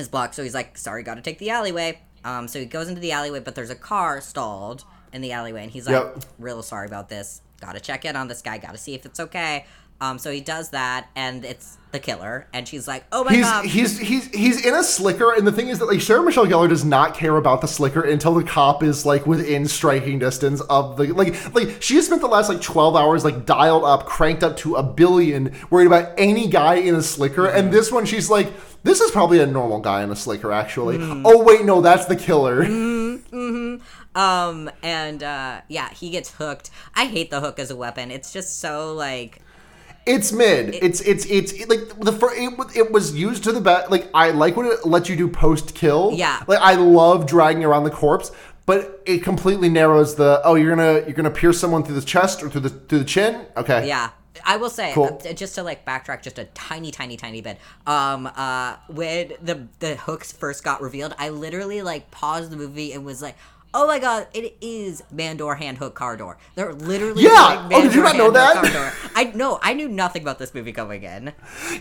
[0.00, 0.34] is blocked.
[0.34, 2.00] So he's like, sorry, got to take the alleyway.
[2.24, 5.62] Um, so he goes into the alleyway, but there's a car stalled in the alleyway,
[5.62, 6.24] and he's like, Yep.
[6.38, 7.40] real sorry about this.
[7.60, 8.58] Got to check in on this guy.
[8.58, 9.66] Got to see if it's okay.
[10.00, 13.44] Um, so he does that, and it's the killer, and she's like, "Oh my He's,
[13.44, 16.46] god!" he's he's he's in a slicker, and the thing is that like Sarah Michelle
[16.46, 20.62] Gellar does not care about the slicker until the cop is like within striking distance
[20.62, 24.06] of the like like she has spent the last like twelve hours like dialed up,
[24.06, 28.06] cranked up to a billion, worried about any guy in a slicker, and this one
[28.06, 28.52] she's like,
[28.82, 30.96] this is probably a normal guy in a slicker actually.
[31.00, 32.64] Oh wait, no, that's the killer.
[34.14, 36.70] Um, and uh, yeah, he gets hooked.
[36.94, 38.10] I hate the hook as a weapon.
[38.10, 39.40] It's just so like,
[40.10, 40.74] It's mid.
[40.74, 42.36] it's it's it's it, like the first.
[42.38, 43.90] it, it was used to the best.
[43.90, 46.12] Like I like when it lets you do post kill.
[46.14, 46.42] Yeah.
[46.46, 48.32] Like I love dragging around the corpse,
[48.66, 50.40] but it completely narrows the.
[50.44, 53.04] Oh, you're gonna you're gonna pierce someone through the chest or through the through the
[53.04, 53.46] chin.
[53.56, 53.86] Okay.
[53.86, 54.10] yeah.
[54.44, 55.20] I will say, Cool.
[55.28, 57.58] uh, just to like backtrack just a tiny, tiny, tiny bit.
[57.86, 62.92] Um, uh, when the the hooks first got revealed, I literally like paused the movie
[62.92, 63.36] and was like,
[63.72, 67.66] "Oh my god, it is Mandor hand hook car door." They're literally Yeah!
[67.68, 68.66] doing Oh, did you not know that?
[68.66, 69.12] hook.
[69.14, 71.32] I no, I knew nothing about this movie coming in.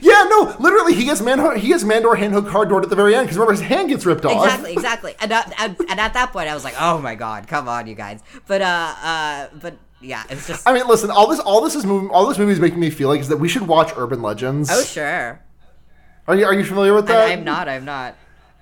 [0.01, 0.25] Yeah.
[0.29, 0.55] No.
[0.59, 3.25] Literally, he gets man he gets Mandor hand hook hard door at the very end
[3.25, 4.43] because remember his hand gets ripped off.
[4.45, 5.15] exactly, exactly.
[5.21, 7.87] And, at, and, and at that point, I was like, "Oh my god, come on,
[7.87, 11.11] you guys!" But uh, uh, but yeah, it's just I mean, listen.
[11.11, 12.09] All this all this is moving.
[12.09, 14.69] All this movie is making me feel like is that we should watch Urban Legends.
[14.71, 15.41] oh sure.
[16.27, 17.27] Are you are you familiar with that?
[17.29, 17.67] I, I'm not.
[17.67, 18.15] I'm not.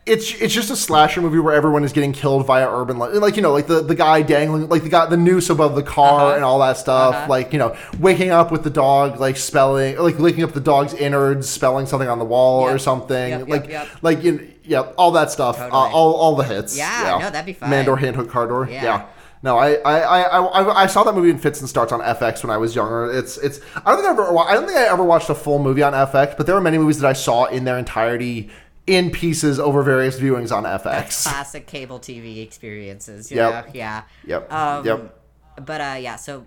[0.08, 3.42] It's it's just a slasher movie where everyone is getting killed via urban like you
[3.42, 6.36] know like the the guy dangling like the guy the noose above the car Uh-huh.
[6.36, 7.28] and all that stuff Uh-huh.
[7.30, 10.94] like you know waking up with the dog like spelling like licking up the dog's
[10.94, 13.88] innards spelling something on the wall or something Yep, yep, like yep.
[14.02, 17.46] like you know, yep all that stuff uh, all all the hits Yeah, no, that'd
[17.46, 17.70] be fun.
[17.70, 18.84] Mandor hand hook car door Yeah.
[18.84, 19.06] yeah.
[19.44, 22.42] No, I, I, I, I, I saw that movie in fits and starts on FX
[22.44, 23.12] when I was younger.
[23.12, 25.60] It's it's I don't think I ever I don't think I ever watched a full
[25.60, 28.50] movie on FX, but there were many movies that I saw in their entirety
[28.88, 31.24] in pieces over various viewings on FX.
[31.24, 33.30] Classic cable TV experiences.
[33.30, 33.66] You Yep.
[33.68, 33.72] know?
[33.74, 34.04] Yeah.
[34.26, 34.52] Yep.
[34.52, 35.20] Um, yep.
[35.64, 36.46] But uh, yeah, so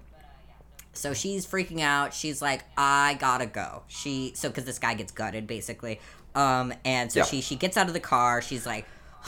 [0.93, 2.13] so she's freaking out.
[2.15, 3.83] She's like, I gotta go.
[3.89, 6.01] She so because this guy gets gutted basically.
[6.35, 7.25] Um, and so Yeah.
[7.27, 8.41] she she gets out of the car.
[8.41, 8.87] She's like,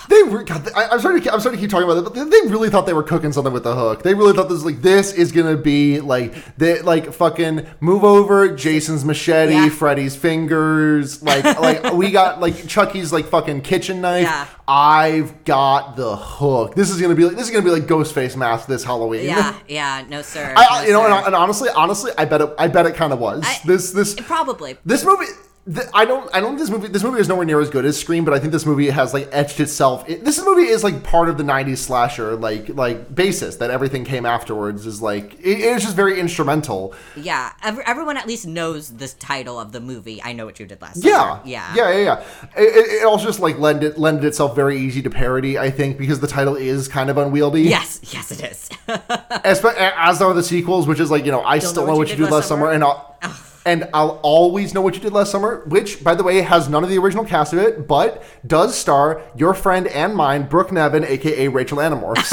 [0.08, 1.20] They re- God, I, I'm sorry.
[1.20, 3.02] To, keep- I'm sorry to keep talking about it, but they, really thought they were
[3.04, 4.02] cooking something with the hook.
[4.02, 8.48] They really thought this like this is gonna be like they like fucking move over
[8.54, 9.68] Jason's machete, Yeah.
[9.68, 14.22] Freddy's fingers, like like we got like Chucky's like fucking kitchen knife.
[14.24, 14.46] Yeah.
[14.68, 16.74] I've got the hook.
[16.74, 19.24] This is gonna be like this is gonna be like Ghostface mask this Halloween.
[19.24, 20.54] Yeah, yeah, no sir.
[20.56, 21.12] I, no, you know, sir.
[21.16, 22.50] and, and honestly, honestly, I bet it.
[22.58, 23.42] I bet it kind of was.
[23.44, 24.76] I- this this probably.
[24.84, 25.26] this movie.
[25.72, 26.28] th- I don't.
[26.34, 26.50] I don't.
[26.56, 26.88] think This movie.
[26.88, 29.12] This movie is nowhere near as good as Scream, but I think this movie has
[29.14, 30.08] like etched itself.
[30.08, 34.04] It, this movie is like part of the '90s slasher like like basis that everything
[34.04, 35.34] came afterwards is like.
[35.34, 36.94] It, it's just very instrumental.
[37.16, 40.20] Yeah, ev- everyone at least knows this title of the movie.
[40.22, 41.40] I know what you did last Yeah, summer.
[41.44, 42.24] Yeah, yeah, yeah, yeah.
[42.56, 45.58] It, it, it also just like lended lended itself very easy to parody.
[45.58, 47.62] I think because the title is kind of unwieldy.
[47.62, 48.68] Yes, yes, it is.
[48.88, 52.16] Espe- as are the sequels, which is like you know I still know what you
[52.16, 53.16] did last summer, and I'll
[53.64, 55.64] and I'll always know what you did last summer.
[55.66, 59.22] Which, by the way, has none of the original cast of it, but does star
[59.36, 62.30] your friend and mine, Brooke Nevin, aka Rachel Animorphs.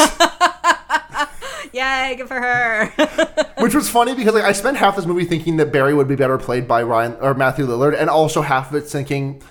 [1.74, 2.86] Yay, good for her.
[3.60, 6.16] which was funny because like I spent half this movie thinking that Barry would be
[6.16, 9.42] better played by Ryan or Matthew Lillard, and also half of it thinking.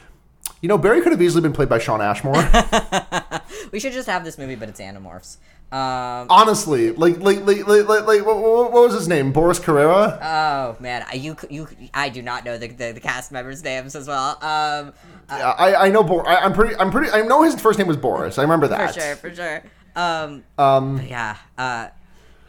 [0.61, 2.35] You know, Barry could have easily been played by Shawn Ashmore.
[3.73, 5.37] we should just have this movie, but it's Animorphs.
[5.71, 9.33] Um, Honestly, like, like, like, like, like, like what, what was his name?
[9.33, 10.19] Boris Cabrera.
[10.23, 13.95] oh man, I- you you I do not know the, the, the cast members' names
[13.95, 14.43] as well.
[14.43, 14.95] Um,
[15.31, 16.03] Yeah, I, I know.
[16.03, 16.75] Bor- I, I'm pretty.
[16.77, 17.11] I'm pretty.
[17.11, 18.39] I know his first name was Boris.
[18.39, 19.63] I remember that for sure, for sure.
[19.95, 21.37] Um, Um, yeah.
[21.59, 21.89] Uh,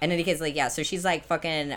[0.01, 1.75] in any case, like yeah, so she's like fucking,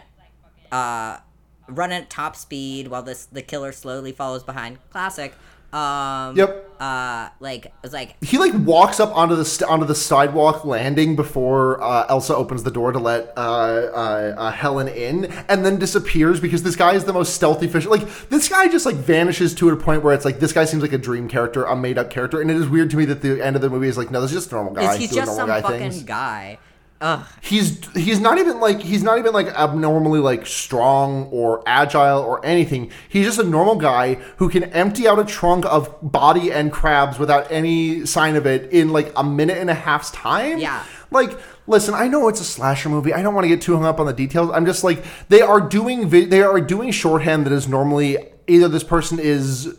[0.70, 1.18] uh,
[1.66, 4.78] running at top speed while this the killer slowly follows behind.
[4.90, 5.34] Classic.
[5.72, 6.68] Um, Yep.
[6.82, 11.14] Uh, like it's like he like walks up onto the st- onto the sidewalk landing
[11.14, 15.78] before uh, Elsa opens the door to let uh, uh, uh, Helen in, and then
[15.78, 17.86] disappears because this guy is the most stealthy fish.
[17.86, 20.82] Like this guy just like vanishes to a point where it's like this guy seems
[20.82, 23.22] like a dream character, a made up character, and it is weird to me that
[23.22, 25.14] the end of the movie is like no, this is just a normal guy he's
[25.14, 26.02] just some fucking things.
[26.02, 26.58] guy.
[27.02, 27.26] Ugh.
[27.40, 32.44] he's he's not even like he's not even like abnormally like strong or agile or
[32.46, 32.92] anything.
[33.08, 37.18] He's just a normal guy who can empty out a trunk of body and crabs
[37.18, 40.58] without any sign of it in like a minute and a half's time.
[40.58, 40.84] Yeah.
[41.10, 43.12] Like listen, I know it's a slasher movie.
[43.12, 44.50] I don't want to get too hung up on the details.
[44.54, 48.16] I'm just like they are doing vi- they are doing shorthand that is normally
[48.46, 49.74] either this person is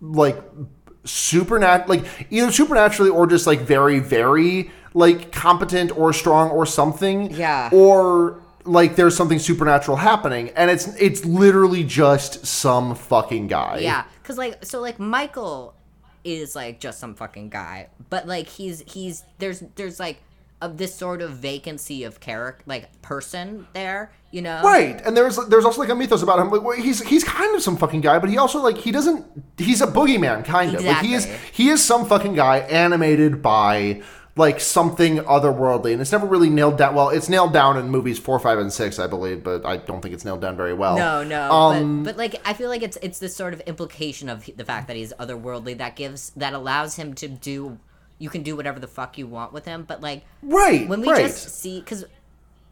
[0.00, 0.42] like
[1.04, 7.30] supernat like either supernaturally or just like very very like competent or strong or something
[7.32, 7.68] Yeah.
[7.72, 14.04] or like there's something supernatural happening and it's it's literally just some fucking guy Yeah,
[14.22, 15.74] cause like so like Michael
[16.24, 20.22] is like just some fucking guy, but like he's he's there's there's like
[20.62, 24.62] of this sort of vacancy of character like person there, you know?
[24.62, 26.48] Right, and there's there's also like a mythos about him.
[26.48, 29.26] Like well, he's he's kind of some fucking guy, but he also like he doesn't.
[29.58, 30.82] He's a boogeyman, kind of.
[30.82, 34.00] Like he is he is some fucking guy animated by
[34.36, 36.94] like something otherworldly, and it's never really nailed down.
[36.94, 40.00] Well, it's nailed down in movies four, five, and six, I believe, but I don't
[40.00, 40.96] think it's nailed down very well.
[40.96, 44.28] No, no, Um, but, but like I feel like it's it's this sort of implication
[44.28, 47.78] of the fact that he's otherworldly that gives that allows him to do.
[48.18, 51.08] You can do whatever the fuck you want with him, but like right, when we
[51.08, 51.26] right.
[51.26, 52.04] just see because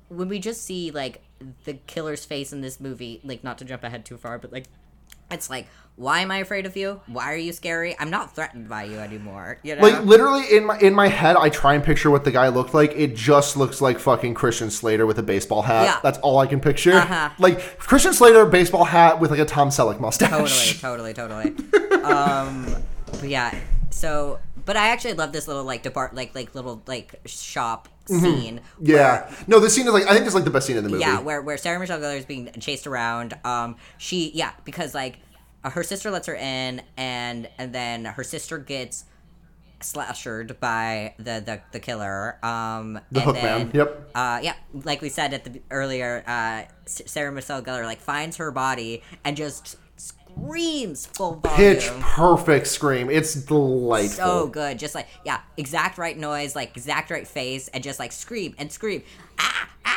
[0.09, 1.23] when we just see like
[1.65, 4.67] the killer's face in this movie like not to jump ahead too far but like
[5.31, 5.67] it's like
[5.97, 8.99] why am i afraid of you why are you scary i'm not threatened by you
[8.99, 12.25] anymore you know Like literally in my in my head, I try and picture what
[12.25, 12.93] the guy looked like.
[12.97, 15.85] It just looks like fucking Christian Slater with a baseball hat.
[15.85, 16.01] Yeah.
[16.03, 16.95] That's all I can picture.
[16.95, 17.31] Uh-huh.
[17.39, 20.31] Like Christian Slater baseball hat with like a Tom Selleck mustache.
[20.81, 22.75] totally totally totally um
[23.21, 23.55] but yeah
[23.91, 28.57] so but i actually love this little like depart like like little like shop scene
[28.59, 28.87] Mm-hmm.
[28.87, 29.33] Yeah.
[29.47, 31.03] No, this scene is like I think it's like the best scene in the movie.
[31.03, 33.35] Yeah, where where Sarah Michelle Gellar is being chased around.
[33.45, 35.21] Um, she yeah because like
[35.65, 39.05] uh, her sister lets her in, and and then her sister gets
[39.81, 42.39] slashered by the the, the killer.
[42.45, 44.11] Um, The and Hookman, then, yep.
[44.15, 48.51] Uh, yeah, like we said at the earlier, uh, Sarah Michelle Gellar like finds her
[48.51, 51.57] body and just screams full volume.
[51.57, 53.11] Pitch perfect scream.
[53.11, 54.25] It's delightful.
[54.25, 58.13] So good, just like yeah, exact right noise, like exact right face, and just like
[58.13, 59.03] scream and scream,
[59.39, 59.92] ah ah,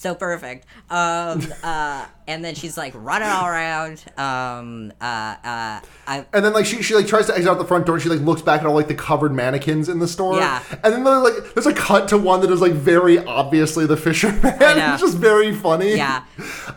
[0.00, 0.66] so perfect.
[0.88, 4.02] Um, uh, and then she's like running all around.
[4.16, 7.66] Um, uh, uh, I And then like she, she like tries to exit out the
[7.66, 10.08] front door and she like looks back at all like the covered mannequins in the
[10.08, 10.38] store.
[10.38, 10.62] Yeah.
[10.82, 13.96] And then there's like there's a cut to one that is like very obviously the
[13.96, 14.40] fisherman.
[14.42, 15.96] it's just very funny.
[15.96, 16.24] Yeah.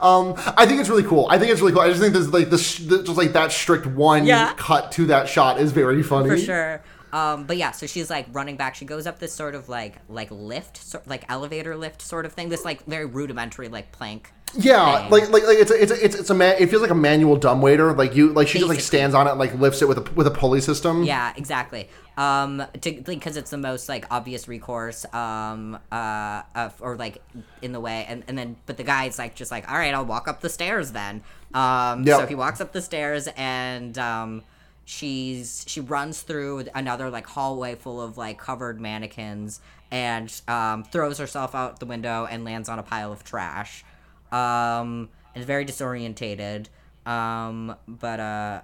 [0.02, 1.26] Um I think it's really cool.
[1.30, 1.82] I think it's really cool.
[1.82, 4.54] I just think there's like this just like that strict one Yeah.
[4.58, 6.28] cut to that shot is very funny.
[6.28, 6.84] for sure.
[7.14, 8.74] Um, but yeah, so she's like running back.
[8.74, 12.34] She goes up this sort of like like lift, sort like elevator lift sort of
[12.34, 12.50] thing.
[12.50, 14.34] This like very rudimentary like plank.
[14.56, 15.12] Yeah, thing.
[15.12, 16.56] like like like it's a, it's a, it's it's a man.
[16.60, 17.94] It feels like a manual dumbwaiter.
[17.94, 20.12] Like you like she just like stands on it and like lifts it with a
[20.14, 21.04] with a pulley system.
[21.04, 21.88] Yeah, exactly.
[22.18, 22.64] Um,
[23.06, 25.06] because it's the most like obvious recourse.
[25.14, 27.22] Um, uh, uh, or like
[27.62, 30.06] in the way, and and then but the guy's like just like, all right, I'll
[30.06, 31.24] walk up the stairs then.
[31.54, 32.20] Um, Yep.
[32.22, 34.44] so he walks up the stairs and um,
[34.86, 39.62] she's she runs through another like hallway full of like covered mannequins
[39.92, 43.84] and um, throws herself out the window and lands on a pile of trash.
[44.32, 46.68] Um, and very disorientated.
[47.06, 48.62] Um, but uh,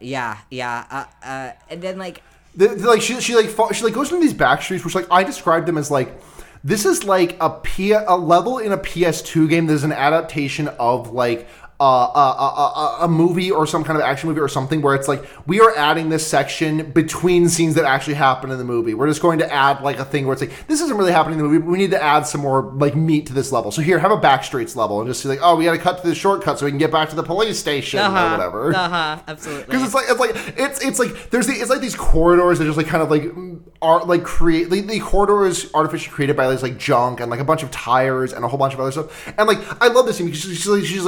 [0.00, 0.84] yeah, yeah.
[0.90, 2.22] Uh, uh, and then like
[2.56, 5.06] The- the- like she she like she like goes into these back streets, which like
[5.10, 6.20] I described them as like
[6.64, 9.66] this is like a P a level in a PS2 game.
[9.66, 11.48] There's an adaptation of like.
[11.80, 14.96] Uh, a, a, a, a movie or some kind of action movie or something where
[14.96, 18.94] it's like we are adding this section between scenes that actually happen in the movie.
[18.94, 21.38] We're just going to add like a thing where it's like this isn't really happening
[21.38, 21.64] in the movie.
[21.64, 23.70] But we need to add some more like meat to this level.
[23.70, 26.02] So here, have a backstreets level and just be like, oh, we got to cut
[26.02, 28.74] to the shortcut so we can get back to the police station or whatever.
[28.74, 29.22] Uh huh.
[29.28, 29.66] Absolutely.
[29.66, 32.64] Because it's like it's like it's it's like there's the, it's like these corridors that
[32.64, 33.32] just like kind of like
[33.80, 37.38] are like create the, the corridor is artificially created by this like junk and like
[37.38, 40.06] a bunch of tires and a whole bunch of other stuff and like I love
[40.06, 41.04] this scene because she's, she's like she's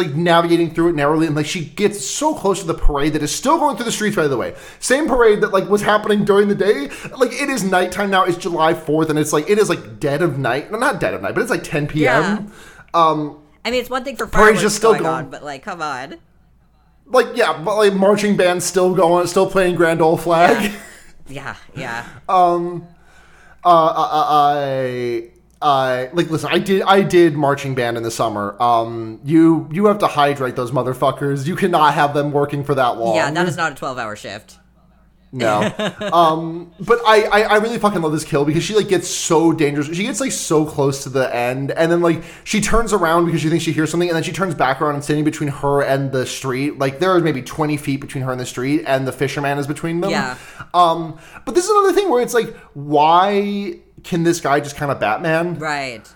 [0.68, 3.56] through it narrowly and like she gets so close to the parade that is still
[3.58, 6.54] going through the streets by the way same parade that like was happening during the
[6.54, 9.98] day like it is nighttime now it's July fourth and it's like it is like
[9.98, 12.52] dead of night no, not dead of night but it's like 10 p.m.
[12.92, 15.14] Um I mean, it's one thing for Parade's just still going, going.
[15.26, 16.16] on, but like, come on.
[17.06, 20.72] like yeah but like marching band still going still playing Grand Ole Flag.
[21.28, 22.06] Yeah, yeah.
[22.28, 22.86] Um
[23.64, 25.30] uh, I,
[25.62, 28.60] I, like, listen, I did, I did marching band in the summer.
[28.62, 31.46] Um, you, you have to hydrate those motherfuckers.
[31.46, 33.14] You cannot have them working for that long.
[33.16, 34.58] yeah, that is not a 12 hour shift.
[35.32, 35.60] no.
[36.12, 39.52] um, but I, I, I really fucking love this kill because she like gets so
[39.52, 39.86] dangerous.
[39.94, 43.40] She gets like so close to the end, and then like she turns around because
[43.40, 45.82] she thinks she hears something, and then she turns back around and standing between her
[45.82, 46.78] and the street.
[46.78, 49.68] Like there is maybe twenty feet between her and the street, and the fisherman is
[49.68, 50.10] between them.
[50.10, 50.36] Yeah.
[50.74, 54.90] Um, but this is another thing where it's like, why can this guy just kind
[54.90, 55.58] of Batman?
[55.58, 56.06] Right.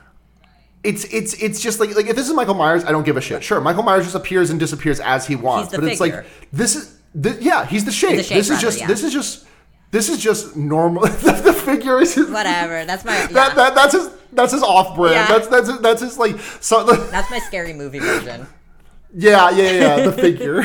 [0.82, 3.20] it's it's it's just like like if this is Michael Myers, I don't give a
[3.20, 3.42] shit.
[3.42, 6.76] Sure, Michael Myers just appears and disappears as he wants, the but it's like this
[6.76, 8.16] is thi- yeah, he's the shape.
[8.16, 8.86] The shape, this is rather, just yeah.
[8.86, 9.46] this is just
[9.90, 11.02] this is just normal.
[11.06, 12.84] the, the figure is his, Whatever.
[12.84, 13.16] That's my.
[13.22, 13.28] Yeah.
[13.28, 15.14] That, that that's his that's his off brand.
[15.14, 15.26] Yeah.
[15.28, 16.84] That's that's his, that's his like so.
[16.84, 18.46] That's my scary movie version.
[19.16, 20.64] Yeah, yeah, yeah, the figure.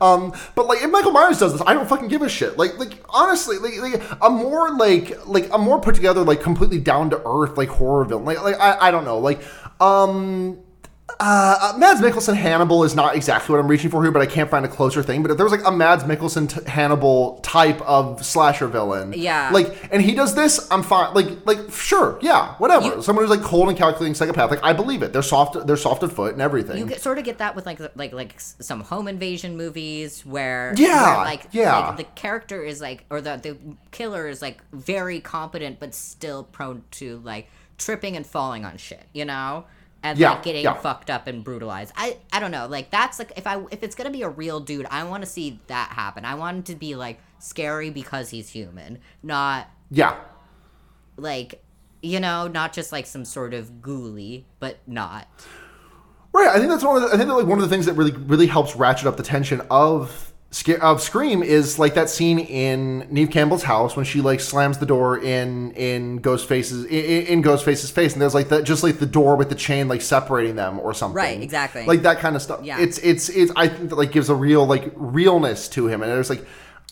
[0.00, 2.58] Um, but like if Michael Myers does this, I don't fucking give a shit.
[2.58, 6.78] Like, like honestly, like, like a more like like a more put together, like completely
[6.78, 8.24] down to earth, like horror villain.
[8.24, 9.40] Like, like I, I don't know, like
[9.80, 10.60] um.
[11.08, 14.26] Uh, uh, Mads Mikkelsen Hannibal is not exactly what I'm reaching for here, but I
[14.26, 15.22] can't find a closer thing.
[15.22, 19.50] But if there was like a Mads Mikkelsen t- Hannibal type of slasher villain, Yeah.
[19.52, 21.14] like, and he does this, I'm fine.
[21.14, 23.00] Like, like sure, yeah, whatever.
[23.02, 25.12] Someone who's like cold and calculating psychopath, like I believe it.
[25.12, 26.76] They're soft, they're soft of foot and everything.
[26.78, 30.74] You get, sort of get that with like like like some home invasion movies where
[30.76, 31.78] Yeah, where, like yeah.
[31.88, 33.56] like the character is like or the the
[33.92, 39.04] killer is like very competent but still prone to like tripping and falling on shit,
[39.12, 39.64] you know?
[40.02, 40.74] And Yeah, like getting yeah.
[40.74, 41.92] fucked up and brutalized.
[41.96, 42.66] I I don't know.
[42.66, 45.24] Like that's like if I if it's going to be a real dude, I want
[45.24, 46.24] to see that happen.
[46.24, 50.16] I want him to be like scary because he's human, not yeah,
[51.16, 51.62] like
[52.02, 55.26] you know, not just like some sort of ghoulie, but not.
[56.32, 56.48] Right.
[56.48, 57.94] I think that's one of the, I think that like one of the things that
[57.94, 60.32] really really helps ratchet up the tension of
[60.80, 64.86] of Scream is like that scene in Neve Campbell's house when she like slams the
[64.86, 69.06] door in in Ghostface's in, in Ghostface's face and there's like that just like the
[69.06, 71.16] door with the chain like separating them or something.
[71.16, 71.84] Right, exactly.
[71.84, 72.62] Like that kind of stuff.
[72.62, 72.80] Yeah.
[72.80, 76.10] It's it's it's I think that like gives a real like realness to him and
[76.10, 76.46] there's like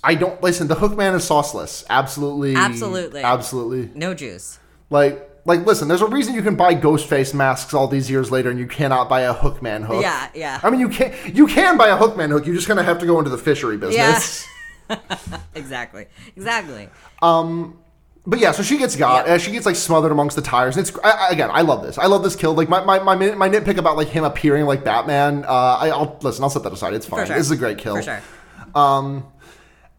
[0.05, 0.69] I don't listen.
[0.69, 1.85] The Hookman is sauceless.
[1.89, 2.55] Absolutely.
[2.55, 3.23] Absolutely.
[3.23, 3.91] Absolutely.
[3.99, 4.59] No juice.
[4.91, 5.89] Like, like, listen.
[5.89, 9.09] There's a reason you can buy Ghostface masks all these years later, and you cannot
[9.09, 10.03] buy a Hookman hook.
[10.03, 10.61] Yeah, yeah.
[10.63, 12.47] I mean, you can you can buy a Hookman hook.
[12.47, 14.47] You're just gonna have to go into the fishery business.
[14.91, 14.97] Yeah.
[15.55, 16.07] Exactly.
[16.37, 16.89] Exactly.
[17.23, 17.79] Um
[18.27, 19.27] But yeah, so she gets got.
[19.27, 19.35] Yeah.
[19.35, 20.77] Uh, she gets like smothered amongst the tires.
[20.77, 21.97] And it's I, I- again, I love this.
[21.97, 22.53] I love this kill.
[22.55, 25.45] Like my my my, my nitpick about like him appearing like Batman.
[25.45, 25.49] Uh,
[25.85, 26.43] I, I'll listen.
[26.45, 26.93] I'll set that aside.
[26.95, 27.27] It's fine.
[27.27, 27.37] sure.
[27.37, 27.97] This is a great kill.
[27.97, 28.23] For sure.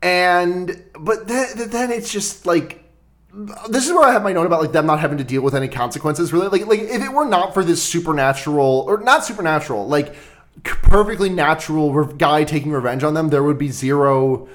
[0.02, 2.84] and but then, then it's just like
[3.70, 5.56] this is where I have my note about like them not having to deal with
[5.56, 6.32] any consequences.
[6.32, 10.16] Really, like like if it were not for this supernatural or not supernatural, like
[10.64, 14.48] perfectly natural guy taking revenge on them, there would be zero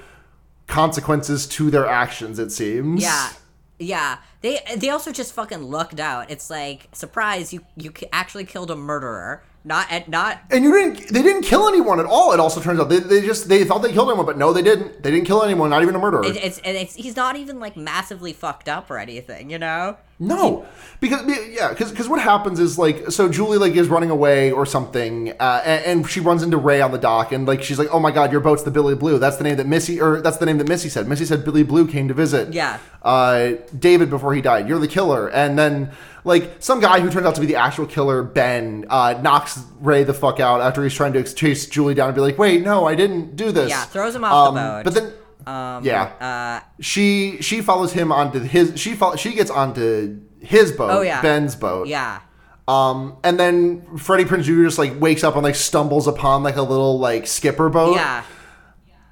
[0.66, 2.38] consequences to their actions.
[2.38, 3.02] It seems.
[3.02, 3.30] Yeah.
[3.78, 4.18] Yeah.
[4.40, 6.30] They they also just fucking lucked out.
[6.30, 9.42] It's like surprise you you actually killed a murderer.
[9.62, 11.08] Not at not And you didn't.
[11.12, 12.32] They didn't kill anyone at all.
[12.32, 14.62] It also turns out they, they just they thought they killed anyone, but no, they
[14.62, 15.02] didn't.
[15.02, 15.68] They didn't kill anyone.
[15.68, 16.24] Not even a murderer.
[16.24, 19.98] it, it's and it's he's not even like massively fucked up or anything, you know?
[20.22, 20.66] No,
[21.00, 24.66] because yeah, because because what happens is like so Julie like is running away or
[24.66, 27.88] something, uh, and, and she runs into Ray on the dock, and like she's like,
[27.90, 30.36] "Oh my God, your boat's the Billy Blue." That's the name that Missy or that's
[30.36, 31.08] the name that Missy said.
[31.08, 32.52] Missy said Billy Blue came to visit.
[32.52, 32.78] Yeah.
[33.02, 34.68] Uh, David before he died.
[34.68, 35.90] You're the killer, and then
[36.24, 40.04] like some guy who turns out to be the actual killer, Ben, uh, knocks Ray
[40.04, 42.86] the fuck out after he's trying to chase Julie down and be like, "Wait, no,
[42.86, 44.84] I didn't do this." Yeah, throws him off the Um, boat.
[44.84, 45.12] But then.
[45.46, 46.02] Um, Yeah.
[46.20, 51.22] Uh, she she follows him onto his she she gets onto his boat Oh, yeah.
[51.22, 52.20] ben's boat yeah.
[52.68, 56.56] um and then freddie prinze jr just like wakes up and like stumbles upon like
[56.56, 58.22] a little like skipper boat Yeah.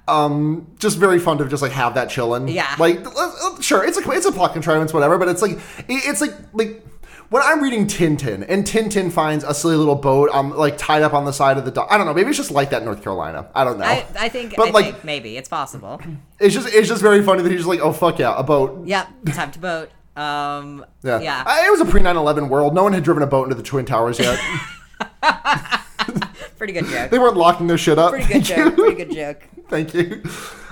[0.07, 2.75] Um, just very fun to just like have that chilling Yeah.
[2.79, 3.05] like
[3.61, 6.83] sure it's a it's a plot contrivance whatever but it's like it's like like
[7.29, 11.13] when I'm reading Tintin and Tintin finds a silly little boat um like tied up
[11.13, 12.13] on the side of the dock, I don't know.
[12.13, 13.47] Maybe it's just like that in North Carolina.
[13.55, 13.85] I don't know.
[13.85, 16.01] I, I think, but I like think maybe it's possible.
[16.39, 18.85] it's just it's just very funny that he's just like, oh fuck yeah, a boat.
[18.87, 19.07] Yep.
[19.33, 19.89] Time to boat.
[20.15, 21.21] Um, Yeah.
[21.21, 21.43] Yeah.
[21.45, 22.73] I- it was a pre 9 11 world.
[22.73, 24.39] No one had driven a boat into the Twin Towers yet.
[26.57, 27.09] Pretty good joke.
[27.09, 28.11] they weren't locking their shit up.
[28.11, 28.77] Pretty good Thank joke.
[28.77, 28.83] you.
[28.83, 29.43] Pretty good joke.
[29.69, 30.23] Thank you.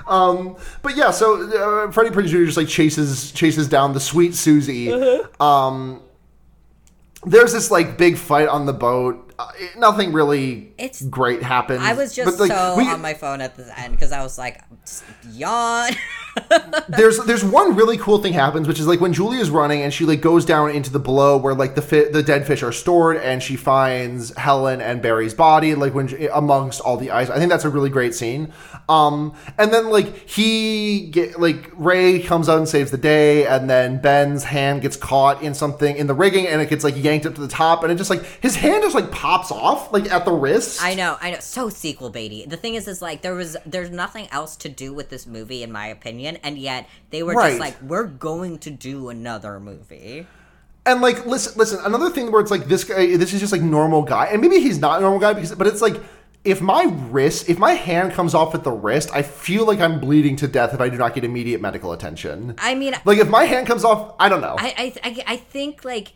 [0.05, 2.43] Um, but yeah, so uh, Freddie Prinze Jr.
[2.45, 4.91] just like chases chases down the sweet Susie.
[4.91, 5.43] Uh-huh.
[5.45, 6.01] Um,
[7.29, 9.23] there's this like big fight on the boat.
[9.39, 9.47] Uh,
[9.77, 11.81] nothing really It's- great happens.
[11.81, 14.23] I was just But, like, so we- on my phone at the end because I
[14.23, 14.61] was like,
[15.31, 15.91] yawn.
[16.89, 19.93] there's there's one really cool thing happens, which is like when Julie is running and
[19.93, 22.71] she like goes down into the below where like the fi- the dead fish are
[22.71, 27.29] stored, and she finds Helen and Barry's body like when she- amongst all the ice.
[27.29, 28.53] I think that's a really great scene.
[28.89, 33.69] Um, and then like he get like Ray comes out and saves the day, and
[33.69, 37.25] then Ben's hand gets caught in something in the rigging, and it gets like yanked
[37.25, 40.11] up to the top, and it just like his hand just like pops off like
[40.11, 40.81] at the wrist.
[40.81, 41.39] I know, I know.
[41.39, 42.47] So sequel baity.
[42.49, 45.63] The thing is, is like there was there's nothing else to do with this movie,
[45.63, 47.49] in my opinion, and yet they were Right.
[47.51, 50.27] just like, we're going to do another movie.
[50.85, 51.79] And like, listen, listen.
[51.83, 54.59] Another thing where it's like this guy, this is just like normal guy, and maybe
[54.59, 55.95] he's not a normal guy because, but it's like
[56.45, 59.99] if my wrist, if my hand comes off at the wrist, I feel like I'm
[59.99, 62.55] bleeding to death if I do not get immediate medical attention.
[62.57, 64.55] I mean, Like if my hand comes off, I don't know.
[64.57, 66.13] I, I, I, I think like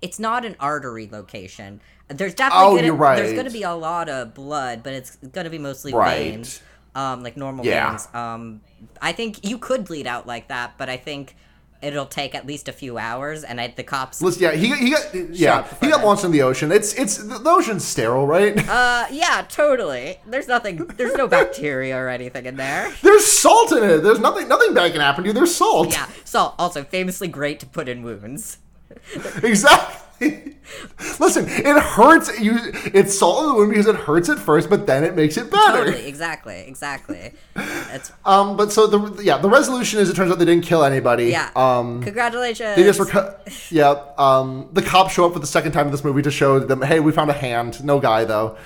[0.00, 1.82] it's not an artery location.
[2.08, 3.16] There's definitely Oh, gonna, you're right.
[3.16, 6.32] there's gonna be a lot of blood, but it's gonna be mostly Right.
[6.32, 6.62] veins,
[6.94, 7.90] um, like normal Yeah.
[7.90, 8.08] veins.
[8.14, 8.62] Um,
[9.00, 11.36] I think you could bleed out like that, but I think
[11.82, 14.22] it'll take at least a few hours, and I, the cops.
[14.22, 16.72] Listen, yeah, he, he got yeah he got launched in the ocean.
[16.72, 18.52] It's it's the ocean's sterile, right?
[18.72, 20.18] Uh, yeah, totally.
[20.26, 20.76] There's nothing.
[20.96, 22.92] There's no bacteria or anything in there.
[23.02, 23.98] There's salt in it.
[23.98, 25.34] There's nothing nothing bad can happen to you.
[25.34, 25.92] There's salt.
[25.92, 26.08] Yeah.
[26.24, 26.54] salt.
[26.58, 28.58] also famously great to put in wounds.
[29.42, 30.01] Exactly.
[31.20, 32.40] Listen, it hurts.
[32.40, 32.52] You,
[32.94, 35.50] it's salt in the wound because it hurts at first, but then it makes it
[35.50, 35.84] better.
[35.84, 36.06] Totally.
[36.06, 36.60] Exactly.
[36.66, 37.32] Exactly.
[37.56, 40.84] It's Um, but so the yeah, the resolution is it turns out they didn't kill
[40.84, 41.26] anybody.
[41.26, 41.50] yeah.
[41.56, 42.76] Um, Congratulations.
[42.76, 43.06] they just were.
[43.06, 44.02] cu- Yeah.
[44.18, 46.82] Um, the cops show up for the second time in this movie to show them,
[46.82, 47.82] hey, we found a hand.
[47.84, 48.56] No guy though.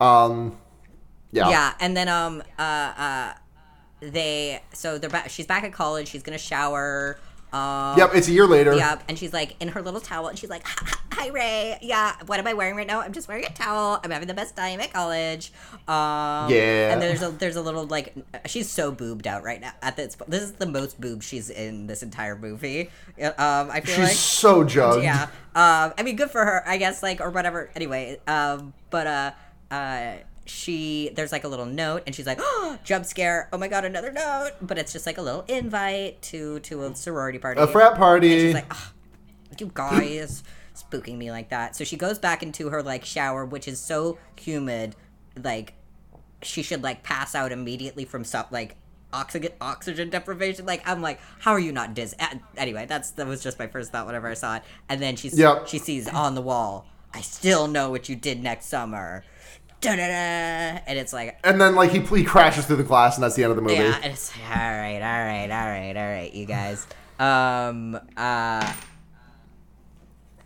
[0.00, 0.56] Um,
[1.32, 1.48] yeah.
[1.50, 3.32] Yeah, and then um uh uh
[4.00, 7.18] they so they're back she's back at college, she's gonna shower.
[7.52, 8.10] Um Yep.
[8.14, 8.74] It's a year later.
[8.74, 10.64] Yep, and she's like in her little towel, and she's like,
[11.12, 11.78] "Hi, Ray.
[11.82, 13.00] Yeah, what am I wearing right now?
[13.00, 14.00] I'm just wearing a towel.
[14.04, 15.52] I'm having the best time at college."
[15.88, 16.92] Um, Yeah.
[16.92, 18.14] and there's a there's a little like
[18.46, 19.72] she's so boobed out right now.
[19.82, 22.90] At this, this is the most boob she's in this entire movie.
[23.20, 25.02] Um, I feel She's like so jugged.
[25.02, 25.24] yeah.
[25.54, 27.70] Um, I mean, good for her, I guess, like or whatever.
[27.74, 29.30] Anyway, um, but uh,
[29.72, 30.12] uh,
[30.50, 33.48] she there's like a little note, and she's like, oh, jump scare!
[33.52, 34.52] Oh my god, another note!
[34.60, 37.60] But it's just like a little invite to to a sorority party.
[37.60, 38.32] A frat party.
[38.32, 38.92] And she's like, "Ugh,
[39.58, 40.42] you guys
[40.74, 41.76] spooking me like that.
[41.76, 44.96] So she goes back into her like shower, which is so humid,
[45.42, 45.74] like
[46.42, 48.76] she should like pass out immediately from some like
[49.12, 50.66] oxygen oxygen deprivation.
[50.66, 52.16] Like I'm like, how are you not dizzy?
[52.56, 54.62] Anyway, that's that was just my first thought whenever I saw it.
[54.88, 55.68] And then she's Yep.
[55.68, 59.24] she sees on the wall, I still know what you did next summer.
[59.86, 63.42] And it's like, and then like he, he crashes through the glass, and that's the
[63.44, 63.74] end of the movie.
[63.74, 66.86] yeah, and it's like, all right, all right, all right, all right, you guys.
[67.18, 68.74] Um, uh, I,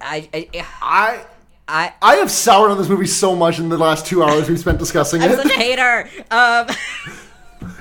[0.00, 0.48] I,
[0.82, 1.24] I.
[1.66, 4.58] I, I have soured on this movie so much in the last two hours we've
[4.58, 5.36] spent discussing I'm it.
[5.38, 6.10] such a hater.
[6.30, 6.66] Um,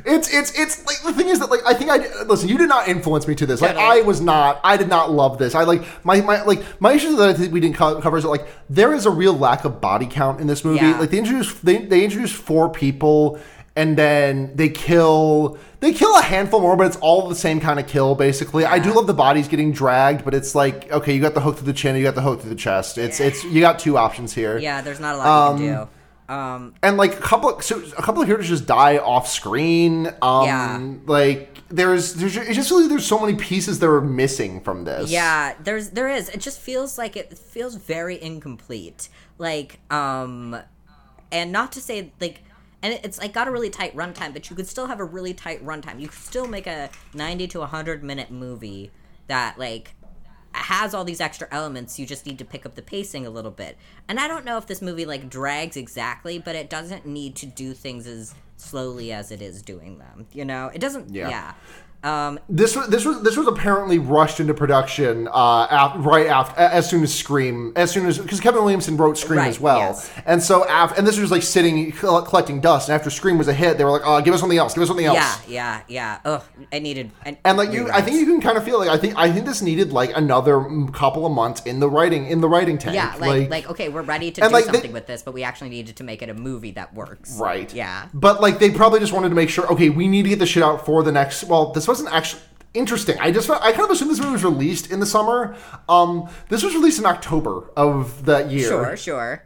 [0.05, 2.49] It's it's it's like the thing is that like I think I listen.
[2.49, 3.61] You did not influence me to this.
[3.61, 4.59] Like I was not.
[4.63, 5.55] I did not love this.
[5.55, 8.23] I like my my like my issues that I think we didn't co- cover is
[8.23, 10.85] that like there is a real lack of body count in this movie.
[10.85, 10.99] Yeah.
[10.99, 13.39] Like they introduce they they introduce four people
[13.75, 17.79] and then they kill they kill a handful more, but it's all the same kind
[17.79, 18.65] of kill basically.
[18.65, 21.57] I do love the bodies getting dragged, but it's like okay, you got the hook
[21.57, 22.97] through the chin, you got the hook through the chest.
[22.97, 24.57] It's it's you got two options here.
[24.57, 25.89] yeah, there's not a lot you can Um, do.
[26.29, 30.07] Um, and like a couple, of, so a couple of characters just die off screen.
[30.21, 30.93] Um, Yeah.
[31.05, 35.09] like there's there's it just really there's so many pieces that are missing from this.
[35.09, 36.29] Yeah, there's there is.
[36.29, 39.09] It just feels like it feels very incomplete.
[39.37, 40.55] Like um
[41.31, 42.43] and not to say like
[42.81, 45.33] and it's like got a really tight runtime, but you could still have a really
[45.33, 45.99] tight runtime.
[45.99, 48.91] You could still make a 90 to 100 minute movie
[49.27, 49.95] that like
[50.53, 51.99] has all these extra elements.
[51.99, 53.77] You just need to pick up the pacing a little bit.
[54.07, 57.45] And I don't know if this movie like drags exactly, but it doesn't need to
[57.45, 60.27] do things as slowly as it is doing them.
[60.31, 61.13] You know, it doesn't.
[61.13, 61.30] Yeah.
[61.30, 61.53] yeah.
[62.03, 66.59] Um, This was this was this was apparently rushed into production uh, af- right after
[66.59, 69.80] as soon as Scream as soon as because Kevin Williamson wrote Scream Right, as well,
[69.80, 70.11] yes.
[70.25, 72.89] and so after and this was like sitting collecting dust.
[72.89, 74.81] And after Scream was a hit, they were like, "Oh, give us something else, give
[74.84, 76.19] us something else." yeah, yeah, yeah.
[76.25, 76.43] Ugh,
[76.73, 77.11] I needed.
[77.25, 79.31] I, And like you, I think you can kind of feel like I think I
[79.31, 80.61] think this needed like another
[80.91, 82.95] couple of months in the writing in the writing tank.
[82.95, 85.43] Yeah, like, like okay, we're ready to do like, they- something with this, but we
[85.43, 87.38] actually needed to make it a movie that works.
[87.39, 87.73] Right.
[87.73, 88.07] Yeah.
[88.13, 89.71] But like they probably just wanted to make sure.
[89.71, 91.45] Okay, we need to get the shit out for the next.
[91.45, 92.41] Well, this wasn't actually
[92.73, 93.15] interesting.
[93.19, 95.55] I just I kind of assumed this movie was released in the summer.
[95.87, 98.67] Um, this was released in October of that year.
[98.67, 99.43] Sure, sure.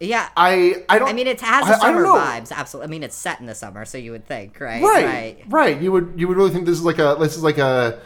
[0.00, 0.28] Yeah.
[0.36, 1.08] I I don't.
[1.08, 2.50] I mean, it has I- summer vibes.
[2.50, 2.88] Absolutely.
[2.88, 4.82] I mean, it's set in the summer, so you would think, right?
[4.82, 5.80] Right, right.
[5.80, 8.00] You would you would really think this is like a this is like a.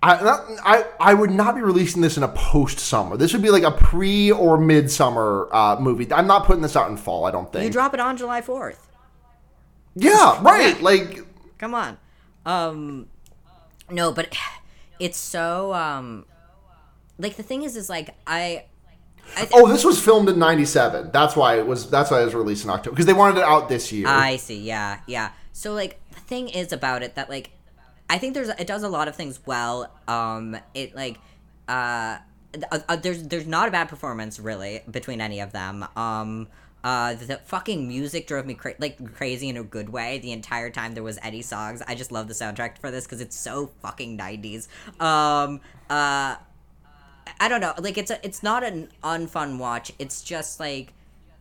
[0.00, 3.16] I, not, I I would not be releasing this in a post summer.
[3.16, 6.10] This would be like a pre or mid summer uh, movie.
[6.12, 7.24] I'm not putting this out in fall.
[7.24, 7.64] I don't think.
[7.64, 8.88] You drop it on July fourth.
[9.94, 10.80] yeah, right.
[10.82, 11.20] Like
[11.58, 11.98] Come on.
[12.48, 13.06] Um,
[13.90, 14.34] no, but
[14.98, 16.24] it's so um,
[17.18, 18.64] like the thing is, is like I.
[19.36, 21.10] I th- Oh, this was filmed in '97.
[21.12, 21.90] That's why it was.
[21.90, 24.06] That's why it was released in October because they wanted it out this year.
[24.08, 24.58] I see.
[24.60, 25.32] Yeah, yeah.
[25.52, 27.50] So like the thing is about it that like
[28.08, 29.92] I think there's it does a lot of things well.
[30.08, 31.18] Um, it like
[31.68, 32.18] uh,
[32.72, 35.86] uh, uh, there's there's not a bad performance really between any of them.
[35.94, 36.48] Um.
[36.84, 40.70] Uh, the fucking music drove me cra- like crazy in a good way the entire
[40.70, 41.82] time there was Eddie songs.
[41.88, 44.68] I just love the soundtrack for this because it's so fucking nineties.
[45.00, 45.60] Um,
[45.90, 46.36] uh,
[47.40, 47.74] I don't know.
[47.78, 49.92] Like it's a it's not an unfun watch.
[49.98, 50.92] It's just like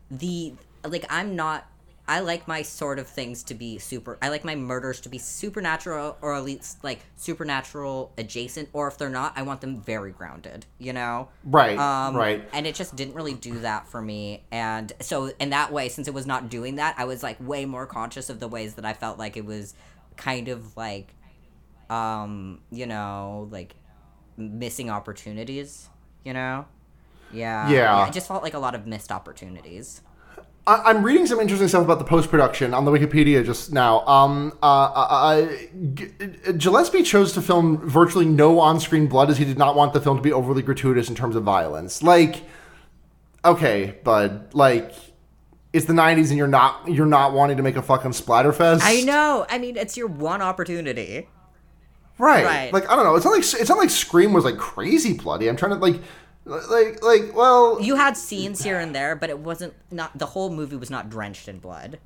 [0.10, 0.54] the
[0.84, 1.68] like I'm not
[2.08, 5.18] I like my sort of things to be super I like my murders to be
[5.18, 10.12] supernatural or at least like supernatural adjacent or if they're not I want them very
[10.12, 11.30] grounded, you know?
[11.44, 12.48] right, Um, right.
[12.54, 14.44] And it just didn't really do that for me.
[14.52, 17.66] And so in that way, since it was not doing that, I was like way
[17.66, 19.76] more conscious of the ways that I felt like it was
[20.16, 21.14] kind of like
[21.90, 23.76] um, you know, like
[24.38, 25.90] missing opportunities,
[26.24, 26.66] you know?
[27.32, 27.70] Yeah.
[27.70, 27.96] Yeah.
[27.98, 30.02] I just felt like a lot of missed opportunities.
[30.68, 34.06] I, I'm reading some interesting stuff about the post production on the Wikipedia just now.
[34.06, 39.46] Um, uh, uh, uh, Gillespie chose to film virtually no on screen blood as he
[39.46, 42.04] did not want the film to be overly gratuitous in terms of violence.
[42.04, 42.44] Like,
[43.44, 44.94] okay, bud, like.
[45.74, 48.80] It's the '90s, and you're not you're not wanting to make a fucking splatterfest.
[48.82, 49.46] I know.
[49.48, 51.28] I mean, it's your one opportunity.
[52.18, 52.46] Right.
[52.46, 52.74] Right.
[52.74, 53.16] Like I don't know.
[53.16, 55.48] It's not like it's not like Scream was like crazy bloody.
[55.48, 56.02] I'm trying to like
[56.48, 60.50] like like well You had scenes here and there, but it wasn't not the whole
[60.50, 62.00] movie was not drenched in blood.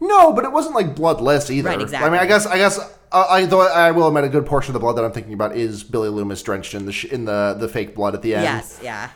[0.00, 1.70] no, but it wasn't like bloodless either.
[1.70, 2.78] Right, exactly I mean, I guess I guess
[3.12, 5.34] uh, I though I will admit a good portion of the blood that I'm thinking
[5.34, 8.34] about is Billy Loomis drenched in the sh- in the the fake blood at the
[8.34, 8.44] end.
[8.44, 9.10] Yes, yeah.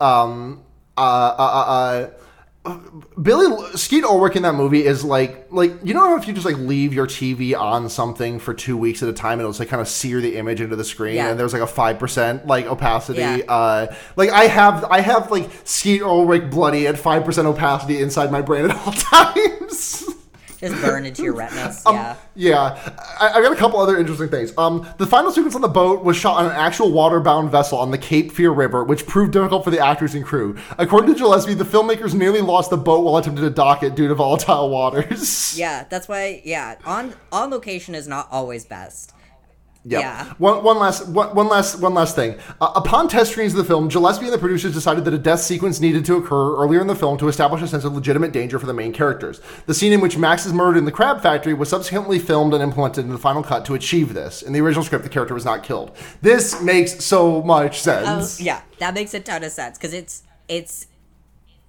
[0.00, 0.62] Um.
[0.96, 1.00] Uh.
[1.00, 1.34] Uh.
[1.38, 2.10] uh, uh
[3.22, 6.44] Billy Skeet Ulrich in that movie is like like you know how if you just
[6.44, 9.60] like leave your TV on something for two weeks at a time and it'll just
[9.60, 11.30] like kind of sear the image into the screen Yeah.
[11.30, 13.20] and there's like a five percent like opacity.
[13.20, 13.38] Yeah.
[13.48, 18.30] Uh, like I have I have like Skeet Ulrich bloody at five percent opacity inside
[18.30, 20.04] my brain at all times.
[20.60, 21.82] Just burn into your retinas.
[21.86, 22.16] Um, yeah.
[22.34, 24.52] Yeah, I, I got a couple other interesting things.
[24.58, 27.90] Um, the final sequence on the boat was shot on an actual water-bound vessel on
[27.90, 30.56] the Cape Fear River, which proved difficult for the actors and crew.
[30.78, 34.08] According to Gillespie, the filmmakers nearly lost the boat while attempting to dock it due
[34.08, 35.58] to volatile waters.
[35.58, 36.42] Yeah, that's why.
[36.44, 39.12] Yeah, on on location is not always best.
[39.84, 40.00] Yep.
[40.02, 40.24] Yeah.
[40.36, 42.38] One, one last one, one last one last thing.
[42.60, 45.40] Uh, upon test screens of the film, Gillespie and the producers decided that a death
[45.40, 48.58] sequence needed to occur earlier in the film to establish a sense of legitimate danger
[48.58, 49.40] for the main characters.
[49.64, 52.62] The scene in which Max is murdered in the crab factory was subsequently filmed and
[52.62, 54.42] implemented in the final cut to achieve this.
[54.42, 55.96] In the original script, the character was not killed.
[56.20, 58.38] This makes so much Oh, sense.
[58.38, 60.88] yeah, that makes a ton of sense because it's it's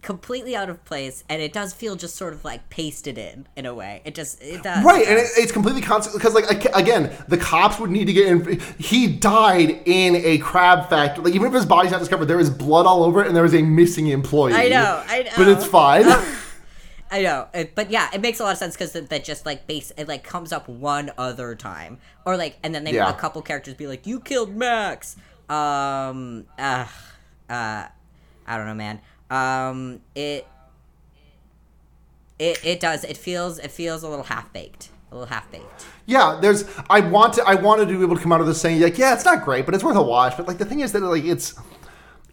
[0.01, 3.65] completely out of place and it does feel just sort of like pasted in in
[3.65, 4.01] a way.
[4.03, 4.83] It just it does.
[4.83, 8.27] Right, and it, it's completely constant because, like, again, the cops would need to get
[8.27, 8.59] in.
[8.79, 11.23] He died in a crab factory.
[11.25, 13.45] Like, even if his body's not discovered, there is blood all over it, and there
[13.45, 14.53] is a missing employee.
[14.53, 16.05] I know, I know but it's fine.
[17.13, 19.45] I know, it, but yeah, it makes a lot of sense because that, that just
[19.45, 23.09] like base it like comes up one other time, or like, and then they Yeah.
[23.09, 25.17] a couple characters be like, "You killed Max."
[25.49, 26.85] Um, uh,
[27.49, 27.87] uh,
[28.47, 29.01] I don't know, man.
[29.31, 30.45] Um, it
[32.37, 33.03] it, it does.
[33.03, 34.89] It feels it feels a little half baked.
[35.11, 35.85] A little half baked.
[36.05, 36.65] Yeah, there's.
[36.89, 37.43] I want to.
[37.43, 39.43] I wanted to be able to come out of this saying like, yeah, it's not
[39.43, 40.37] great, but it's worth a watch.
[40.37, 41.55] But like the thing is that like it's.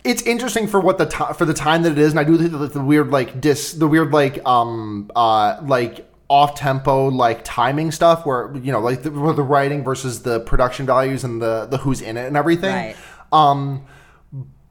[0.04, 2.38] It's interesting for what the ti for the time that it is, and I do
[2.38, 7.40] think that the weird like dis the weird like um uh like off tempo like
[7.42, 11.66] timing stuff where you know like the, the writing versus the production values and the
[11.66, 12.72] the who's in it and everything.
[12.72, 12.96] Right.
[13.32, 13.86] Um,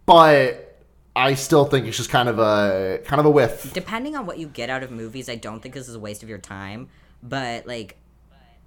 [0.05, 0.66] but
[1.17, 3.73] I still think it's just kind of a kind of a whiff.
[3.73, 6.21] Depending on what you get out of movies, I don't think this is a waste
[6.21, 6.89] of your time.
[7.23, 7.97] But like,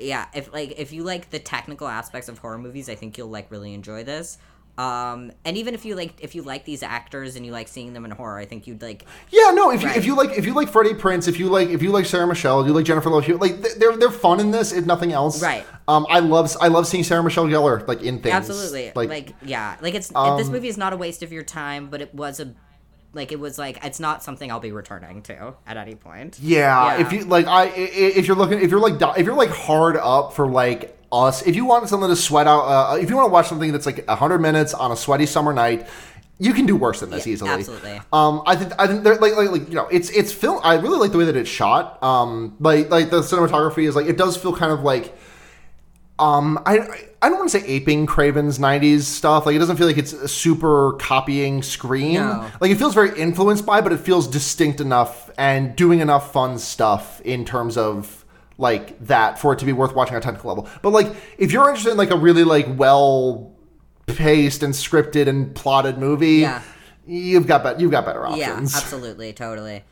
[0.01, 3.31] yeah, if like if you like the technical aspects of horror movies, I think you'll
[3.31, 4.37] like really enjoy this.
[4.81, 7.93] Um, and even if you like if you like these actors and you like seeing
[7.93, 9.71] them in horror, I think you'd like Yeah, no.
[9.71, 9.97] If, you, Right.
[9.97, 12.27] if you like if you like Freddie Prinze, if you like if you like Sarah
[12.27, 15.43] Michelle, you like Jennifer Love, Hewitt, like they're they're fun in this, if nothing else.
[15.43, 15.67] Right.
[15.87, 18.35] Um, I love I love seeing Sarah Michelle Gellar like in things.
[18.35, 18.93] Absolutely.
[18.95, 19.77] Like, Like, yeah.
[19.83, 22.41] Like it's Um, this movie is not a waste of your time, but it was
[22.41, 22.55] a
[23.13, 26.39] like it was like it's not something I'll be returning to at any point.
[26.41, 27.01] yeah, Yeah.
[27.05, 29.97] If you like, I i- if you're looking if you're like if you're like hard
[29.97, 33.27] up for like us, if you want something to sweat out, uh, if you want
[33.29, 35.89] to watch something that's like hundred minutes on a sweaty summer night.
[36.43, 37.51] You can do worse than this Yeah, easily.
[37.51, 38.01] absolutely.
[38.15, 40.59] Um, I think I think they're like, like like you know it's it's film.
[40.65, 42.03] I really like the way that it's shot.
[42.03, 45.15] Um, like like the cinematography is like it does feel kind of like
[46.19, 46.79] um I
[47.23, 49.45] I don't want to say aping Craven's 90s stuff.
[49.45, 52.15] Like it doesn't feel like it's a super copying Scream.
[52.15, 52.51] No.
[52.61, 56.59] Like it feels very influenced by, but it feels distinct enough and doing enough fun
[56.59, 58.20] stuff in terms of
[58.61, 60.69] like that for it to be worth watching on a technical level.
[60.83, 61.09] But like
[61.39, 63.53] if you're interested in like a really like well
[64.07, 66.63] paced and scripted and plotted movie, Yeah.
[67.07, 68.41] you've got bet you've got better options.
[68.73, 69.83] Yeah, absolutely, totally.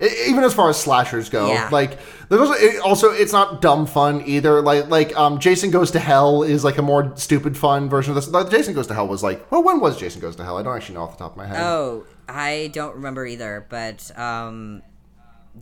[0.00, 1.68] Even as far as slashers go Yeah.
[1.72, 5.90] like there's also, it, also it's not dumb fun either like like um jason goes
[5.90, 8.94] to hell is like a more stupid fun version of this like, jason goes to
[8.94, 11.18] hell was like well when was jason goes to hell i don't actually know off
[11.18, 14.82] the top of my head Oh, I don't remember either, but um,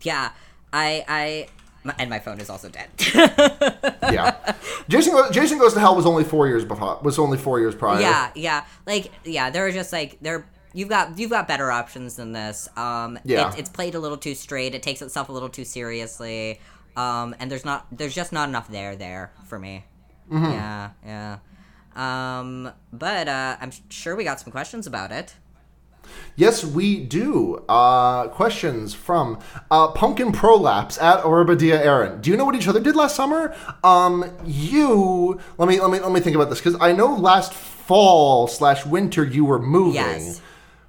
[0.03, 0.33] yeah,
[0.73, 1.47] I I
[1.99, 2.89] and my phone is also dead.
[4.13, 4.55] yeah
[4.89, 7.75] jason Go- jason goes to hell was only four years before was only four years
[7.75, 10.47] prior yeah, yeah, like yeah, there are just like there.
[10.73, 12.69] You've got you've got better options than this.
[12.77, 13.49] Um, Yeah.
[13.49, 14.75] it's, it's played a little too straight.
[14.75, 16.61] It takes itself a little too seriously.
[16.97, 19.85] Um, and there's not there's just not enough there there for me.
[20.31, 20.53] Mm-hmm.
[20.53, 21.39] Yeah, yeah.
[21.95, 25.35] Um, but uh, I'm sure we got some questions about it.
[26.37, 27.65] Yes, we do.
[27.69, 29.39] Uh, questions from
[29.71, 32.21] uh, Pumpkin Prolapse at Oribadia Aaron.
[32.21, 33.57] Do you know what each other did last summer?
[33.83, 37.55] Um, you let me let me let me think about this because I know last
[37.55, 39.95] fall slash winter you were moving.
[39.95, 40.43] Yes.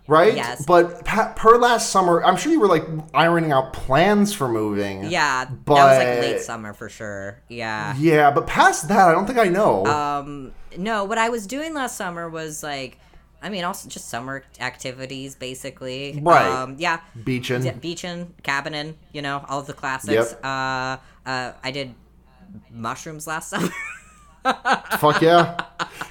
[0.08, 0.36] Right.
[0.36, 0.66] Yes.
[0.66, 5.04] But per last summer, I'm sure you were like ironing out plans for moving.
[5.06, 7.42] Yeah, But that was like late summer for sure.
[7.50, 7.94] Yeah.
[7.98, 9.86] Yeah, but past that, I don't think I know.
[9.86, 13.00] Um, no, what I was doing last summer was like,
[13.42, 16.20] I mean, also just summer activities, basically.
[16.22, 16.48] Right.
[16.48, 17.02] Um, yeah.
[17.24, 17.64] Beaching.
[17.64, 20.32] Yeah, beaching, cabining, you know, all of the classics.
[20.32, 20.44] Yep.
[20.44, 21.94] Uh, uh, I did
[22.72, 23.70] mushrooms last summer.
[25.00, 25.58] Fuck yeah.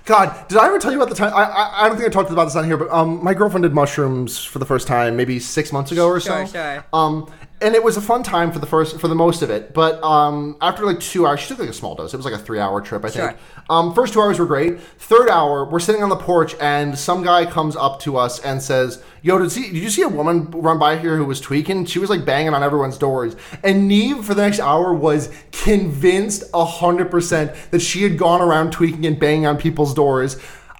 [0.05, 1.33] God, did I ever tell you about the time?
[1.35, 3.63] I, I, I don't think I talked about this on here, but um, my girlfriend
[3.63, 6.45] did mushrooms for the first time maybe six months ago or so.
[6.45, 6.85] Sure, sure.
[6.93, 9.73] Um, and it was a fun time for the first, for the most of it.
[9.73, 12.13] But um, after like two hours, she took like a small dose.
[12.13, 13.31] It was like a three hour trip, I think.
[13.31, 13.39] Sure.
[13.71, 14.79] Um, first two hours were great.
[14.81, 18.63] Third hour, we're sitting on the porch, and some guy comes up to us and
[18.63, 21.87] says, "Yo, did, see, did you see a woman run by here who was tweaking?
[21.87, 26.45] She was like banging on everyone's doors." And Neve for the next hour was convinced
[26.55, 30.37] hundred percent that she had gone around tweaking and banging on people's doors.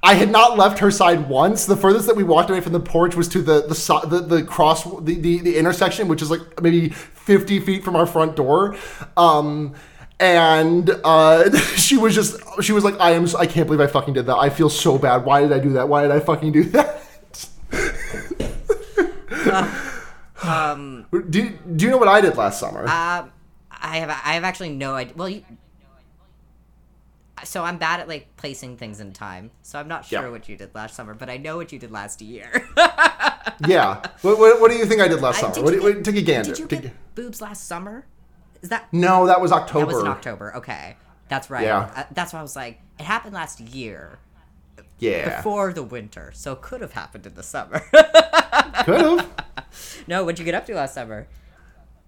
[0.07, 1.67] I had not left her side once.
[1.67, 4.43] The furthest that we walked away from the porch was to the the the, the
[4.45, 8.77] cross the, the the intersection, which is like maybe fifty feet from our front door.
[9.17, 9.75] Um,
[10.21, 14.15] and uh, she was just she was like, I am I can't believe I fucking
[14.15, 14.37] did that.
[14.37, 15.25] I feel so bad.
[15.25, 15.89] Why did I do that?
[15.89, 17.03] Why did I fucking do that?
[20.45, 22.83] um, do, do you know what I did last summer?
[22.83, 23.33] um,
[23.73, 25.15] I have, I have actually no idea.
[25.17, 25.43] Well, you.
[27.45, 30.29] So I'm bad at like placing things in time, so I'm not sure Yeah.
[30.31, 32.67] what you did last summer, but I know what you did last year.
[33.67, 34.03] yeah.
[34.23, 35.55] What, what, what do you think I did last I- summer?
[35.55, 36.51] did What, you what, take a gander.
[36.51, 38.07] Did you get a- boobs last summer?
[38.63, 39.87] Is that no, that was October.
[39.87, 40.57] that was in October?
[40.57, 40.97] Okay,
[41.29, 41.65] that's right.
[41.65, 41.91] Yeah.
[41.95, 44.19] Uh, that's why I was like, it happened last year
[44.99, 47.81] Yeah, before the winter, so it could have happened in the summer.
[48.85, 49.31] could have.
[50.09, 51.29] no, what'd you get up to last summer?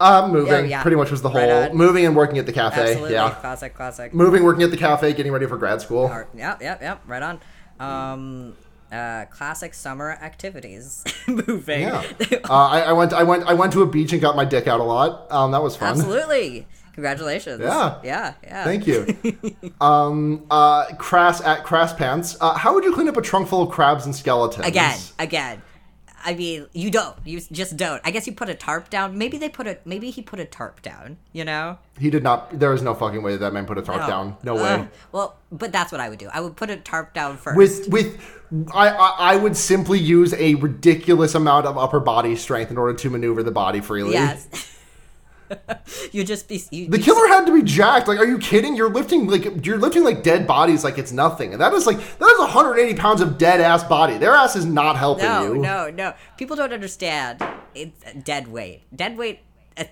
[0.00, 0.82] Uh, moving Oh, yeah.
[0.82, 2.82] pretty much was the whole Right moving and working at the cafe.
[2.82, 4.14] Absolutely, Yeah, classic, classic.
[4.14, 6.08] moving, working at the cafe, getting ready for grad school.
[6.34, 7.00] Yep, yep, yep.
[7.06, 7.40] Right on.
[7.80, 8.56] Um,
[8.92, 11.04] uh, classic summer activities.
[11.26, 11.82] Moving.
[11.82, 12.02] Yeah,
[12.48, 14.66] uh, I, I went, I went, I went to a beach and got my dick
[14.66, 15.30] out a lot.
[15.30, 15.90] Um, that was fun.
[15.90, 16.66] Absolutely.
[16.94, 17.60] Congratulations.
[17.60, 17.98] Yeah.
[18.02, 18.34] Yeah.
[18.42, 18.64] Yeah.
[18.64, 19.06] Thank you.
[19.80, 22.36] um, uh, crass at crass pants.
[22.40, 24.66] Uh, how would you clean up a trunk full of crabs and skeletons?
[24.66, 25.62] Again, again.
[26.28, 27.16] I mean, you don't.
[27.24, 28.02] You just don't.
[28.04, 29.16] I guess you put a tarp down.
[29.16, 29.78] Maybe they put a.
[29.86, 31.16] Maybe he put a tarp down.
[31.32, 31.78] You know.
[31.98, 32.58] He did not.
[32.58, 34.36] There is no fucking way that, that man put a tarp down.
[34.42, 34.74] No way.
[34.74, 36.28] Uh, well, but that's what I would do.
[36.30, 37.56] I would put a tarp down first.
[37.56, 38.20] with with
[38.74, 42.92] I, I I would simply use a ridiculous amount of upper body strength in order
[42.92, 44.12] to maneuver the body freely.
[44.12, 44.74] yes.
[46.12, 46.62] you just be.
[46.70, 48.08] You, The killer had to be jacked.
[48.08, 48.76] Like, are you kidding?
[48.76, 51.52] You're lifting like you're lifting like dead bodies like it's nothing.
[51.52, 54.18] And that is like that is 180 pounds of dead ass body.
[54.18, 55.58] Their ass is not helping No, you.
[55.60, 56.14] no, no.
[56.36, 57.42] People don't understand.
[57.74, 58.82] It's dead weight.
[58.94, 59.40] Dead weight.
[59.78, 59.84] uh,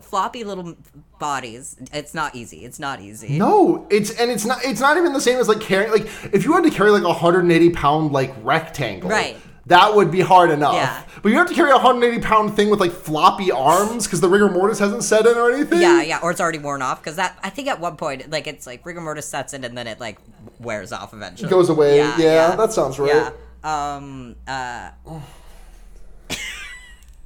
[0.00, 0.74] floppy little
[1.18, 1.76] bodies.
[1.92, 2.64] It's not easy.
[2.64, 3.38] It's not easy.
[3.38, 6.44] No, it's and it's not it's not even the same as like carrying like if
[6.44, 9.10] you had to carry like a 180 pound like rectangle.
[9.10, 9.36] Right.
[9.66, 10.74] That would be hard enough.
[10.74, 11.02] Yeah.
[11.22, 14.28] But you have to carry a 180 pound thing with like floppy arms because the
[14.28, 15.80] rigor mortis hasn't set in or anything.
[15.80, 18.46] Yeah, yeah, or it's already worn off because that I think at one point like
[18.46, 20.18] it's like rigor mortis sets in and then it like
[20.58, 21.48] wears off eventually.
[21.48, 21.96] It goes away.
[21.98, 23.32] Yeah, that sounds right.
[23.64, 23.94] Yeah.
[23.96, 24.36] Um.
[24.46, 24.90] Uh.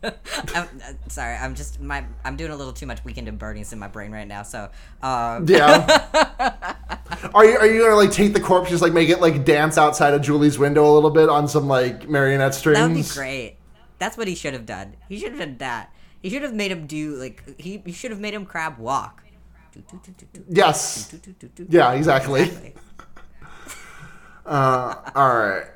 [0.03, 0.13] I'm,
[0.55, 3.81] uh, sorry, I'm just my I'm doing a little too much weekend at Bernie's in
[3.81, 4.45] my brain right now.
[4.45, 4.71] So,
[5.03, 6.75] um, Yeah.
[7.39, 9.79] are you are you gonna like take the corpse, just like make it like dance
[9.79, 12.79] outside of Julie's window a little bit on some like marionette strings?
[12.79, 13.57] that would be great.
[14.01, 14.97] That's what he should have done.
[15.09, 15.93] He should have done that.
[16.21, 19.23] He should have made him do like he, he should have made him crab walk.
[20.49, 21.15] Yes.
[21.69, 21.93] Yeah.
[21.93, 22.43] Exactly.
[22.43, 22.75] Exactly.
[24.45, 25.67] Uh, all right.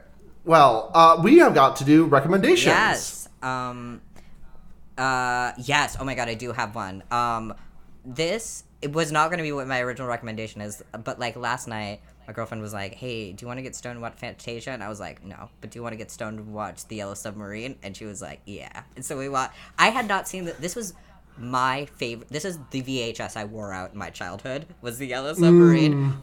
[0.46, 2.74] Well, uh, we have got to do recommendations.
[2.74, 3.28] Yes.
[3.42, 4.00] Um.
[4.96, 5.52] Uh.
[5.58, 5.98] Yes.
[6.00, 7.02] Oh my god, I do have one.
[7.10, 7.52] Um.
[8.02, 11.68] This it was not going to be what my original recommendation is, but like last
[11.68, 14.70] night, my girlfriend was like, "Hey, do you want to get stoned and watch Fantasia?"
[14.70, 16.96] And I was like, "No." But do you want to get stoned and watch The
[16.96, 17.78] Yellow Submarine?
[17.82, 19.54] And she was like, "Yeah." And so we watched.
[19.78, 20.60] I had not seen that.
[20.60, 20.94] This was
[21.38, 22.28] my favorite.
[22.28, 24.66] This is the VHS I wore out in my childhood.
[24.82, 26.14] Was The Yellow Submarine?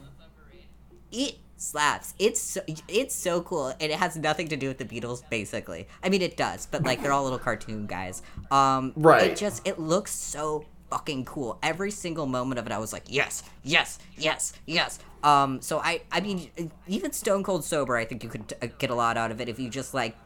[1.12, 2.14] it slaps.
[2.18, 5.22] It's so, it's so cool, and it has nothing to do with the Beatles.
[5.28, 8.22] Basically, I mean, it does, but like they're all little cartoon guys.
[8.50, 9.30] Um, Right.
[9.32, 11.58] It just it looks so fucking cool.
[11.62, 14.98] Every single moment of it, I was like, yes, yes, yes, yes.
[15.22, 16.50] Um, so I, I mean,
[16.86, 19.48] even Stone Cold sober, I think you could uh, get a lot out of it
[19.48, 20.16] if you just like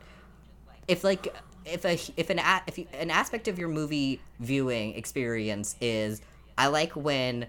[0.88, 1.34] if like
[1.64, 6.20] if a if an a, if you, an aspect of your movie viewing experience is
[6.56, 7.44] I like when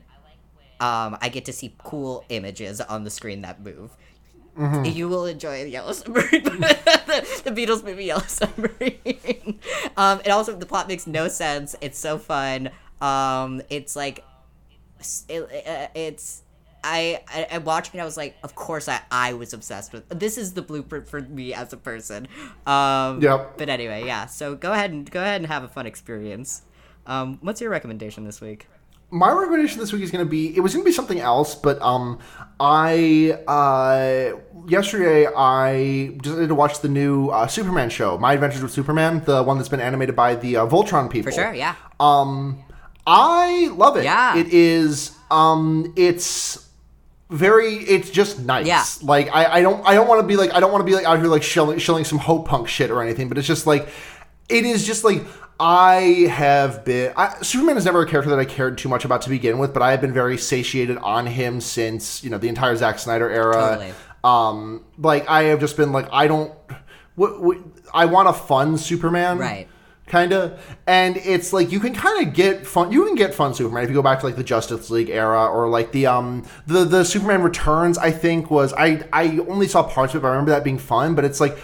[0.80, 3.96] um I get to see cool images on the screen that move.
[4.86, 9.60] You will enjoy the Yellow Submarine, the, the Beatles movie Yellow Submarine.
[9.98, 11.76] um, and also the plot makes no sense.
[11.82, 12.70] It's so fun.
[13.02, 14.24] Um, it's like
[15.30, 16.44] it, uh, it's
[16.84, 18.04] I, I I watching it.
[18.04, 20.08] I was like, of course I I was obsessed with.
[20.10, 22.28] This is the blueprint for me as a person.
[22.66, 23.58] Um, Yep.
[23.58, 24.28] But anyway, yeah.
[24.28, 26.62] So go ahead and go ahead and have a fun experience.
[27.08, 28.68] Um, what's your recommendation this week?
[29.12, 31.54] my recommendation this week is going to be it was going to be something else
[31.54, 32.18] but um
[32.60, 34.36] i uh
[34.68, 39.44] yesterday i decided to watch the new uh, superman show my adventures with superman the
[39.44, 41.76] one that's been animated by the uh, voltron people For sure, yeah.
[42.00, 42.64] um
[43.08, 44.38] i love it Yeah.
[44.38, 46.68] it is um it's
[47.30, 48.84] very it's just nice Yeah.
[49.02, 50.94] like i i don't i don't want to be like i don't want to be
[50.96, 53.66] like out here like shilling, shilling some hope punk shit or anything but it's just
[53.68, 53.88] like
[54.50, 55.26] it is just like
[55.58, 57.14] I have been.
[57.16, 59.74] I, Superman is never a character that I cared too much about to begin with,
[59.74, 63.30] but I have been very satiated on him since you know the entire Zack Snyder
[63.30, 63.54] era.
[63.54, 63.94] Totally.
[64.26, 66.52] Um, like I have just been like I don't.
[67.16, 67.58] What, what
[67.94, 69.70] I want a fun Superman, Right.
[70.08, 72.92] Kind of, and it's like you can kind of get fun.
[72.92, 75.48] You can get fun Superman if you go back to like the Justice League era
[75.48, 77.98] or like the um the the Superman Returns.
[77.98, 80.78] I think was I I only saw parts of it, but I remember that being
[80.78, 81.16] fun.
[81.16, 81.58] But it's like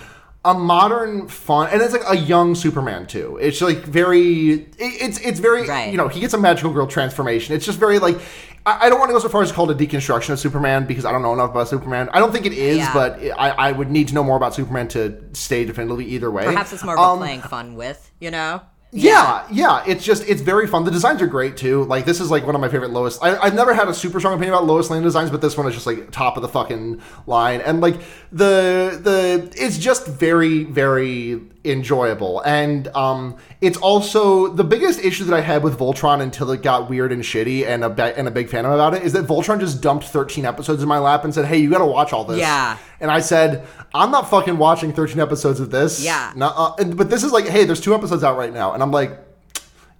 [0.44, 3.38] a modern fun, and it's like a young Superman too.
[3.40, 5.92] It's like very, it, it's it's very Right.
[5.92, 7.54] you know he gets a magical girl transformation.
[7.56, 8.20] It's just very like.
[8.66, 10.40] I I don't want to go so far as to call it a deconstruction of
[10.40, 12.10] Superman because I don't know enough about Superman.
[12.14, 12.94] I don't think it is, Yeah.
[12.94, 16.46] but I, I would need to know more about Superman to stay definitively either way.
[16.46, 18.62] Perhaps it's more of a Um, playing fun with, you know?
[18.94, 20.84] yeah, yeah, it's just it's very fun.
[20.84, 21.86] The designs are great too.
[21.86, 23.18] Like this is like one of my favorite Lois.
[23.22, 25.66] I, I've never had a super strong opinion about Lois Lane designs, but this one
[25.68, 27.62] is just like top of the fucking line.
[27.62, 27.96] And like
[28.34, 32.42] the the it's just very very enjoyable.
[32.42, 36.90] And um, it's also the biggest issue that I had with Voltron until it got
[36.90, 39.82] weird and shitty, and a and a big fan about it is that Voltron just
[39.82, 42.40] dumped 13 episodes in my lap and said, "Hey, you got to watch all this."
[42.40, 42.78] Yeah.
[43.00, 46.04] And I said, I'm not fucking watching 13 episodes of this.
[46.04, 46.32] Yeah.
[46.36, 46.76] Nuh-uh.
[46.78, 48.74] And, but this is like, hey, there's two episodes out right now.
[48.74, 49.20] And I'm like,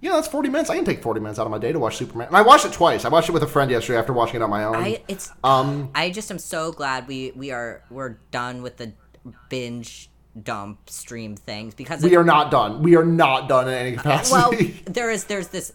[0.00, 0.70] yeah, that's 40 minutes.
[0.70, 2.28] I can take 40 minutes out of my day to watch Superman.
[2.28, 3.04] And I watched it twice.
[3.04, 4.76] I watched it with a friend yesterday after watching it on my own.
[4.76, 8.92] I it's um, I just am so glad we we are we're done with the
[9.48, 10.10] binge
[10.40, 12.82] dump stream things because we it- are not done.
[12.82, 14.32] We are not done in any capacity.
[14.32, 14.52] well
[14.86, 15.72] there is there's this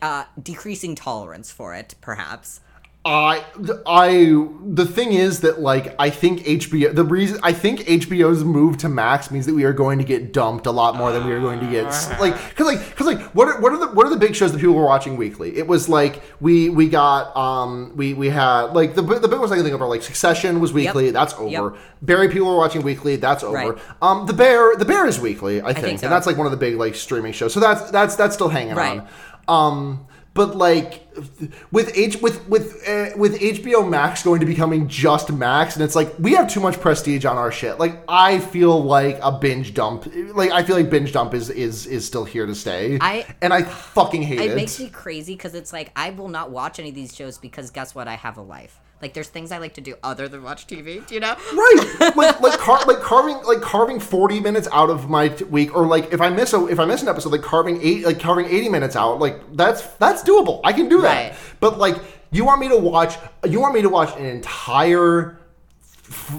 [0.00, 2.60] uh decreasing tolerance for it perhaps
[3.04, 3.44] I,
[3.84, 8.76] I, the thing is that like I think HBO, the reason I think HBO's move
[8.78, 11.32] to Max means that we are going to get dumped a lot more than we
[11.32, 11.86] are going to get
[12.20, 14.52] like because like because like what are, what are the what are the big shows
[14.52, 15.56] that people were watching weekly?
[15.58, 19.50] It was like we we got um we we had like the the big ones
[19.50, 21.14] I can think of are like Succession was weekly Yep.
[21.14, 21.50] that's over.
[21.50, 21.74] Yep.
[22.02, 23.56] Barry people were watching weekly that's over.
[23.72, 23.78] Right.
[24.00, 26.06] Um the Bear the Bear is weekly I think, think so.
[26.06, 27.52] and that's like one of the big like streaming shows.
[27.52, 29.00] So that's that's that's still hanging Right.
[29.00, 29.08] on.
[29.48, 31.06] Um, but like
[31.70, 35.94] with H with with uh, with HBO Max going to becoming just Max, and it's
[35.94, 37.78] like we have too much prestige on our shit.
[37.78, 40.10] Like I feel like a binge dump.
[40.34, 42.98] Like I feel like binge dump is is is still here to stay.
[43.00, 44.50] I- and I fucking hate it.
[44.52, 47.36] It makes me crazy because it's like I will not watch any of these shows
[47.38, 48.08] because guess what?
[48.08, 48.78] I have a life.
[49.02, 51.04] Like there's things I like to do other than watch TV.
[51.06, 51.34] Do you know?
[51.52, 55.74] right like like, car- like carving like carving 40 minutes out of my t- week
[55.76, 58.20] or like if i miss a if i miss an episode like carving eight like
[58.20, 61.38] carving 80 minutes out like that's that's doable i can do that Right.
[61.60, 61.96] but like
[62.30, 63.16] you want me to watch
[63.48, 65.38] you want me to watch an entire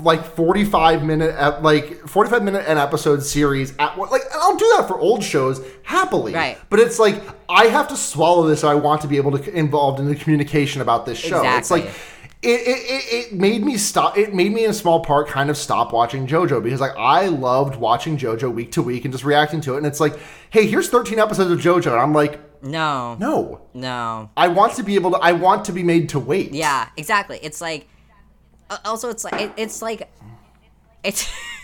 [0.04, 4.88] like 45 minute like 45 minute an episode series at one like I'll do that
[4.88, 6.58] for old shows happily Right.
[6.70, 9.54] but it's like I have to swallow this I want to be able to get
[9.56, 11.60] involved in the communication about this show exactly.
[11.60, 11.96] it's like
[12.46, 15.58] it, it, it, made me stop it made me in a small part kind of
[15.58, 19.62] stop watching jojo because like i loved watching jojo week to week and just reacting
[19.62, 20.18] to it and it's like
[20.50, 23.16] hey here's 13 episodes of jojo and i'm like No.
[23.20, 24.30] no No.
[24.38, 27.40] i want to be able to i want to be made to wait Yeah, exactly.
[27.42, 27.88] It's like
[28.70, 30.10] uh, also it's like it, it's like
[31.04, 31.30] it's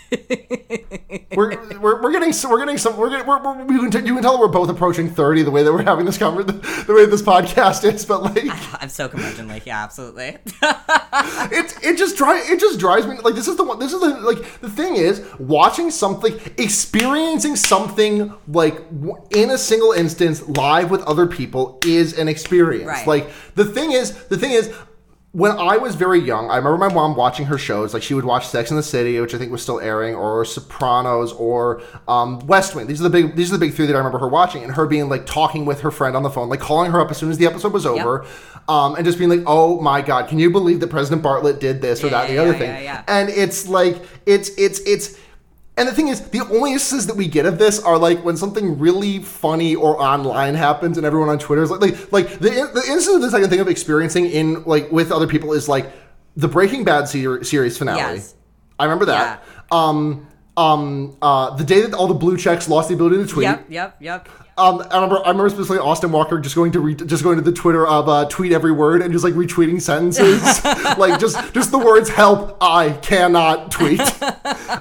[1.35, 4.13] we're, we're, we're getting we're getting some we're, getting, we're, we're we can t- you
[4.13, 7.05] can tell we're both approaching 30 the way that we're having this conversation the way
[7.05, 8.45] this podcast is but like
[8.81, 9.65] I'm so curmudgeonly.
[9.65, 10.37] Yeah, absolutely.
[10.61, 13.99] it it just drives it just drives me like this is the one this is
[13.99, 18.81] the like the thing is watching something experiencing something like
[19.35, 23.07] in a single instance live with other people is an experience Right.
[23.07, 24.73] like the thing is the thing is
[25.31, 27.93] when I was very young, I remember my mom watching her shows.
[27.93, 30.43] Like she would watch Sex in the City, which I think was still airing, or
[30.43, 32.87] Sopranos, or um, West Wing.
[32.87, 34.73] These are the big these are the big three that I remember her watching, and
[34.73, 37.17] her being like talking with her friend on the phone, like calling her up as
[37.17, 38.25] soon as the episode was over,
[38.67, 41.79] um, and just being like, "Oh my god, can you believe that President Bartlet did
[41.79, 44.79] this or Yeah, that, and the yeah, other yeah, thing?" And it's like it's it's
[44.79, 45.17] it's.
[45.79, 48.35] And the thing is, the only instances that we get of this are like when
[48.35, 52.49] something really funny or online happens, and everyone on Twitter is like, like, like the
[52.49, 55.69] the instance of this I can think of experiencing in like with other people is
[55.69, 55.89] like
[56.35, 58.15] the Breaking Bad ser- series finale.
[58.15, 58.35] Yes.
[58.77, 59.41] I remember that.
[59.71, 60.27] Um,
[60.57, 63.43] um, uh, the day that all the blue checks lost the ability to tweet.
[63.43, 64.29] yep, yep, yep.
[64.59, 67.41] Um, I remember, I remember specifically Austin Walker just going to re- just going to
[67.41, 70.63] the Twitter of uh, tweet every word and just like retweeting sentences,
[70.97, 73.99] like just just the words "help," "I cannot tweet."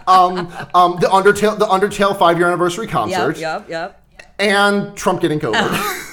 [0.09, 4.35] um, um, the Undertale, the Undertale five year anniversary concert, Yep, yep, yep.
[4.41, 5.63] and Trump getting COVID.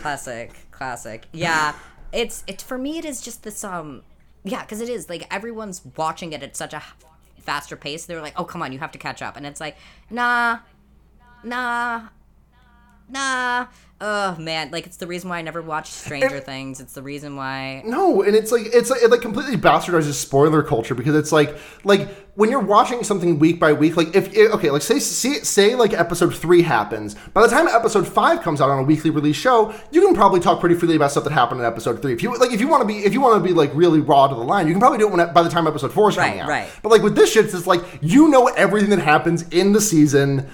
[0.00, 1.26] Classic, classic.
[1.32, 1.74] Yeah,
[2.12, 2.98] it's it's for me.
[2.98, 4.02] It is just this um,
[4.44, 6.82] yeah, because it is like everyone's watching it at such a
[7.40, 8.06] faster pace.
[8.06, 9.76] They're like, oh come on, you have to catch up, and it's like,
[10.10, 10.58] nah,
[11.44, 12.08] nah,
[13.08, 13.66] nah.
[14.00, 16.80] Oh man, like it's the reason why I never watched Stranger Things.
[16.80, 17.82] It's the reason why.
[17.86, 21.56] No, and it's like it's like, it like completely bastardizes spoiler culture because it's like
[21.84, 25.74] like when you're watching something week by week, like if okay, like say say, say
[25.76, 29.36] like episode three happens, by the time episode five comes out on a weekly release
[29.36, 32.12] show, you can probably talk pretty freely about stuff that happened in episode three.
[32.12, 34.00] If you like, if you want to be if you want to be like really
[34.00, 36.10] raw to the line, you can probably do it when by the time episode four
[36.10, 36.48] is coming Right, out.
[36.48, 36.68] right.
[36.82, 39.80] But like with this shit, it's just like you know everything that happens in the
[39.80, 40.50] season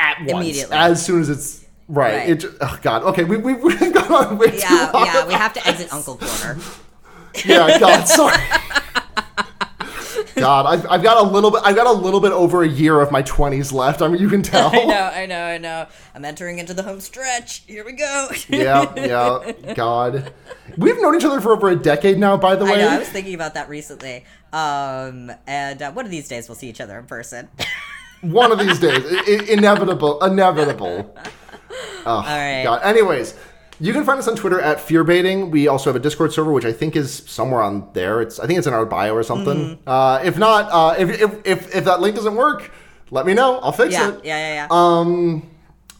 [0.00, 0.76] at once Immediately.
[0.76, 1.64] as soon as it's.
[1.88, 2.18] Right.
[2.18, 2.30] Right.
[2.30, 3.02] It oh God.
[3.02, 3.24] Okay.
[3.24, 5.06] We, we, we've gone on way too Yeah, long.
[5.06, 6.58] yeah, we have to exit Uncle Corner.
[7.44, 8.36] Yeah, God, sorry.
[10.36, 11.60] God, I've, I've got a little bit.
[11.64, 14.00] I've got a little bit over a year of my twenties left.
[14.02, 14.70] I mean, you can tell.
[14.72, 15.86] I know, I know, I know.
[16.14, 17.64] I'm entering into the home stretch.
[17.66, 18.28] Here we go.
[18.48, 19.74] Yeah, yeah.
[19.74, 20.32] God,
[20.76, 22.36] we've known each other for over a decade now.
[22.36, 22.88] By the I way, know.
[22.88, 24.24] I was thinking about that recently.
[24.52, 27.48] Um, and uh, one of these days we'll see each other in person.
[28.22, 31.16] one of these days, I- inevitable, inevitable.
[32.06, 32.62] Oh, All right.
[32.64, 32.82] God.
[32.82, 33.34] Anyways.
[33.82, 35.50] You can find us on Twitter at fearbaiting.
[35.50, 38.20] We also have a Discord server, which I think is somewhere on there.
[38.20, 39.56] It's I think it's in our bio or something.
[39.78, 39.88] Mm-hmm.
[39.88, 42.70] Uh, if not, uh, if, if if if that link doesn't work,
[43.10, 43.58] let me know.
[43.60, 44.20] I'll fix yeah, it.
[44.22, 44.68] yeah, yeah, yeah.
[44.70, 45.50] Um,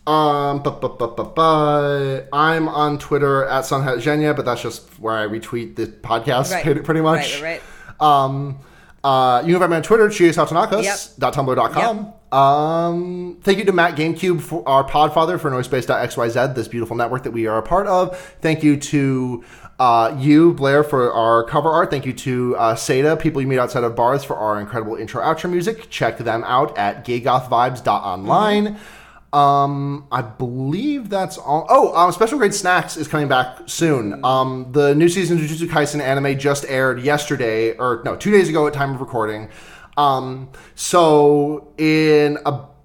[0.07, 5.77] um, bu- bu- bu- I'm on Twitter at Sunhat but that's just where I retweet
[5.77, 6.65] the podcast Right.
[6.65, 7.41] pretty, pretty much.
[7.41, 7.63] Right,
[8.01, 8.59] right, Um,
[9.03, 12.15] uh, you can find me on Twitter, chiesautonakas.tumblr.com.
[12.33, 17.33] Um, thank you to Matt GameCube, for our podfather, for Noisepace.xyz, this beautiful network that
[17.33, 18.19] we are a part of.
[18.41, 19.45] Thank you to
[19.81, 21.91] uh, you, Blair, for our cover art.
[21.91, 25.23] Thank you to uh, Seda, people you meet outside of bars, for our incredible intro
[25.23, 25.89] outro music.
[25.89, 28.79] Check them out at gaygothvibes.online.
[29.33, 31.67] Um, I believe that's all.
[31.69, 34.25] Oh, um, Special Grade Snacks is coming back soon.
[34.25, 38.49] Um, the new season of Jujutsu Kaisen anime just aired yesterday, or no, two days
[38.49, 39.49] ago at time of recording.
[39.97, 42.39] Um, so in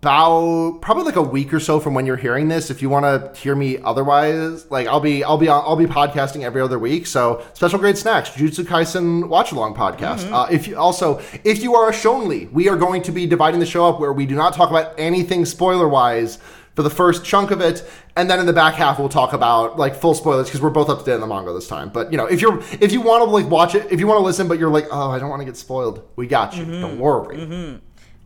[0.06, 3.06] about probably like a week or so from when you're hearing this, if you want
[3.06, 7.08] to hear me otherwise, like I'll be I'll be I'll be podcasting every other week.
[7.08, 10.26] So Special Grade Snacks, Jujutsu Kaisen watch along podcast.
[10.26, 10.34] Mm-hmm.
[10.36, 13.60] Uh, if you also if you are a Shonly, we are going to be dividing
[13.60, 16.38] the show up where we do not talk about anything spoiler wise
[16.76, 17.84] for the first chunk of it,
[18.16, 20.88] and then in the back half we'll talk about like full spoilers because we're both
[20.88, 21.90] up to date on the manga this time.
[21.90, 24.20] But you know, if you're if you want to like watch it, if you want
[24.20, 26.64] to listen, but you're like, oh, I don't want to get spoiled, we got you.
[26.64, 26.82] Mm-hmm.
[26.82, 27.38] Don't worry.
[27.38, 27.78] Mm-hmm.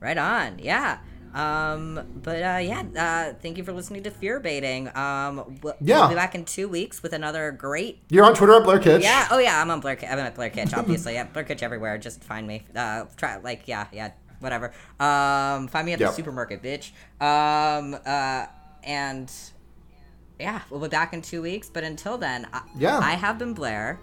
[0.01, 0.59] Right on.
[0.59, 0.97] Yeah.
[1.33, 4.95] Um, but uh, yeah, uh, thank you for listening to Fear Baiting.
[4.97, 5.99] Um, we'll, Yeah.
[5.99, 8.01] we'll be back in two weeks with another great.
[8.09, 9.03] You're on Twitter at Blair Kitch.
[9.03, 9.27] Yeah.
[9.31, 9.97] Oh yeah, I'm on Blair.
[10.01, 11.13] I'm at Blair Kitch, obviously.
[11.13, 11.97] yeah, Blair Kitch everywhere.
[11.97, 12.63] Just find me.
[12.75, 14.73] Uh, try like yeah, yeah, whatever.
[14.99, 16.09] Um, find me at Yep.
[16.09, 16.91] the supermarket, bitch.
[17.21, 18.47] Um, uh,
[18.83, 19.31] and
[20.39, 21.69] yeah, we'll be back in two weeks.
[21.69, 22.97] But until then, I, Yeah.
[22.97, 23.99] I have been Blair.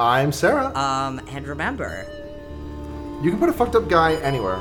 [0.00, 0.74] I'm Sarah.
[0.76, 2.06] Um, and remember.
[3.22, 4.60] you can put a fucked up guy anywhere.